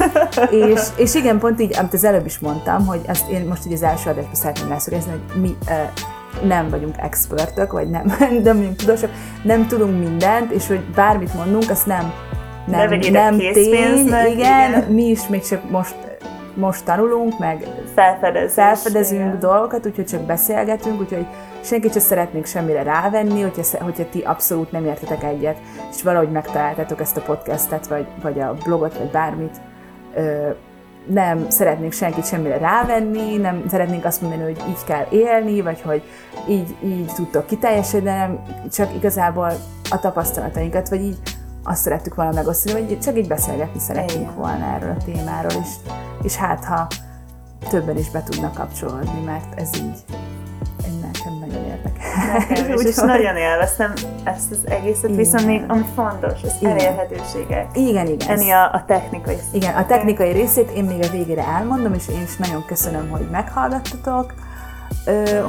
és, 0.73 0.81
és 0.97 1.15
igen, 1.15 1.39
pont 1.39 1.61
így, 1.61 1.77
amit 1.77 1.93
az 1.93 2.03
előbb 2.03 2.25
is 2.25 2.39
mondtam, 2.39 2.85
hogy 2.85 3.01
ezt 3.05 3.29
én 3.29 3.45
most 3.47 3.65
így 3.65 3.73
az 3.73 3.83
első 3.83 4.09
adásban 4.09 4.35
szeretném 4.35 4.69
leszögezni, 4.69 5.11
hogy 5.11 5.41
mi 5.41 5.57
uh, 5.69 6.47
nem 6.47 6.69
vagyunk 6.69 6.95
expertök, 6.97 7.71
vagy 7.71 7.89
nem, 7.89 8.05
nem 8.43 8.57
vagyunk 8.57 8.75
tudósok, 8.75 9.09
nem 9.43 9.67
tudunk 9.67 9.99
mindent, 9.99 10.51
és 10.51 10.67
hogy 10.67 10.81
bármit 10.95 11.33
mondunk, 11.33 11.69
azt 11.69 11.85
nem, 11.85 12.13
Ne 12.65 12.77
nem, 12.77 12.89
vegyétek 12.89 13.11
nem 13.11 13.37
tény, 13.37 14.05
igen, 14.05 14.27
igen. 14.27 14.83
mi 14.89 15.03
is 15.03 15.27
még 15.27 15.47
csak 15.47 15.69
most, 15.69 15.95
most 16.55 16.85
tanulunk, 16.85 17.39
meg 17.39 17.67
felfedezünk 18.47 19.35
dolgokat, 19.35 19.85
úgyhogy 19.85 20.05
csak 20.05 20.21
beszélgetünk, 20.21 20.99
úgyhogy 20.99 21.25
senkit 21.61 21.91
sem 21.91 22.01
szeretnénk 22.01 22.45
semmire 22.45 22.83
rávenni, 22.83 23.41
hogyha, 23.41 23.83
hogyha 23.83 24.09
ti 24.09 24.19
abszolút 24.19 24.71
nem 24.71 24.85
értetek 24.85 25.23
egyet, 25.23 25.57
és 25.91 26.03
valahogy 26.03 26.31
megtaláltátok 26.31 27.01
ezt 27.01 27.17
a 27.17 27.21
podcastet, 27.21 27.87
vagy, 27.87 28.05
vagy 28.21 28.39
a 28.39 28.53
blogot, 28.63 28.97
vagy 28.97 29.11
bármit, 29.11 29.61
ö, 30.15 30.49
nem 31.07 31.49
szeretnénk 31.49 31.91
senkit 31.93 32.25
semmire 32.25 32.57
rávenni, 32.57 33.37
nem 33.37 33.63
szeretnénk 33.69 34.05
azt 34.05 34.21
mondani, 34.21 34.43
hogy 34.43 34.63
így 34.69 34.83
kell 34.85 35.05
élni, 35.09 35.61
vagy 35.61 35.81
hogy 35.81 36.03
így, 36.47 36.75
így 36.83 37.11
tudtok 37.15 37.45
kiteljesedni, 37.45 38.09
hanem 38.09 38.39
csak 38.71 38.93
igazából 38.95 39.51
a 39.89 39.99
tapasztalatainkat, 39.99 40.89
vagy 40.89 41.01
így 41.01 41.17
azt 41.63 41.81
szerettük 41.81 42.15
volna 42.15 42.31
megosztani, 42.31 42.85
vagy 42.85 42.99
csak 42.99 43.17
így 43.17 43.27
beszélgetni 43.27 43.79
szeretnénk 43.79 44.21
Igen. 44.21 44.35
volna 44.35 44.65
erről 44.65 44.95
a 44.99 45.03
témáról, 45.03 45.51
és, 45.61 45.69
és 46.21 46.35
hát 46.35 46.63
ha 46.63 46.87
többen 47.69 47.97
is 47.97 48.09
be 48.09 48.23
tudnak 48.23 48.53
kapcsolódni, 48.53 49.21
mert 49.25 49.59
ez 49.59 49.69
így 49.75 50.03
nekem 51.01 51.33
nagyon 51.39 51.63
érdekel. 51.65 52.37
Nekem 52.37 52.73
is, 52.73 52.81
és 52.81 52.87
Úgyhogy- 52.87 53.07
nagyon 53.07 53.35
élveztem 53.35 53.93
ezt 54.23 54.51
az 54.51 54.57
egészet, 54.65 55.03
Igen. 55.03 55.15
viszont 55.15 55.45
még 55.45 55.63
ami 55.67 55.85
fontos, 55.95 56.43
az 56.43 56.55
Igen. 56.59 56.71
elérhetőségek. 56.71 57.67
Igen, 57.77 58.07
igen. 58.07 58.29
Enni 58.29 58.51
a, 58.51 58.73
a 58.73 58.83
technikai 58.87 59.37
Igen, 59.51 59.75
a 59.75 59.85
technikai 59.85 60.31
részét 60.31 60.69
én 60.69 60.83
még 60.83 61.03
a 61.05 61.09
végére 61.09 61.47
elmondom, 61.47 61.93
és 61.93 62.07
én 62.07 62.21
is 62.21 62.37
nagyon 62.37 62.65
köszönöm, 62.65 63.09
hogy 63.09 63.27
meghallgattatok. 63.31 64.33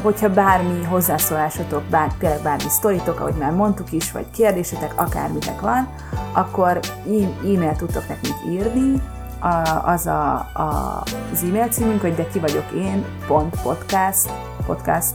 Hogyha 0.02 0.28
bármi 0.28 0.84
hozzászólásotok, 0.84 1.82
bár, 1.82 2.12
tényleg 2.18 2.42
bármi 2.42 2.68
sztoritok, 2.68 3.20
ahogy 3.20 3.34
már 3.34 3.50
mondtuk 3.50 3.92
is, 3.92 4.12
vagy 4.12 4.30
kérdésetek, 4.30 4.92
akármitek 4.96 5.60
van, 5.60 5.88
akkor 6.32 6.80
e- 7.06 7.48
e-mail 7.48 7.76
tudtok 7.76 8.08
nekünk 8.08 8.36
írni, 8.50 9.02
a, 9.40 9.82
az 9.84 10.06
a, 10.06 10.32
a, 10.52 11.02
az 11.32 11.42
e-mail 11.42 11.68
címünk, 11.68 12.00
hogy 12.00 12.14
de 12.14 12.26
ki 12.26 12.38
vagyok 12.38 12.70
én, 12.74 13.04
pont 13.26 13.62
podcast, 13.62 14.30
podcast, 14.66 15.12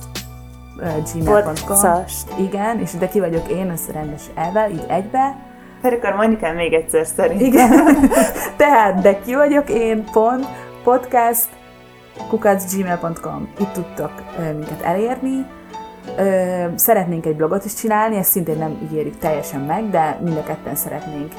gmail.com. 1.13 2.03
Igen, 2.39 2.79
és 2.79 2.91
de 2.91 3.07
ki 3.07 3.19
vagyok 3.19 3.47
én, 3.47 3.69
az 3.69 3.89
rendes 3.93 4.21
elvel, 4.35 4.71
így 4.71 4.85
egybe, 4.87 5.35
Pedig 5.81 5.99
akkor 6.03 6.37
el 6.41 6.53
még 6.53 6.73
egyszer 6.73 7.05
szerint. 7.05 7.41
igen. 7.41 7.69
Tehát, 8.57 9.01
de 9.01 9.19
ki 9.19 9.35
vagyok 9.35 9.69
én, 9.69 10.03
pont, 10.11 10.47
podcast, 10.83 11.47
kukacgmail.com. 12.29 13.49
Itt 13.59 13.71
tudtok 13.71 14.11
minket 14.37 14.81
elérni. 14.81 15.45
Szeretnénk 16.75 17.25
egy 17.25 17.35
blogot 17.35 17.65
is 17.65 17.73
csinálni, 17.73 18.15
ezt 18.15 18.29
szintén 18.31 18.57
nem 18.57 18.79
ígérjük 18.83 19.17
teljesen 19.17 19.61
meg, 19.61 19.89
de 19.89 20.19
mind 20.23 20.37
a 20.37 20.43
ketten 20.43 20.75
szeretnénk 20.75 21.33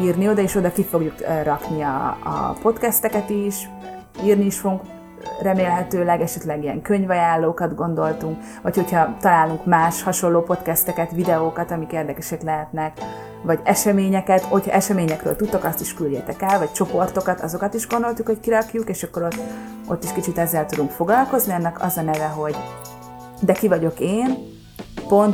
írni 0.00 0.28
oda, 0.28 0.40
és 0.40 0.54
oda 0.54 0.72
ki 0.72 0.84
fogjuk 0.84 1.14
rakni 1.42 1.82
a, 1.82 2.18
a 2.24 2.56
podcasteket 2.62 3.30
is, 3.30 3.68
írni 4.24 4.44
is 4.44 4.58
fogunk 4.58 4.82
remélhetőleg, 5.42 6.20
esetleg 6.20 6.62
ilyen 6.62 6.82
könyvajánlókat 6.82 7.74
gondoltunk, 7.74 8.38
vagy 8.62 8.74
hogyha 8.74 9.16
találunk 9.20 9.64
más 9.64 10.02
hasonló 10.02 10.42
podcasteket, 10.42 11.10
videókat, 11.10 11.70
amik 11.70 11.92
érdekesek 11.92 12.42
lehetnek, 12.42 12.98
vagy 13.42 13.60
eseményeket, 13.62 14.40
hogyha 14.40 14.70
eseményekről 14.70 15.36
tudtok, 15.36 15.64
azt 15.64 15.80
is 15.80 15.94
küldjétek 15.94 16.42
el, 16.42 16.58
vagy 16.58 16.72
csoportokat, 16.72 17.40
azokat 17.40 17.74
is 17.74 17.88
gondoltuk, 17.88 18.26
hogy 18.26 18.40
kirakjuk, 18.40 18.88
és 18.88 19.02
akkor 19.02 19.22
ott, 19.22 19.38
ott 19.88 20.04
is 20.04 20.12
kicsit 20.12 20.38
ezzel 20.38 20.66
tudunk 20.66 20.90
foglalkozni. 20.90 21.52
Ennek 21.52 21.82
az 21.82 21.96
a 21.96 22.02
neve, 22.02 22.26
hogy 22.26 22.56
de 23.40 23.52
ki 23.52 23.68
vagyok 23.68 24.00
én, 24.00 24.38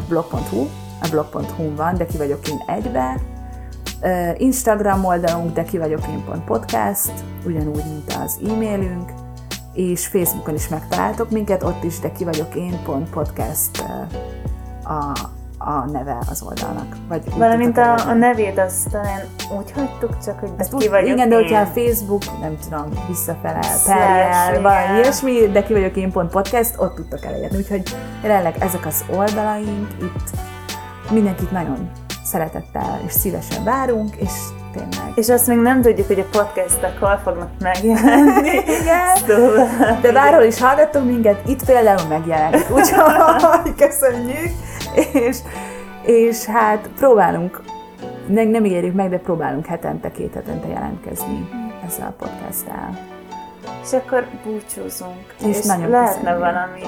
.blog.hu, 0.09 0.66
a 1.03 1.09
blog.hu 1.11 1.74
van, 1.76 1.97
de 1.97 2.07
ki 2.07 2.16
vagyok 2.16 2.49
én 2.49 2.62
egybe, 2.66 3.20
Instagram 4.36 5.05
oldalunk, 5.05 5.53
de 5.53 5.62
ki 5.62 5.78
vagyok 5.78 6.01
én 6.09 6.24
pont 6.24 6.45
podcast, 6.45 7.12
ugyanúgy, 7.47 7.84
mint 7.84 8.12
az 8.24 8.39
e-mailünk, 8.49 9.11
és 9.79 10.07
Facebookon 10.07 10.55
is 10.55 10.68
megtaláltok 10.68 11.31
minket, 11.31 11.62
ott 11.62 11.85
is, 11.85 11.99
de 11.99 12.12
ki 12.12 12.24
vagyok 12.24 12.55
én 12.55 12.83
pont 12.85 13.11
podcast 13.11 13.85
a, 14.83 15.18
a 15.59 15.91
neve 15.91 16.18
az 16.31 16.43
oldalnak. 16.43 16.97
Vagy 17.09 17.22
Valamint 17.37 17.79
a, 17.79 17.81
elérni. 17.81 18.11
a 18.11 18.14
nevét 18.14 18.59
azt 18.59 18.91
talán 18.91 19.20
úgy 19.59 19.70
hagytuk, 19.70 20.18
csak 20.24 20.39
hogy 20.39 20.51
Ezt 20.57 20.76
ki 20.76 20.89
vagyok 20.89 21.09
igen, 21.09 21.29
de 21.29 21.35
hogyha 21.35 21.61
a 21.61 21.66
Facebook, 21.66 22.22
nem 22.41 22.57
tudom, 22.68 22.85
visszafelel, 23.09 23.62
Slash, 23.62 23.87
perjel, 23.87 24.62
valami 24.62 24.99
ilyesmi, 24.99 25.49
de 25.53 25.62
ki 25.62 25.72
vagyok 25.72 25.97
én 25.97 26.11
pont 26.11 26.31
podcast, 26.31 26.74
ott 26.79 26.95
tudtok 26.95 27.24
elérni. 27.24 27.57
Úgyhogy 27.57 27.83
jelenleg 28.22 28.57
ezek 28.59 28.87
az 28.87 29.05
oldalaink, 29.16 29.89
itt 30.01 30.31
mindenkit 31.11 31.51
nagyon 31.51 31.91
szeretettel 32.24 33.01
és 33.07 33.12
szívesen 33.12 33.64
várunk, 33.64 34.16
és 34.16 34.33
tényleg. 34.79 35.12
És 35.14 35.29
azt 35.29 35.47
még 35.47 35.59
nem 35.59 35.83
tudjuk, 35.83 36.07
hogy 36.07 36.20
a 36.20 36.39
podcastek 36.39 36.99
hol 37.01 37.20
fognak 37.24 37.51
megjelenni. 37.61 38.49
Igen. 38.81 39.16
Szóval... 39.26 39.68
De 40.01 40.12
bárhol 40.12 40.43
is 40.43 40.61
hallgattok 40.61 41.05
minket, 41.05 41.49
itt 41.49 41.64
például 41.64 42.09
megjelenik, 42.09 42.70
úgyhogy 42.76 43.74
köszönjük, 43.76 44.51
és, 45.12 45.37
és 46.03 46.45
hát 46.45 46.91
próbálunk, 46.97 47.62
nem, 48.26 48.49
nem 48.49 48.64
ígérjük 48.64 48.95
meg, 48.95 49.11
de 49.11 49.18
próbálunk 49.18 49.66
hetente, 49.66 50.11
két 50.11 50.35
hetente 50.35 50.68
jelentkezni 50.68 51.49
ezzel 51.87 52.14
a 52.18 52.24
podcasttel. 52.24 53.18
És 53.89 53.95
akkor 53.95 54.24
búcsúzunk. 54.45 55.34
És 55.47 55.57
És, 55.59 55.64
nagyon 55.64 55.91
lehetne 55.91 56.32
köszönjük. 56.32 56.39
valami 56.39 56.80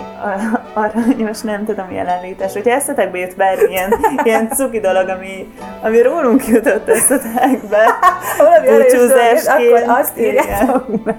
aranyos, 0.74 1.40
nem 1.40 1.64
tudom, 1.64 1.90
jelenlétes. 1.92 2.53
Hogyha 2.53 2.70
eszetekbe 2.70 3.18
jut 3.18 3.36
bármilyen 3.36 3.94
ilyen 4.24 4.48
cuki 4.48 4.80
dolog, 4.80 5.09
ami, 5.09 5.53
ami 5.82 6.03
rólunk 6.03 6.46
jutott 6.46 6.88
eszetekbe, 6.88 7.84
búcsúzásként. 8.66 9.72
akkor 9.72 9.84
azt 10.01 10.18
írjátok 10.18 11.05
meg. 11.05 11.16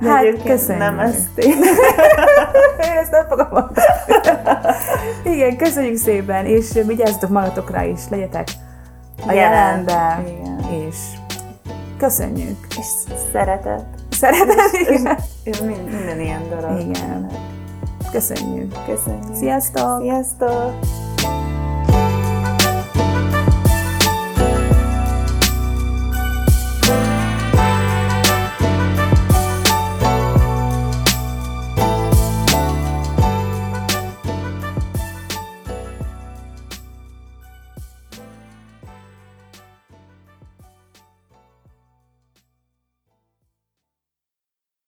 De 0.00 0.08
Hát, 0.08 0.42
köszönjük. 0.44 0.84
Nem 0.84 0.98
ezt 0.98 1.38
én. 1.38 1.56
Én 2.90 2.96
ezt 3.00 3.10
nem 3.10 3.26
fogom 3.28 3.46
mondani. 3.50 3.86
Igen, 5.24 5.56
köszönjük 5.56 5.96
szépen, 5.96 6.46
és 6.46 6.66
vigyázzatok 6.86 7.30
magatokra 7.30 7.82
is, 7.82 8.00
legyetek 8.10 8.48
a 9.26 9.32
Jelen. 9.32 9.52
jelenben, 9.52 10.26
Igen. 10.26 10.86
és 10.88 10.96
köszönjük. 11.98 12.58
És 12.68 12.86
szeretet. 13.32 13.84
Szeretet, 14.18 14.72
igen. 14.88 15.18
És 15.44 15.60
mind- 15.60 15.90
minden 15.92 16.20
ilyen 16.20 16.42
dolog. 16.48 16.80
Igen. 16.80 17.30
Köszönjük. 18.12 18.72
Köszönjük. 18.86 19.34
Sziasztok! 19.34 20.00
Sziasztok! 20.00 20.72